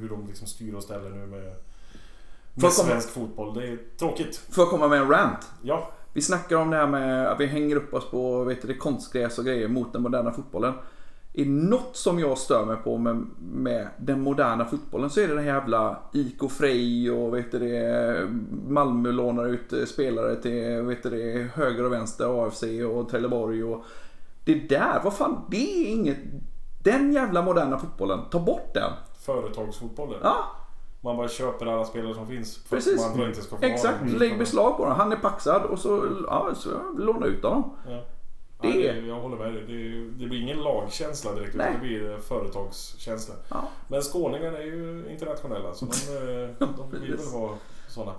hur 0.00 0.08
de 0.08 0.26
liksom 0.26 0.46
styr 0.46 0.74
och 0.74 0.82
ställer 0.82 1.10
nu 1.10 1.26
med, 1.26 1.54
med 2.54 2.72
svensk 2.72 3.10
fotboll. 3.10 3.54
Det 3.54 3.66
är 3.68 3.78
tråkigt. 3.98 4.36
Får 4.36 4.62
jag 4.64 4.70
komma 4.70 4.88
med 4.88 4.98
en 5.00 5.08
rant? 5.10 5.50
Ja, 5.62 5.90
Vi 6.12 6.22
snackar 6.22 6.56
om 6.56 6.70
det 6.70 6.76
här 6.76 6.86
med 6.86 7.28
att 7.28 7.40
vi 7.40 7.46
hänger 7.46 7.76
upp 7.76 7.94
oss 7.94 8.10
på 8.10 8.44
vet 8.44 8.62
du, 8.62 8.74
konstgräs 8.74 9.38
och 9.38 9.44
grejer 9.44 9.68
mot 9.68 9.92
den 9.92 10.02
moderna 10.02 10.32
fotbollen. 10.32 10.74
Är 11.34 11.44
något 11.44 11.96
som 11.96 12.18
jag 12.18 12.38
stör 12.38 12.64
mig 12.64 12.76
på 12.76 12.98
med, 12.98 13.26
med 13.38 13.88
den 13.96 14.20
moderna 14.20 14.64
fotbollen 14.64 15.10
så 15.10 15.20
är 15.20 15.28
det 15.28 15.34
den 15.34 15.44
här 15.44 15.54
jävla 15.54 15.98
IK 16.12 16.50
Frej 16.50 17.10
och 17.10 17.34
vet 17.34 17.52
du 17.52 17.58
det, 17.58 18.28
Malmö 18.68 19.12
lånar 19.12 19.46
ut 19.46 19.88
spelare 19.88 20.36
till 20.36 20.82
vet 20.82 21.02
du 21.02 21.10
det, 21.10 21.48
höger 21.54 21.84
och 21.84 21.92
vänster, 21.92 22.46
AFC 22.46 22.62
och 22.62 23.08
Trelleborg 23.08 23.64
och 23.64 23.84
det 24.44 24.54
där, 24.54 25.00
vad 25.04 25.14
fan, 25.14 25.44
det 25.50 25.56
är 25.56 25.92
inget... 25.92 26.18
Den 26.84 27.12
jävla 27.12 27.42
moderna 27.42 27.78
fotbollen, 27.78 28.20
ta 28.30 28.40
bort 28.40 28.74
den. 28.74 28.92
företagsfotbollen. 29.26 30.18
Ja, 30.22 30.61
Man 31.04 31.16
bara 31.16 31.28
köper 31.28 31.66
alla 31.66 31.84
spelare 31.84 32.14
som 32.14 32.26
finns 32.26 32.56
för 32.56 32.76
Precis. 32.76 33.00
att 33.04 33.10
andra 33.12 33.26
inte 33.28 33.42
ska 33.42 33.56
få 33.56 33.64
exakt. 33.64 33.98
ha 34.00 34.06
dem. 34.06 34.16
Lägg 34.18 34.38
beslag 34.38 34.76
på 34.76 34.84
den. 34.84 34.94
Han 34.96 35.12
är 35.12 35.16
paxad 35.16 35.62
och 35.62 35.78
så, 35.78 36.06
ja, 36.26 36.54
så 36.56 36.70
låna 36.98 37.26
ut 37.26 37.42
honom. 37.42 37.70
Ja. 37.88 37.90
Det- 37.92 38.68
Nej, 38.68 38.82
det, 38.82 39.06
jag 39.06 39.20
håller 39.20 39.36
med 39.36 39.54
dig. 39.54 39.64
Det, 39.66 40.04
det 40.24 40.28
blir 40.28 40.40
ingen 40.42 40.58
lagkänsla 40.62 41.32
direkt 41.34 41.54
Nej. 41.54 41.66
utan 41.70 41.80
det 41.82 41.86
blir 41.88 42.18
företagskänsla. 42.18 43.34
Ja. 43.48 43.68
Men 43.88 44.02
skåningarna 44.02 44.58
är 44.58 44.62
ju 44.62 45.04
internationella 45.10 45.74
så 45.74 45.84
de, 45.86 45.92
eh, 45.92 46.68
de 46.76 47.00
vill 47.00 47.16
väl 47.16 47.26
vara 47.40 47.52
sådana. 47.88 48.12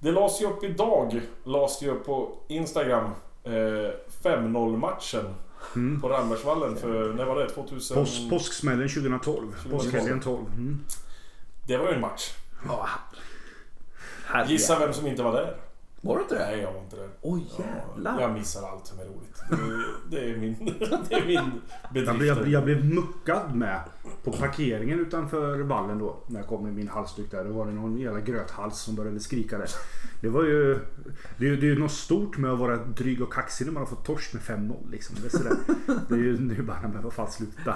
Det 0.00 0.10
lades 0.12 0.42
ju 0.42 0.46
upp 0.46 0.64
idag, 0.64 1.20
lades 1.44 1.82
ju 1.82 1.90
upp 1.90 2.06
på 2.06 2.36
Instagram, 2.48 3.04
eh, 3.44 3.52
5-0 4.22 4.76
matchen 4.76 5.24
Mm. 5.76 6.00
på 6.00 6.08
Rambergsvallen 6.08 6.76
för, 6.76 7.12
när 7.12 7.24
var 7.24 7.36
det? 7.38 7.48
2000? 7.48 7.96
Pås, 7.96 8.30
påsksmällen 8.30 8.88
2012. 8.88 9.36
2012. 9.62 9.70
Påskhelgen 9.78 10.20
12. 10.20 10.38
Mm. 10.56 10.78
Det 11.68 11.76
var 11.76 11.88
ju 11.88 11.94
en 11.94 12.00
match. 12.00 12.34
Ja, 12.66 12.88
herre. 14.26 14.46
Gissa 14.48 14.78
vem 14.78 14.92
som 14.92 15.06
inte 15.06 15.22
var 15.22 15.32
där? 15.32 15.56
Var 16.00 16.16
det 16.16 16.22
inte 16.22 16.34
det? 16.34 16.46
Nej, 16.46 16.58
jag 16.60 16.72
var 16.72 16.80
inte 16.80 16.96
där. 16.96 17.08
Oj 17.22 17.44
Ja, 17.58 17.64
jävlar. 17.64 18.20
Jag 18.20 18.32
missar 18.32 18.68
allt 18.68 18.86
som 18.86 18.98
är 19.00 19.04
roligt. 19.04 19.42
Det, 20.10 20.16
det 20.16 20.30
är 20.30 20.36
min, 20.36 20.54
det 21.08 21.14
är 21.14 21.26
min 21.26 21.34
Jag, 21.34 21.92
bedrift. 21.92 22.18
blev, 22.18 22.28
jag, 22.28 22.48
jag 22.48 22.64
blev 22.64 22.84
muckad 22.84 23.54
med 23.54 23.80
på 24.24 24.32
parkeringen 24.32 25.00
utanför 25.00 25.58
vallen 25.60 25.98
då. 25.98 26.16
När 26.26 26.40
jag 26.40 26.48
kom 26.48 26.64
med 26.64 26.74
min 26.74 26.88
halsduk 26.88 27.30
där. 27.30 27.44
Då 27.44 27.52
var 27.52 27.66
det 27.66 27.72
någon 27.72 27.98
jävla 27.98 28.20
gröthals 28.20 28.78
som 28.78 28.94
började 28.94 29.20
skrika 29.20 29.58
där. 29.58 29.68
Det 30.20 30.28
var 30.28 30.44
ju... 30.44 30.78
Det 31.36 31.46
är 31.46 31.50
ju 31.50 31.56
det 31.56 31.66
är 31.66 31.70
ju 31.70 31.78
något 31.78 31.92
stort 31.92 32.38
med 32.38 32.50
att 32.50 32.58
vara 32.58 32.76
dryg 32.76 33.22
och 33.22 33.32
kaxig 33.32 33.64
när 33.66 33.72
man 33.72 33.82
har 33.82 33.88
fått 33.90 34.04
torsk 34.04 34.32
med 34.34 34.42
5-0 34.42 34.90
liksom. 34.90 35.16
Det 35.20 35.26
är, 35.26 35.38
sådär. 35.38 35.56
det 36.08 36.14
är 36.14 36.18
ju 36.18 36.36
det 36.36 36.54
är 36.54 36.62
bara, 36.62 36.80
men 36.82 37.02
vad 37.02 37.12
fan 37.12 37.30
sluta. 37.30 37.74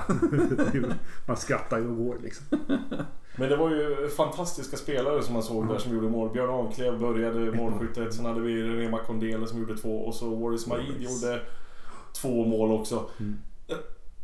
Man 1.27 1.37
skrattar 1.37 1.79
ju 1.79 1.89
och 1.89 1.97
går 1.97 2.17
liksom. 2.23 2.47
Men 3.39 3.49
det 3.49 3.57
var 3.57 3.71
ju 3.71 4.09
fantastiska 4.17 4.77
spelare 4.77 5.23
som 5.23 5.35
man 5.35 5.43
såg 5.43 5.69
där 5.69 5.79
som 5.79 5.95
gjorde 5.95 6.09
mål. 6.09 6.31
Björn 6.33 6.51
Anklev 6.51 6.99
började 6.99 7.53
målskyttet. 7.53 8.15
Sen 8.15 8.25
hade 8.25 8.41
vi 8.41 8.63
Rema 8.63 8.99
Kondele 8.99 9.47
som 9.47 9.59
gjorde 9.61 9.77
två 9.77 10.05
och 10.05 10.15
så 10.15 10.35
Waris 10.35 10.67
Maid 10.67 11.03
gjorde 11.03 11.41
två 12.21 12.45
mål 12.45 12.73
också. 12.73 13.05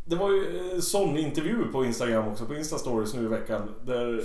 Det 0.04 0.16
var 0.16 0.30
ju 0.30 0.70
en 0.74 0.82
sån 0.82 1.16
intervju 1.16 1.64
på 1.72 1.84
Instagram 1.84 2.28
också, 2.28 2.44
på 2.46 2.54
Insta-stories 2.54 3.16
nu 3.16 3.24
i 3.24 3.28
veckan. 3.28 3.62
Där 3.84 4.20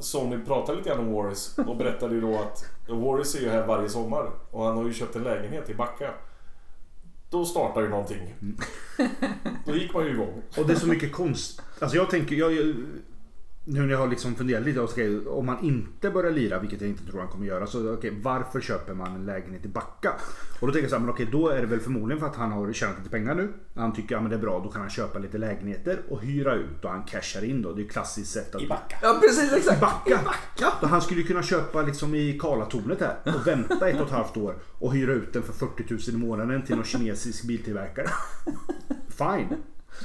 Sonny 0.00 0.38
pratade 0.46 0.78
lite 0.78 0.90
grann 0.90 0.98
om 1.00 1.12
Warris 1.12 1.56
och 1.66 1.76
berättade 1.76 2.14
ju 2.14 2.20
då 2.20 2.34
att 2.38 2.64
Warris 2.88 3.34
är 3.34 3.40
ju 3.40 3.48
här 3.48 3.66
varje 3.66 3.88
sommar 3.88 4.30
och 4.50 4.64
han 4.64 4.76
har 4.76 4.84
ju 4.84 4.92
köpt 4.92 5.16
en 5.16 5.22
lägenhet 5.22 5.70
i 5.70 5.74
Backa. 5.74 6.10
Då 7.30 7.44
startar 7.44 7.80
ju 7.80 7.88
någonting. 7.88 8.34
Då 9.66 9.76
gick 9.76 9.94
man 9.94 10.04
ju 10.04 10.10
igång. 10.10 10.42
Och 10.58 10.66
det 10.66 10.72
är 10.72 10.76
så 10.78 10.86
mycket 10.86 11.12
konst. 11.12 11.62
Alltså 11.80 11.96
jag 11.96 12.10
tänker, 12.10 12.36
jag, 12.36 12.52
jag- 12.52 12.74
nu 13.68 13.80
när 13.80 13.88
jag 13.88 13.98
har 13.98 14.08
liksom 14.08 14.34
funderat 14.34 14.64
lite, 14.64 14.80
okej, 14.80 15.26
om 15.26 15.46
man 15.46 15.64
inte 15.64 16.10
börjar 16.10 16.30
lira, 16.30 16.58
vilket 16.58 16.80
jag 16.80 16.90
inte 16.90 17.06
tror 17.06 17.20
han 17.20 17.28
kommer 17.28 17.46
göra, 17.46 17.66
så 17.66 17.94
okej, 17.94 18.18
varför 18.22 18.60
köper 18.60 18.94
man 18.94 19.14
en 19.14 19.26
lägenhet 19.26 19.64
i 19.64 19.68
Backa? 19.68 20.12
Och 20.60 20.66
då 20.66 20.72
tänker 20.72 20.82
jag 20.82 20.90
så 20.90 20.96
här, 20.96 21.00
men 21.00 21.10
okej, 21.10 21.28
då 21.32 21.48
är 21.48 21.60
det 21.60 21.66
väl 21.66 21.80
förmodligen 21.80 22.20
för 22.20 22.26
att 22.26 22.36
han 22.36 22.52
har 22.52 22.72
tjänat 22.72 22.98
lite 22.98 23.10
pengar 23.10 23.34
nu. 23.34 23.52
Han 23.74 23.92
tycker 23.92 24.14
ja, 24.14 24.20
men 24.20 24.30
det 24.30 24.36
är 24.36 24.40
bra, 24.40 24.60
då 24.64 24.70
kan 24.70 24.80
han 24.80 24.90
köpa 24.90 25.18
lite 25.18 25.38
lägenheter 25.38 26.00
och 26.08 26.22
hyra 26.22 26.54
ut 26.54 26.84
och 26.84 26.90
han 26.90 27.02
cashar 27.02 27.44
in 27.44 27.62
då. 27.62 27.72
Det 27.72 27.80
är 27.80 27.82
ju 27.82 27.88
klassiskt 27.88 28.32
sätt 28.32 28.54
att... 28.54 28.62
I 28.62 28.66
Backa. 28.66 28.96
Ja 29.02 29.18
precis 29.20 29.52
exakt. 29.52 29.80
Backa! 29.80 30.20
Så 30.80 30.86
han 30.86 31.02
skulle 31.02 31.20
ju 31.20 31.26
kunna 31.26 31.42
köpa 31.42 31.82
liksom 31.82 32.14
i 32.14 32.38
Karlatornet 32.38 33.00
här 33.00 33.16
och 33.24 33.46
vänta 33.46 33.88
ett 33.88 34.00
och 34.00 34.06
ett 34.06 34.12
halvt 34.12 34.36
år 34.36 34.54
och 34.78 34.94
hyra 34.94 35.12
ut 35.12 35.32
den 35.32 35.42
för 35.42 35.52
40 35.52 35.84
000 35.90 36.00
i 36.08 36.26
månaden 36.26 36.62
till 36.62 36.76
någon 36.76 36.84
kinesisk 36.84 37.44
biltillverkare. 37.44 38.06
Fine. 39.08 39.56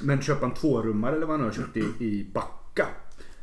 Men 0.02 0.22
köpa 0.22 0.46
en 0.46 0.54
tvårummare 0.54 1.16
eller 1.16 1.26
vad 1.26 1.40
han 1.40 1.46
har 1.46 1.54
köpt 1.54 1.78
i, 1.78 1.86
i 2.00 2.32
Backa. 2.34 2.88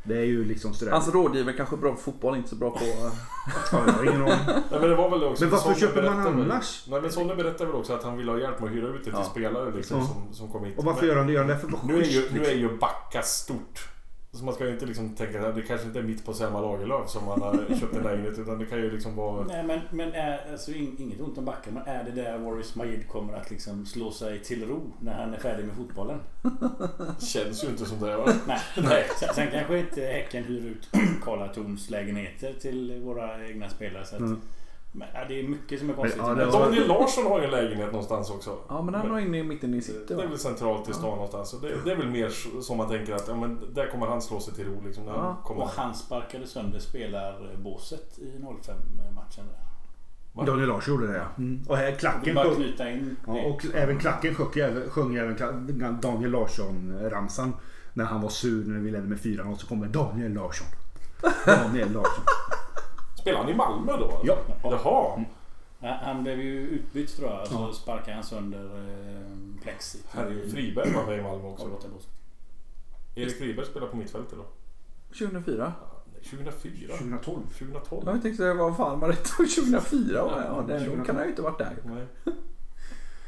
Det 0.08 0.16
är 0.18 0.24
ju 0.24 0.44
liksom 0.44 0.74
sådär. 0.74 0.92
Hans 0.92 1.08
rådgivare 1.08 1.54
kanske 1.56 1.76
är 1.76 1.78
bra 1.78 1.90
på 1.92 2.00
fotboll, 2.00 2.36
inte 2.36 2.48
så 2.48 2.56
bra 2.56 2.70
på... 2.70 2.78
Ja, 3.72 3.82
jag 3.86 3.92
har 3.92 4.02
ingen 4.04 4.22
aning. 4.22 4.34
Nej, 4.46 4.62
men 4.80 4.90
det 4.90 4.96
var 4.96 5.10
väl 5.10 5.24
också 5.24 5.44
Men 5.44 5.50
varför 5.50 5.74
köper 5.74 6.02
man 6.02 6.14
berättade 6.16 6.36
väl- 6.36 6.50
annars? 6.50 6.84
Nej 6.88 7.00
men 7.02 7.12
Sonny 7.12 7.34
berättade 7.34 7.70
väl 7.70 7.80
också 7.80 7.92
att 7.92 8.02
han 8.04 8.16
ville 8.16 8.30
ha 8.32 8.38
hjälp 8.38 8.60
med 8.60 8.68
att 8.70 8.74
hyra 8.76 8.88
ut 8.88 8.94
det 8.98 9.04
till 9.04 9.12
Ja. 9.16 9.24
spelare 9.24 9.72
liksom, 9.76 9.98
Ja. 9.98 10.04
som, 10.06 10.34
som 10.34 10.48
kom 10.52 10.64
hit. 10.64 10.78
Och 10.78 10.84
varför 10.84 11.00
Men 11.00 11.08
gör 11.08 11.16
han 11.16 11.26
det? 11.26 11.32
Gör 11.32 11.40
han 11.40 11.48
det 11.48 11.58
för 11.58 11.66
att 11.66 11.72
vara 11.72 11.82
nu 11.84 11.98
är, 12.02 12.06
ju, 12.06 12.20
nu 12.20 12.38
är 12.40 12.40
liksom? 12.44 12.60
ju 12.60 12.78
Backa 12.78 13.22
stort. 13.22 13.88
Så 14.32 14.44
man 14.44 14.54
ska 14.54 14.68
inte 14.68 14.86
liksom 14.86 15.14
tänka 15.14 15.48
att 15.48 15.54
det 15.54 15.62
kanske 15.62 15.86
inte 15.86 15.98
är 15.98 16.02
mitt 16.02 16.24
på 16.24 16.32
Selma 16.32 16.60
Lagerlöf 16.60 17.10
som 17.10 17.24
man 17.24 17.42
har 17.42 17.54
köpt 17.80 17.96
en 17.96 18.02
lägenhet 18.02 18.38
utan 18.38 18.58
det 18.58 18.66
kan 18.66 18.78
ju 18.78 18.90
liksom 18.90 19.16
vara... 19.16 19.44
Nej 19.44 19.64
men, 19.64 19.80
men 19.90 20.12
är, 20.12 20.52
alltså, 20.52 20.72
in, 20.72 20.96
inget 20.98 21.20
ont 21.20 21.38
om 21.38 21.44
Backa 21.44 21.70
men 21.70 21.82
är 21.86 22.04
det 22.04 22.10
där 22.10 22.38
Waris 22.38 22.74
Majid 22.74 23.08
kommer 23.08 23.32
att 23.32 23.50
liksom 23.50 23.86
slå 23.86 24.10
sig 24.10 24.40
till 24.40 24.68
ro 24.68 24.92
när 25.00 25.12
han 25.14 25.34
är 25.34 25.38
färdig 25.38 25.64
med 25.64 25.76
fotbollen? 25.76 26.20
Känns 27.18 27.64
ju 27.64 27.68
inte 27.68 27.84
som 27.84 28.00
det 28.00 28.16
va? 28.16 28.32
Nej. 28.46 28.60
Nej. 28.76 29.04
Sen, 29.20 29.34
sen 29.34 29.50
kanske 29.52 29.78
inte 29.78 30.00
Häcken 30.00 30.44
hyr 30.44 30.66
ut 30.66 30.88
Karlatons 31.24 31.90
lägenheter 31.90 32.52
till 32.60 33.00
våra 33.04 33.46
egna 33.46 33.68
spelare. 33.68 34.04
Så 34.04 34.14
att, 34.16 34.20
Mm. 34.20 34.40
Men, 34.92 35.08
ja, 35.14 35.24
det 35.28 35.40
är 35.40 35.48
mycket 35.48 35.78
som 35.80 35.90
är 35.90 35.94
konstigt. 35.94 36.22
Ja, 36.22 36.34
var- 36.34 36.60
Daniel 36.60 36.88
Larsson 36.88 37.26
har 37.26 37.38
ju 37.38 37.44
en 37.44 37.50
lägenhet 37.50 37.86
någonstans 37.92 38.30
också. 38.30 38.58
Ja 38.68 38.82
men 38.82 38.94
han 38.94 39.10
var 39.10 39.18
inne 39.18 39.38
i 39.38 39.42
mitten 39.42 39.74
i 39.74 39.82
city 39.82 40.14
Det 40.14 40.22
är 40.22 40.26
väl 40.28 40.38
centralt 40.38 40.88
i 40.88 40.92
stan 40.92 41.10
någonstans. 41.10 41.48
Så 41.50 41.56
det, 41.56 41.74
det 41.84 41.92
är 41.92 41.96
väl 41.96 42.08
mer 42.10 42.28
som 42.62 42.76
man 42.76 42.88
tänker 42.88 43.14
att 43.14 43.28
ja, 43.28 43.36
men 43.36 43.74
där 43.74 43.86
kommer 43.90 44.06
han 44.06 44.22
slå 44.22 44.40
sig 44.40 44.54
till 44.54 44.64
ro. 44.66 44.82
Liksom, 44.86 45.04
när 45.04 45.12
han 45.12 45.24
Ja. 45.24 45.36
kommer. 45.44 45.62
Och 45.62 45.68
han 45.68 45.94
sparkade 45.94 46.46
sönder 46.46 46.78
spelarbåset 46.78 48.18
i 48.18 48.38
05-matchen 48.38 49.44
där. 49.46 50.44
Daniel 50.46 50.68
Larsson 50.68 50.94
gjorde 50.94 51.06
det 51.06 51.16
ja. 51.18 51.24
Mm. 51.38 51.62
Och 51.68 51.76
här 51.76 51.92
klacken 51.92 52.34
bara 52.34 52.54
knyta 52.54 52.90
in 52.90 53.16
ja, 53.26 53.32
och 53.32 53.66
även 53.74 53.98
klacken 53.98 54.34
sjöng, 54.34 54.50
även- 54.64 54.90
sjöng 54.90 55.14
även 55.16 55.36
Kla- 55.36 56.00
Daniel 56.00 56.30
Larsson-ramsan. 56.30 57.52
När 57.92 58.04
han 58.04 58.20
var 58.20 58.28
sur 58.28 58.64
när 58.66 58.80
vi 58.80 58.90
ledde 58.90 59.06
med 59.06 59.20
4 59.20 59.44
och 59.44 59.60
så 59.60 59.66
kommer 59.66 59.86
Daniel 59.86 60.32
Larsson. 60.32 60.66
Daniel 61.46 61.92
Larsson. 61.92 62.24
Spelar 63.28 63.40
han 63.40 63.48
i 63.48 63.54
Malmö 63.54 63.92
då? 63.96 64.20
Ja. 64.24 64.36
Jaha. 64.62 65.24
Ja, 65.80 65.98
Han 66.02 66.22
blev 66.22 66.40
ju 66.40 66.60
utbytt 66.60 67.16
tror 67.16 67.30
jag. 67.30 67.46
Så 67.46 67.54
Ja. 67.54 67.72
sparkade 67.72 68.12
han 68.14 68.22
sönder 68.24 68.64
eh, 68.64 69.62
plexit. 69.62 70.06
Herre, 70.10 70.48
Friberg 70.50 70.92
var 70.92 71.06
med 71.06 71.18
i 71.18 71.22
Malmö 71.22 71.48
också. 71.48 71.66
Ja. 71.82 71.88
Erik 73.22 73.38
Friberg 73.38 73.66
spelar 73.66 73.86
på 73.86 73.96
mittfältet 73.96 74.38
då. 74.38 74.44
2004. 75.18 75.72
Ja, 75.80 76.02
nej, 76.12 76.22
2004? 76.30 76.96
2012. 76.98 77.40
2012? 77.58 78.02
Jag 78.06 78.22
tänkte 78.22 78.52
vad 78.52 78.76
fan 78.76 79.00
var 79.00 79.08
det 79.08 79.14
2004? 79.36 80.22
va? 80.24 80.30
Ja, 80.46 80.64
det, 80.66 80.72
då 80.72 80.78
2012. 80.78 80.92
Mm. 80.92 81.04
kan 81.04 81.16
han 81.16 81.24
ju 81.24 81.30
inte 81.30 81.42
varit 81.42 81.58
där. 81.58 81.76
Nej. 81.84 82.06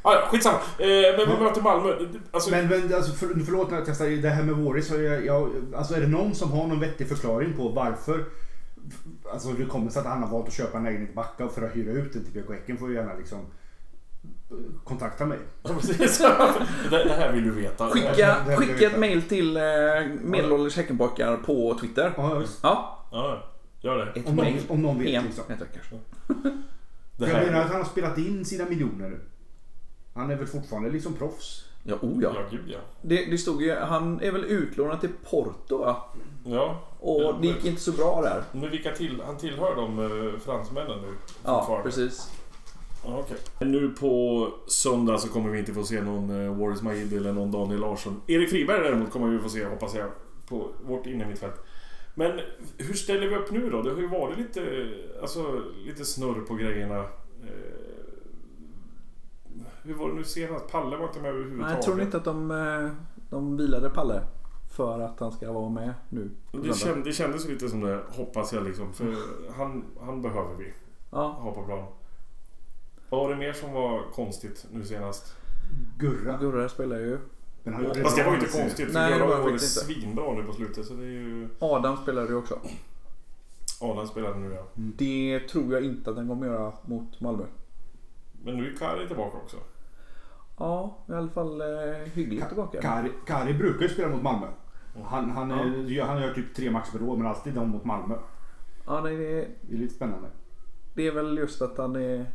Ah, 0.03 0.15
ja, 0.15 0.29
skitsamma. 0.31 0.57
Eh, 0.57 0.87
men 0.89 1.27
vi 1.29 1.35
Ja. 1.39 1.43
möter 1.43 1.63
Malmö. 1.63 1.97
Alltså, 2.31 2.51
Men, 2.51 2.69
men 2.69 2.95
alltså, 2.95 3.13
för, 3.13 3.27
förlåt 3.45 3.71
när 3.71 3.77
jag 3.79 3.87
testar 3.87 4.07
det 4.07 4.29
här 4.29 4.43
med 4.43 4.55
Våris. 4.57 4.91
Jag, 4.91 5.27
jag, 5.27 5.51
alltså 5.77 5.95
är 5.95 6.01
det 6.01 6.07
någon 6.07 6.35
som 6.35 6.53
har 6.53 6.67
någon 6.67 6.81
vettig 6.81 7.09
förklaring 7.09 7.53
på 7.57 7.69
varför 7.69 8.25
Alltså 9.33 9.49
det 9.53 9.65
kommer 9.65 9.91
sig 9.91 10.01
att 10.01 10.07
han 10.07 10.23
har 10.23 10.31
valt 10.31 10.47
att 10.49 10.53
köpa 10.55 10.79
en 10.79 10.85
lägenhet 10.85 11.11
i 11.11 11.15
Backa 11.15 11.49
för 11.49 11.63
att 11.63 11.77
hyra 11.77 11.93
ut 11.93 12.13
den 12.13 12.25
till 12.25 12.43
BK 12.43 12.51
Häcken 12.51 12.77
får 12.77 12.89
ju 12.89 12.95
gärna 12.95 13.15
liksom 13.15 13.39
kontakta 14.85 15.27
mig. 15.27 15.39
Det, 16.91 17.09
här 17.09 17.33
vill 17.33 17.45
du 17.45 17.51
veta. 17.51 17.87
Skicka, 17.89 18.37
skicka 18.57 18.87
ett 18.87 18.99
mail 18.99 19.23
till 19.23 19.57
eh, 19.57 19.63
medelålders 20.23 20.77
Häckenpojkar 20.77 21.37
på 21.37 21.79
Twitter. 21.81 22.13
Ja, 22.17 22.35
visst. 22.39 22.59
Ja, 22.63 22.97
Ja, 23.13 23.45
gör 23.81 23.97
det. 23.97 24.21
ett 24.21 24.29
Om 24.29 24.37
någon, 24.37 24.45
mail. 24.45 24.63
om 24.69 24.83
någon 24.83 24.99
vet 24.99 25.15
En 25.15 25.25
liksom. 25.25 25.45
det 27.17 27.27
För 27.27 27.33
jag 27.35 27.47
menar 27.47 27.53
här. 27.53 27.65
att 27.65 27.71
han 27.71 27.81
har 27.81 27.89
spelat 27.89 28.19
in 28.19 28.45
sina 28.45 28.65
miljoner 28.65 29.09
nu. 29.09 29.21
Han 30.15 30.31
är 30.31 30.37
väl 30.37 30.47
fortfarande 30.47 30.91
liksom 30.91 31.15
proffs. 31.15 31.65
Ja, 31.83 31.95
oh 32.03 32.23
ja. 32.23 32.33
Ja, 32.35 32.41
gud 32.51 32.65
ja. 32.67 32.79
Det, 33.03 33.25
det 33.25 33.39
stod 33.39 33.63
ju, 33.63 33.75
han 33.75 34.21
är 34.21 34.33
väl 34.33 34.45
utlånad 34.45 35.01
till 35.01 35.11
Porto 35.31 35.79
va? 35.79 35.97
Ja. 36.45 36.83
Och 37.01 37.41
det 37.41 37.47
gick 37.47 37.65
inte 37.65 37.81
så 37.81 37.93
bra 37.93 38.23
där. 38.23 38.43
Men 38.53 38.71
vilka 38.71 38.91
till, 38.91 39.23
han 39.27 39.37
tillhör 39.37 39.77
de 39.77 39.99
eh, 39.99 40.41
fransmännen 40.41 40.99
nu? 41.01 41.15
Ja, 41.45 41.81
precis. 41.83 42.31
Okej. 43.05 43.37
Nu 43.61 43.89
på 43.89 44.49
söndag 44.67 45.19
så 45.19 45.29
kommer 45.29 45.51
vi 45.51 45.59
inte 45.59 45.75
få 45.75 45.85
se 45.85 46.03
någon 46.03 46.31
uh, 46.31 46.59
Waris 46.59 46.83
Majid 46.83 47.13
eller 47.13 47.33
någon 47.33 47.51
Daniel 47.51 47.81
Larsson. 47.81 48.23
Erik 48.27 48.51
Friberg 48.51 48.81
däremot 48.81 49.11
kommer 49.11 49.29
vi 49.29 49.39
få 49.39 49.49
se, 49.49 49.65
hoppas 49.65 49.95
jag, 49.95 50.11
på 50.49 50.69
vårt 50.87 51.07
innermittfält. 51.07 51.55
Men 52.15 52.41
hur 52.79 52.95
ställer 52.95 53.29
vi 53.29 53.37
upp 53.37 53.51
nu 53.51 53.71
då? 53.71 53.83
Det 53.83 53.91
har 53.91 54.01
ju 54.01 54.09
varit 54.09 54.39
lite, 54.39 54.89
alltså, 55.21 55.63
lite 55.87 56.05
snurr 56.05 56.41
på 56.41 56.55
grejerna. 56.55 56.99
Eh, 56.99 57.07
hur 59.83 59.95
var 59.95 60.09
det 60.09 60.15
nu 60.15 60.25
senast? 60.25 60.69
Palle 60.69 60.97
var 60.97 61.07
inte 61.07 61.21
med 61.21 61.31
överhuvudtaget. 61.31 61.67
Nej, 61.67 61.75
jag 61.75 61.83
tror 61.83 62.03
inte 62.03 62.17
att 62.17 62.25
de, 62.25 62.51
eh, 62.51 62.91
de 63.31 63.57
vilade 63.57 63.91
Palle. 63.91 64.23
För 64.81 65.01
att 65.01 65.21
han 65.21 65.33
ska 65.33 65.53
vara 65.53 65.69
med 65.69 65.95
nu. 66.09 66.31
Det, 66.53 66.75
känd, 66.75 67.05
det 67.05 67.13
kändes 67.13 67.49
lite 67.49 67.69
som 67.69 67.81
det, 67.81 68.03
hoppas 68.09 68.53
jag 68.53 68.65
liksom. 68.65 68.93
För 68.93 69.15
han, 69.57 69.85
han 70.01 70.23
behöver 70.23 70.55
vi 70.55 70.73
Ja, 71.11 71.27
ha 71.27 71.55
på 71.55 71.63
plan. 71.63 71.85
Vad 73.11 73.21
var 73.21 73.31
det 73.31 73.37
mer 73.37 73.53
som 73.53 73.73
var 73.73 74.03
konstigt 74.15 74.67
nu 74.73 74.85
senast? 74.85 75.37
Gurra. 75.99 76.39
Gurra 76.39 76.69
spelar 76.69 76.97
ju. 76.97 77.19
Men 77.63 77.75
han 77.75 77.85
Fast 77.85 78.17
det 78.17 78.25
var 78.25 78.33
ju 78.33 78.39
inte 78.39 78.59
konstigt. 78.59 78.89
Nej, 78.93 79.11
Göran 79.11 79.43
var 79.43 79.51
ju 79.51 79.59
svinbra 79.59 80.35
nu 80.35 80.43
på 80.43 80.53
slutet. 80.53 80.87
Så 80.87 80.95
det 80.95 81.05
är 81.05 81.11
ju... 81.11 81.49
Adam 81.59 81.97
spelar 81.97 82.29
ju 82.29 82.35
också. 82.35 82.59
Adam 83.81 84.07
spelade 84.07 84.39
nu 84.39 84.55
ja. 84.55 84.67
Det 84.75 85.41
tror 85.41 85.73
jag 85.73 85.85
inte 85.85 86.11
att 86.11 86.17
han 86.17 86.29
kommer 86.29 86.47
göra 86.47 86.73
mot 86.83 87.21
Malmö. 87.21 87.45
Men 88.45 88.57
nu 88.57 88.73
är 88.73 88.77
Kari 88.77 89.07
tillbaka 89.07 89.37
också. 89.37 89.57
Ja, 90.59 90.97
i 91.09 91.13
alla 91.13 91.31
fall 91.31 91.61
eh, 91.61 91.67
hyggligt 92.15 92.49
tillbaka. 92.49 92.81
Kari, 92.81 93.13
Kari 93.27 93.55
brukar 93.55 93.83
ju 93.83 93.89
spela 93.89 94.09
mot 94.09 94.23
Malmö. 94.23 94.47
Han, 95.05 95.31
han, 95.31 95.51
är, 95.51 96.03
han 96.03 96.23
gör 96.23 96.35
typ 96.35 96.55
tre 96.55 96.71
matcher 96.71 96.93
per 96.93 97.03
år 97.03 97.17
men 97.17 97.27
alltid 97.27 97.55
de 97.55 97.69
mot 97.69 97.85
Malmö. 97.85 98.15
Ja, 98.87 99.01
nej, 99.01 99.17
det, 99.17 99.49
Det 99.63 99.75
är 99.75 99.79
lite 99.79 99.95
spännande. 99.95 100.29
det 100.95 101.07
är 101.07 101.13
väl 101.13 101.39
just 101.39 101.63
att 101.63 101.79
han 101.79 101.97
är... 101.97 102.27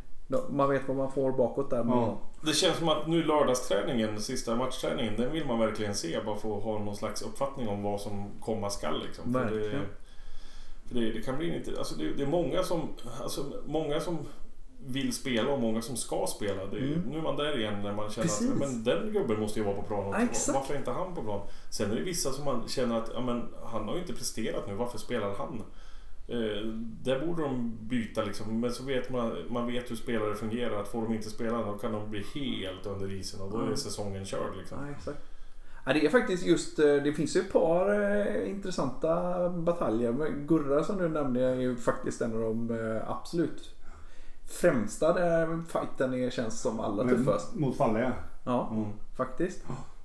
Man 0.50 0.68
vet 0.70 0.88
vad 0.88 0.96
man 0.96 1.12
får 1.12 1.32
bakåt 1.32 1.70
där. 1.70 1.84
Men, 1.84 1.98
Ja. 1.98 2.20
Det 2.40 2.52
känns 2.52 2.76
som 2.76 2.88
att 2.88 3.06
nu 3.08 3.22
lördagsträningen, 3.22 4.20
sista 4.20 4.56
matchträningen, 4.56 5.16
den 5.16 5.32
vill 5.32 5.46
man 5.46 5.58
verkligen 5.58 5.94
se. 5.94 6.20
Bara 6.24 6.34
att 6.34 6.42
ha 6.42 6.78
någon 6.78 6.96
slags 6.96 7.22
uppfattning 7.22 7.68
om 7.68 7.82
vad 7.82 8.00
som 8.00 8.30
komma 8.40 8.70
skall. 8.70 9.02
Liksom. 9.06 9.32
För 9.32 9.44
det, 9.44 9.50
Verkligen. 9.50 9.84
för 10.88 10.94
det, 10.94 11.12
det 11.12 11.20
kan 11.20 11.38
bli 11.38 11.56
inte... 11.56 11.78
Alltså 11.78 11.94
det, 11.94 12.12
det 12.14 12.22
är 12.22 12.26
många 12.26 12.62
som... 12.62 12.80
Alltså 13.22 13.44
många 13.66 14.00
som 14.00 14.18
vill 14.86 15.12
spela 15.12 15.50
och 15.52 15.60
många 15.60 15.82
som 15.82 15.96
ska 15.96 16.26
spela. 16.28 16.66
Det 16.66 16.76
är, 16.78 16.82
Mm. 16.82 17.00
Nu 17.00 17.18
är 17.18 17.22
man 17.22 17.36
där 17.36 17.58
igen 17.58 17.82
när 17.82 17.92
man 17.92 18.10
känner 18.10 18.28
Precis. 18.28 18.50
att 18.50 18.58
men 18.58 18.84
den 18.84 19.12
gubben 19.12 19.40
måste 19.40 19.60
ju 19.60 19.64
vara 19.66 19.76
på 19.76 19.82
plan 19.82 20.06
också. 20.06 20.20
Exakt. 20.20 20.54
Varför 20.58 20.74
är 20.74 20.78
inte 20.78 20.90
han 20.90 21.14
på 21.14 21.22
plan? 21.22 21.40
Sen 21.70 21.90
är 21.90 21.94
det 21.96 22.02
vissa 22.02 22.32
som 22.32 22.44
man 22.44 22.68
känner 22.68 22.98
att 22.98 23.10
ja, 23.14 23.20
men, 23.20 23.42
han 23.64 23.84
har 23.88 23.94
ju 23.94 24.00
inte 24.00 24.12
presterat 24.12 24.66
nu. 24.68 24.74
Varför 24.74 24.98
spelar 24.98 25.34
han? 25.38 25.62
Eh, 26.28 26.66
där 27.02 27.26
borde 27.26 27.42
de 27.42 27.78
byta 27.80 28.24
liksom. 28.24 28.60
Men 28.60 28.72
så 28.72 28.84
vet 28.84 29.10
man, 29.10 29.32
man 29.50 29.66
vet 29.66 29.90
hur 29.90 29.96
spelare 29.96 30.34
fungerar. 30.34 30.80
Att 30.80 30.88
får 30.88 31.02
de 31.02 31.14
inte 31.14 31.30
spela 31.30 31.62
då 31.62 31.72
kan 31.72 31.92
de 31.92 32.10
bli 32.10 32.24
helt 32.34 32.86
under 32.86 33.12
isen 33.12 33.40
och 33.40 33.50
då 33.50 33.58
är 33.58 33.62
Mm. 33.62 33.76
säsongen 33.76 34.24
körd. 34.24 34.56
Liksom. 34.58 34.78
Ja, 34.86 34.90
exakt. 34.96 35.18
Ja, 35.86 35.92
det 35.92 36.06
är 36.06 36.10
faktiskt 36.10 36.46
just, 36.46 36.78
eh, 36.78 36.94
det 36.94 37.12
finns 37.12 37.36
ju 37.36 37.40
ett 37.40 37.52
par 37.52 38.00
eh, 38.16 38.50
intressanta 38.50 39.48
bataljer. 39.48 40.30
Gurra 40.46 40.84
som 40.84 40.98
du 40.98 41.08
nämnde 41.08 41.40
är 41.44 41.54
ju 41.54 41.76
faktiskt 41.76 42.20
en 42.20 42.32
av 42.34 42.40
de 42.40 42.70
eh, 42.70 43.10
absolut 43.10 43.70
främsta 44.46 45.12
där 45.12 45.62
fighten 45.68 46.14
är, 46.14 46.30
känns 46.30 46.60
som 46.60 46.80
allra 46.80 47.04
Men 47.04 47.16
tuffast. 47.16 47.54
Mot 47.54 47.76
Falle 47.76 48.00
ja. 48.00 48.10
Ja, 48.44 48.68
Mm. 48.72 48.88
faktiskt. 49.16 49.58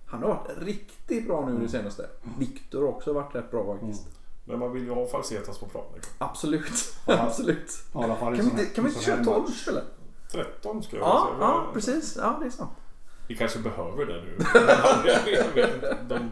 Han 0.06 0.22
har 0.22 0.30
varit 0.30 0.58
riktigt 0.58 1.28
bra 1.28 1.46
nu 1.50 1.60
det 1.60 1.70
senaste. 1.70 2.10
Viktor 2.38 2.82
har 2.82 2.88
också 2.90 3.14
varit 3.14 3.36
rätt 3.36 3.52
bra 3.52 3.66
faktiskt. 3.78 4.08
Men 4.46 4.60
man 4.60 4.74
vill 4.74 4.84
ju 4.84 4.94
ha 4.94 5.08
Falsetas 5.08 5.58
på 5.60 5.66
plan. 5.66 5.84
Liksom. 5.96 6.14
Absolut. 6.18 6.72
Ja. 7.08 7.14
Absolut. 7.28 7.72
I 7.90 7.92
Kan 7.94 8.34
vi 8.34 8.40
inte, 8.44 8.66
kan 8.66 8.84
vi 8.84 8.90
inte 8.90 9.04
köra 9.04 9.16
här 9.16 9.24
12 9.24 9.42
match. 9.42 9.50
istället? 9.52 9.84
13 10.32 10.84
ska 10.84 10.98
jag 10.98 11.06
Ja, 11.08 11.28
säga. 11.38 11.48
ja, 11.50 11.66
precis. 11.74 12.18
Ja, 12.22 12.38
det 12.42 12.46
är 12.46 12.50
sant. 12.50 12.72
Vi 13.28 13.36
kanske 13.38 13.60
behöver 13.60 14.06
det 14.06 14.22
nu. 14.22 14.38
De, 16.10 16.32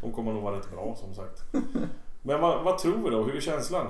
de 0.00 0.12
kommer 0.12 0.32
nog 0.32 0.42
vara 0.42 0.56
rätt 0.56 0.70
bra 0.70 0.96
som 1.00 1.14
sagt. 1.14 1.42
Men 2.22 2.40
vad, 2.40 2.64
vad 2.64 2.78
tror 2.78 2.96
vi 3.04 3.10
då? 3.10 3.22
Hur 3.22 3.36
är 3.36 3.40
känslan? 3.40 3.86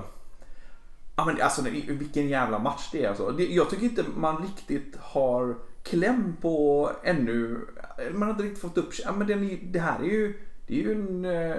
Ja 1.19 1.25
men 1.25 1.41
alltså 1.41 1.61
vilken 1.87 2.27
jävla 2.27 2.59
match 2.59 2.89
det 2.91 3.03
är 3.03 3.09
alltså. 3.09 3.41
Jag 3.41 3.69
tycker 3.69 3.83
inte 3.83 4.05
man 4.15 4.41
riktigt 4.41 4.95
har 4.99 5.57
kläm 5.83 6.35
på 6.41 6.91
ännu... 7.03 7.67
Man 8.11 8.21
har 8.21 8.29
inte 8.29 8.43
riktigt 8.43 8.61
fått 8.61 8.77
upp... 8.77 8.93
Ja, 9.03 9.11
men 9.11 9.27
den, 9.27 9.71
det 9.71 9.79
här 9.79 9.99
är 9.99 10.03
ju... 10.03 10.39
Det 10.67 10.73
är 10.73 10.77
ju 10.77 10.91
en 10.91 11.25
eh, 11.25 11.55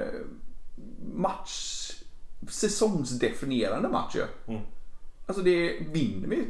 match... 1.15 1.91
Säsongsdefinierande 2.49 3.89
match 3.89 4.17
ju. 4.17 4.53
Mm. 4.55 4.63
Alltså 5.27 5.43
det 5.43 5.81
vinner 5.93 6.29
vi. 6.29 6.47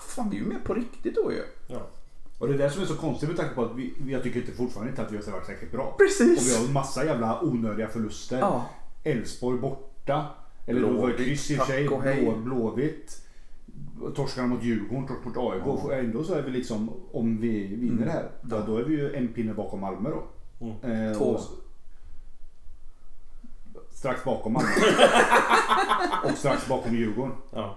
Fan 0.00 0.30
vi 0.30 0.36
är 0.36 0.40
ju 0.40 0.46
med 0.46 0.64
på 0.64 0.74
riktigt 0.74 1.14
då 1.14 1.32
ju. 1.32 1.42
Ja. 1.66 1.86
Och 2.38 2.48
det 2.48 2.54
är 2.54 2.58
det 2.58 2.70
som 2.70 2.82
är 2.82 2.86
så 2.86 2.96
konstigt 2.96 3.28
med 3.28 3.38
tanke 3.38 3.54
på 3.54 3.64
att 3.64 3.76
vi, 3.76 3.94
jag 4.06 4.22
tycker 4.22 4.40
inte 4.40 4.52
fortfarande 4.52 4.90
inte 4.90 5.02
att 5.02 5.12
vi 5.12 5.16
har 5.16 5.32
varit 5.32 5.46
säkert 5.46 5.72
bra. 5.72 5.94
Precis. 5.98 6.40
Och 6.40 6.46
vi 6.46 6.56
har 6.58 6.66
en 6.68 6.72
massa 6.72 7.04
jävla 7.04 7.42
onödiga 7.42 7.88
förluster. 7.88 8.38
Ja. 8.38 8.66
Elfsborg 9.04 9.58
borta. 9.58 10.26
Eller 10.66 10.80
då 10.80 10.86
var 10.86 10.94
det 10.94 10.98
Blåvitt, 11.00 11.16
kryss 11.26 11.50
i 11.50 11.54
och 11.54 11.58
för 11.58 11.66
sig. 11.72 11.88
Blå, 12.24 12.36
Blåvitt. 12.36 13.20
Torskarna 14.16 14.48
mot 14.48 14.62
Djurgården, 14.62 15.06
torsk 15.06 15.24
mot 15.24 15.36
AIK. 15.36 15.62
Ja. 15.66 15.70
Och 15.72 15.94
Ändå 15.94 16.24
så 16.24 16.34
är 16.34 16.42
vi 16.42 16.50
liksom, 16.50 16.90
om 17.12 17.40
vi 17.40 17.66
vinner 17.66 17.92
Mm. 17.92 18.04
det 18.04 18.10
här, 18.12 18.30
då, 18.42 18.60
då 18.66 18.76
är 18.76 18.84
vi 18.84 18.94
ju 18.94 19.14
en 19.14 19.28
pinne 19.28 19.54
bakom 19.54 19.80
Malmö 19.80 20.10
då. 20.10 20.22
Mm. 20.66 21.08
Eh, 21.10 21.16
Två. 21.18 21.24
och- 21.24 21.40
Strax 23.90 24.24
bakom 24.24 24.52
Malmö. 24.52 24.68
och 26.24 26.30
strax 26.38 26.68
bakom 26.68 26.94
Djurgården. 26.94 27.32
Ja. 27.52 27.76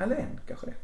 Eller 0.00 0.16
en 0.16 0.40
kanske 0.46 0.66
det. 0.66 0.74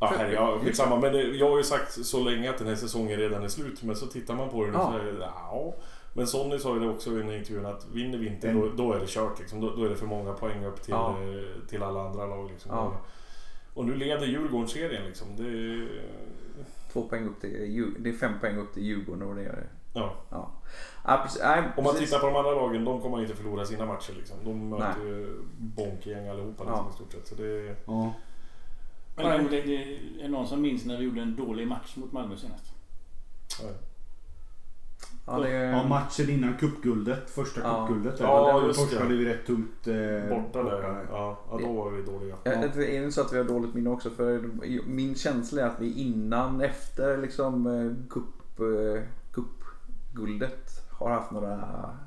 Ja, 0.00 0.06
herre, 0.18 0.32
ja, 0.32 0.58
skitsamma. 0.64 0.96
Men 0.98 1.12
det, 1.12 1.22
jag 1.22 1.50
har 1.50 1.56
ju 1.56 1.64
sagt 1.64 1.92
så 2.06 2.24
länge 2.24 2.50
att 2.50 2.58
den 2.58 2.66
här 2.66 2.74
säsongen 2.74 3.18
redan 3.18 3.42
är 3.44 3.48
slut. 3.48 3.82
Men 3.82 3.96
så 3.96 4.06
tittar 4.06 4.34
man 4.34 4.48
på 4.48 4.64
det 4.64 4.70
nu 4.70 4.76
Ja. 4.78 4.92
så 4.92 4.98
är 4.98 5.12
det, 5.12 5.18
ja. 5.20 5.74
Men 6.14 6.26
Sonny 6.26 6.58
sa 6.58 6.74
ju 6.74 6.80
det 6.80 6.88
också 6.88 7.10
i 7.10 7.36
intervjun 7.38 7.66
att 7.66 7.86
vinner 7.92 8.18
vi 8.18 8.26
inte 8.26 8.48
Mm. 8.50 8.62
då, 8.62 8.68
då 8.84 8.92
är 8.92 9.00
det 9.00 9.06
kört. 9.08 9.38
Liksom. 9.38 9.60
Då, 9.60 9.76
då 9.76 9.84
är 9.84 9.88
det 9.88 9.96
för 9.96 10.06
många 10.06 10.32
poäng 10.32 10.64
upp 10.64 10.82
till, 10.82 10.92
Ja. 10.94 11.16
eh, 11.22 11.68
till 11.68 11.82
alla 11.82 12.00
andra 12.08 12.26
lag. 12.26 12.50
Liksom. 12.50 12.70
Ja. 12.74 12.92
Och 13.74 13.84
nu 13.84 13.94
leder 13.94 14.26
Djurgården 14.26 14.68
serien 14.68 15.04
liksom. 15.04 15.26
Det, 15.36 15.86
Två 16.92 17.02
poäng 17.02 17.26
upp 17.28 17.40
till 17.40 17.94
Det 17.98 18.08
är 18.10 18.12
fem 18.14 18.32
poäng 18.40 18.56
upp 18.56 18.72
till 18.74 18.82
Djurgården 18.82 19.22
och 19.28 19.34
det 19.34 19.42
är 19.42 19.66
ja. 19.94 20.14
Ja. 20.30 20.50
Ja, 21.06 21.20
precis. 21.22 21.42
Nej, 21.42 21.62
Om 21.76 21.84
man 21.84 21.94
tittar 21.96 22.18
på 22.18 22.26
de 22.26 22.36
andra 22.36 22.50
lagen, 22.50 22.84
de 22.84 23.00
kommer 23.00 23.20
inte 23.22 23.34
förlora 23.34 23.64
sina 23.64 23.86
matcher. 23.86 24.12
Liksom. 24.16 24.36
De 24.44 24.68
möter 24.68 25.00
ju 25.06 25.40
bonkgäng 25.58 26.28
allihopa 26.28 26.64
liksom, 26.64 26.84
Ja. 26.86 26.90
i 26.90 26.94
stort 26.94 27.12
sett. 27.12 27.26
Så 27.26 27.34
det, 27.34 27.76
Ja. 27.86 28.12
Men 29.22 29.44
det, 29.50 29.60
det, 29.60 29.84
det 30.16 30.22
är 30.24 30.28
någon 30.28 30.46
som 30.46 30.60
minns 30.62 30.84
när 30.84 30.98
vi 30.98 31.04
gjorde 31.04 31.20
en 31.22 31.36
dålig 31.36 31.68
match 31.68 31.96
mot 31.96 32.12
Malmö 32.12 32.36
senast. 32.36 32.64
ja. 33.62 33.68
Ja, 35.26 35.38
det. 35.38 35.50
Ja, 35.50 35.88
matchen 35.88 36.30
innan 36.30 36.56
cupguldet. 36.56 37.30
Första 37.30 37.60
Ja. 37.60 37.86
cupguldet. 37.86 38.20
Ja, 38.20 38.60
det. 38.60 38.74
torskade 38.74 39.14
vi 39.16 39.24
rätt 39.24 39.46
tungt. 39.46 39.86
Eh, 39.86 40.28
Borta 40.28 40.62
där. 40.62 41.06
Ja, 41.10 41.38
ja, 41.50 41.58
då 41.62 41.72
var 41.72 41.90
vi 41.90 42.02
dåliga. 42.02 42.36
Ja. 42.44 42.50
Det 42.74 42.96
är 42.96 43.00
det 43.02 43.12
så 43.12 43.20
att 43.20 43.32
vi 43.32 43.36
har 43.36 43.44
dåligt 43.44 43.74
minne 43.74 43.90
också? 43.90 44.10
För 44.10 44.42
min 44.86 45.14
känsla 45.14 45.62
är 45.62 45.66
att 45.66 45.80
vi 45.80 45.92
innan, 45.92 46.60
efter 46.60 47.16
liksom 47.18 47.66
eh, 47.66 48.08
cup, 48.10 48.60
eh, 48.60 49.02
cupguldet 49.32 50.70
har 50.90 51.10
haft 51.10 51.30
några 51.30 51.60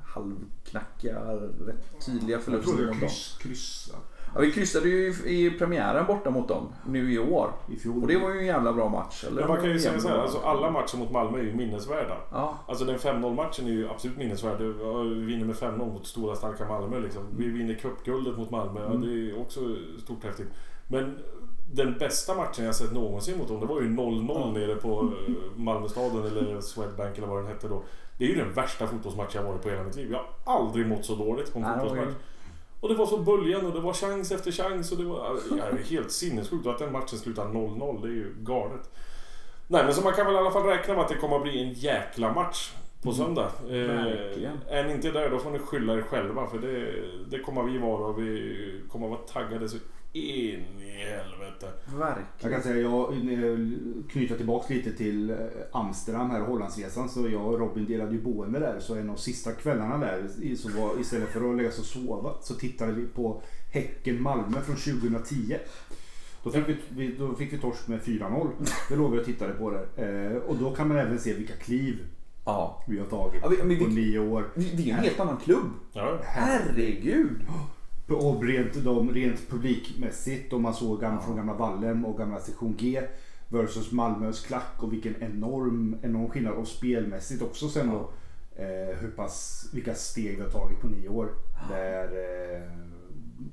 halvknackiga, 0.04 1.20
rätt 1.66 2.06
tydliga 2.06 2.36
Jag 2.36 2.44
tror 2.44 2.54
förluster 2.54 2.76
vi 2.76 2.84
har 2.84 2.90
mot 2.92 3.00
dem. 3.00 3.08
kryss, 3.08 3.38
kryssat 3.40 4.13
Ja, 4.34 4.40
vi 4.40 4.52
kryssade 4.52 4.88
ju 4.88 5.14
i, 5.26 5.46
i 5.46 5.50
premiären 5.50 6.06
borta 6.06 6.30
mot 6.30 6.48
dem 6.48 6.68
nu 6.86 7.12
i 7.12 7.18
år. 7.18 7.50
i 7.68 7.76
fjol. 7.76 8.02
Och 8.02 8.08
det 8.08 8.18
var 8.18 8.30
ju 8.30 8.38
en 8.38 8.46
jävla 8.46 8.72
bra 8.72 8.88
match. 8.88 9.24
Eller? 9.24 9.40
Men 9.40 9.48
man 9.48 9.56
kan 9.60 9.70
ju 9.70 9.78
säga 9.78 10.00
så 10.00 10.08
här, 10.08 10.18
alltså 10.18 10.38
alla 10.38 10.70
matcher 10.70 10.96
mot 10.98 11.10
Malmö 11.10 11.38
är 11.38 11.42
ju 11.42 11.54
minnesvärda. 11.54 12.16
Ja, 12.32 12.58
Alltså 12.68 12.84
den 12.84 12.98
5-0 12.98 13.34
matchen 13.34 13.66
är 13.66 13.70
ju 13.70 13.88
absolut 13.90 14.16
minnesvärd. 14.16 14.60
Ja, 14.80 14.92
Vi 15.02 15.24
vinner 15.24 15.44
med 15.44 15.56
5-0 15.56 15.78
mot 15.92 16.06
stora 16.06 16.34
starka 16.36 16.68
Malmö 16.68 16.98
liksom. 17.00 17.22
Vi 17.36 17.48
vinner 17.48 17.74
cupguldet 17.74 18.36
mot 18.38 18.50
Malmö. 18.50 18.80
Ja, 18.80 18.86
Mm. 18.86 19.00
det 19.00 19.30
är 19.30 19.40
också 19.40 19.60
stort 20.04 20.24
häftigt. 20.24 20.48
Men 20.88 21.18
den 21.72 21.98
bästa 21.98 22.34
matchen 22.34 22.64
jag 22.64 22.74
sett 22.74 22.92
någonsin 22.92 23.38
mot 23.38 23.48
dem, 23.48 23.60
det 23.60 23.66
var 23.66 23.80
ju 23.80 23.88
0-0 23.88 24.52
nere 24.52 24.74
på 24.74 25.00
eh, 25.28 25.34
Malmöstaden 25.56 26.26
eller 26.26 26.60
Swedbank 26.60 27.18
eller 27.18 27.26
vad 27.28 27.38
den 27.38 27.46
hette 27.46 27.68
då. 27.68 27.82
Det 28.18 28.24
är 28.24 28.28
ju 28.28 28.34
den 28.34 28.52
värsta 28.52 28.86
fotbollsmatch 28.86 29.34
jag 29.34 29.42
varit 29.42 29.62
på 29.62 29.68
hela 29.68 29.82
mitt 29.82 29.96
liv. 29.96 30.12
Jag 30.12 30.18
har 30.44 30.58
aldrig 30.60 30.86
mått 30.88 31.04
så 31.04 31.14
dåligt 31.14 31.52
på 31.52 31.58
en 31.58 31.64
fotbollsmatch. 31.64 32.14
Och 32.84 32.90
det 32.90 32.96
var 32.96 33.06
så 33.06 33.18
böljan 33.18 33.66
och 33.66 33.72
det 33.72 33.80
var 33.80 33.92
chans 33.92 34.32
efter 34.32 34.52
chans 34.52 34.92
och 34.92 34.98
det 34.98 35.04
var 35.04 35.38
ja, 35.50 35.64
det 35.72 35.80
är 35.80 35.84
helt 35.84 36.10
sinnessjukt. 36.10 36.66
Att 36.66 36.78
den 36.78 36.92
matchen 36.92 37.18
slutar 37.18 37.44
0-0, 37.44 38.02
det 38.02 38.08
är 38.08 38.12
ju 38.12 38.34
galet. 38.38 38.90
Nej 39.66 39.84
men 39.84 39.94
så 39.94 40.02
man 40.02 40.12
kan 40.12 40.26
väl 40.26 40.34
i 40.34 40.38
alla 40.38 40.50
fall 40.50 40.62
räkna 40.62 40.94
med 40.94 41.02
att 41.02 41.08
det 41.08 41.14
kommer 41.14 41.36
att 41.36 41.42
bli 41.42 41.62
en 41.62 41.72
jäkla 41.72 42.32
match 42.32 42.72
på 43.02 43.12
söndag. 43.12 43.50
Verkligen. 43.68 44.52
Eh, 44.52 44.78
är 44.78 44.84
ni 44.84 44.92
inte 44.92 45.10
där 45.10 45.30
då 45.30 45.38
får 45.38 45.50
ni 45.50 45.58
skylla 45.58 45.94
er 45.94 46.02
själva 46.02 46.46
för 46.46 46.58
det, 46.58 46.92
det 47.30 47.38
kommer 47.38 47.62
vi 47.62 47.78
vara 47.78 48.06
och 48.06 48.18
vi 48.18 48.80
kommer 48.92 49.06
att 49.06 49.10
vara 49.10 49.20
taggade 49.20 49.68
så 49.68 49.76
in 50.14 50.80
i 50.82 50.90
helvete. 50.90 51.72
Jag 51.92 51.98
verkligen. 51.98 52.52
kan 52.54 52.62
säga, 52.62 52.76
jag 52.76 53.14
knyter 54.10 54.36
tillbaks 54.36 54.70
lite 54.70 54.92
till 54.92 55.30
eh, 55.30 55.36
Amsterdam 55.72 56.30
här, 56.30 56.40
Hollandsresan. 56.40 57.08
Så 57.08 57.28
jag 57.28 57.46
och 57.46 57.58
Robin 57.58 57.86
delade 57.86 58.12
ju 58.12 58.20
boende 58.22 58.58
där. 58.58 58.80
Så 58.80 58.94
en 58.94 59.10
av 59.10 59.16
sista 59.16 59.52
kvällarna 59.52 59.98
där, 59.98 60.26
i- 60.42 60.56
så 60.56 60.68
var, 60.80 61.00
istället 61.00 61.28
för 61.28 61.50
att 61.50 61.56
lägga 61.56 61.70
sig 61.70 61.80
och 61.80 61.86
sova, 61.86 62.32
så 62.42 62.54
tittade 62.54 62.92
vi 62.92 63.06
på 63.06 63.42
Häcken-Malmö 63.72 64.60
från 64.60 64.76
2010. 64.76 65.56
Då 66.44 66.50
fick, 66.50 66.68
vi, 66.68 66.76
vi, 66.90 67.16
då 67.18 67.34
fick 67.34 67.52
vi 67.52 67.58
torsk 67.58 67.88
med 67.88 68.00
4-0. 68.00 68.48
Det 68.88 68.96
låg 68.96 69.12
vi 69.12 69.20
och 69.20 69.24
tittade 69.24 69.52
på 69.52 69.70
där. 69.70 69.86
Eh, 70.32 70.36
och 70.36 70.56
då 70.56 70.74
kan 70.74 70.88
man 70.88 70.96
även 70.96 71.18
se 71.18 71.34
vilka 71.34 71.54
kliv 71.56 71.98
Ja. 72.44 72.84
vi 72.88 72.98
har 72.98 73.06
tagit 73.06 73.40
Ja, 73.42 73.48
vi- 73.48 73.56
men 73.58 73.68
vi- 73.68 73.78
på 73.84 73.90
nio 73.90 74.18
år. 74.18 74.44
Det 74.54 74.60
det 74.76 74.82
är 74.82 74.86
ju 74.86 74.90
en 74.90 74.98
helt 74.98 75.20
annan 75.20 75.36
klubb. 75.36 75.66
Ja. 75.92 76.18
Herregud. 76.22 77.36
Och 78.08 78.44
rent, 78.44 78.84
de, 78.84 79.10
rent 79.10 79.48
publikmässigt, 79.48 80.52
om 80.52 80.62
man 80.62 80.74
såg 80.74 81.00
gamla, 81.00 81.20
från 81.20 81.36
gamla 81.36 81.54
Vallem 81.54 82.04
och 82.04 82.18
gamla 82.18 82.40
sektion 82.40 82.76
G 82.78 83.02
versus 83.48 83.92
Malmös 83.92 84.46
klack 84.46 84.82
och 84.82 84.92
vilken 84.92 85.22
enorm, 85.22 85.96
enorm 86.02 86.30
skillnad. 86.30 86.54
Och 86.54 86.68
spelmässigt 86.68 87.42
också 87.42 87.68
sen 87.68 87.90
då. 87.90 88.10
Eh, 88.56 88.96
hur 88.96 89.10
pass, 89.16 89.68
vilka 89.72 89.94
steg 89.94 90.36
vi 90.36 90.42
har 90.42 90.50
tagit 90.50 90.80
på 90.80 90.86
nio 90.86 91.08
år. 91.08 91.28
Det 91.68 91.76
är 91.76 92.08
eh, 92.56 92.70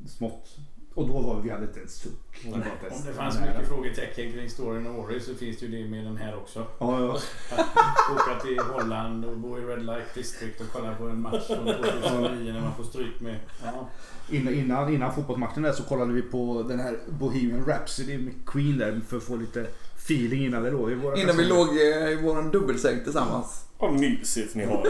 smått. 0.08 0.58
Och 0.94 1.08
då 1.08 1.20
var 1.20 1.36
vi, 1.36 1.42
vi 1.42 1.50
hade 1.50 1.66
inte 1.66 1.80
ens 1.80 1.96
suck. 1.96 2.46
Om 2.54 2.64
det 3.06 3.14
fanns 3.14 3.40
mycket 3.40 3.68
frågetecken 3.68 4.32
kring 4.32 4.50
storyn 4.50 4.88
Åre 4.88 5.20
så 5.20 5.36
finns 5.36 5.60
det 5.60 5.66
ju 5.66 5.84
det 5.84 5.90
med 5.90 6.06
den 6.06 6.18
här 6.18 6.36
också. 6.36 6.66
Ja, 6.80 7.00
ja. 7.00 7.20
Att 7.58 8.16
åka 8.16 8.40
till 8.40 8.60
Holland 8.60 9.26
och 9.26 9.38
bo 9.38 9.58
i 9.58 9.62
Red 9.62 9.86
Light 9.86 10.14
District 10.14 10.62
och 10.62 10.68
kolla 10.74 10.96
på 10.96 11.04
en 11.04 11.22
match 11.22 11.48
från 11.48 11.66
2009 12.02 12.54
när 12.54 12.62
man 12.62 12.76
får 12.76 12.84
stryk 12.84 13.20
med... 13.20 13.40
Ja. 13.64 13.90
Innan, 14.30 14.54
innan, 14.54 14.94
innan 14.94 15.16
fotbollsmatchen 15.16 15.64
där 15.64 15.72
så 15.72 15.84
kollade 15.84 16.14
vi 16.14 16.22
på 16.22 16.66
den 16.68 16.80
här 16.80 16.98
Bohemian 17.10 17.66
Rhapsody 17.66 18.18
med 18.18 18.34
Queen 18.46 18.78
där 18.78 19.02
för 19.08 19.18
att 19.18 19.24
få 19.24 19.36
lite 19.36 19.68
feeling 19.98 20.46
innan 20.46 20.64
det 20.64 20.72
då. 20.72 20.92
I 20.92 20.96
våra 20.96 21.18
Innan 21.18 21.38
vi 21.38 21.46
låg 21.46 21.68
eh, 21.68 22.12
i 22.12 22.20
vår 22.24 22.52
dubbelsäng 22.52 23.04
tillsammans. 23.04 23.66
Vad 23.78 23.94
mysigt 23.94 24.56
ni 24.56 24.66
har. 24.66 24.88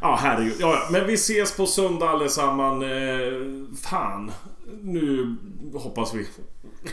Ja, 0.00 0.18
herregud. 0.22 0.56
Ja, 0.58 0.74
ja, 0.74 0.88
men 0.92 1.06
vi 1.06 1.14
ses 1.14 1.56
på 1.56 1.66
söndag 1.66 2.08
allesamman. 2.08 2.82
Eh, 2.82 2.88
fan. 3.82 4.30
Nu 4.82 5.36
hoppas 5.74 6.14
vi 6.14 6.26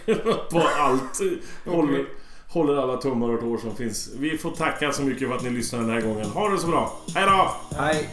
på 0.52 0.62
allt. 0.80 1.20
Håller, 1.66 2.06
håller 2.48 2.76
alla 2.76 2.98
tummar 2.98 3.30
och 3.30 3.40
tår 3.40 3.58
som 3.58 3.76
finns. 3.76 4.10
Vi 4.18 4.38
får 4.38 4.52
tacka 4.52 4.92
så 4.92 5.02
mycket 5.02 5.28
för 5.28 5.36
att 5.36 5.44
ni 5.44 5.50
lyssnade 5.50 5.84
den 5.86 5.94
här 5.94 6.02
gången. 6.02 6.26
Ha 6.30 6.50
det 6.50 6.58
så 6.58 6.68
bra. 6.68 7.00
Hej 7.16 7.26
då! 7.26 7.56
Nej. 7.78 8.10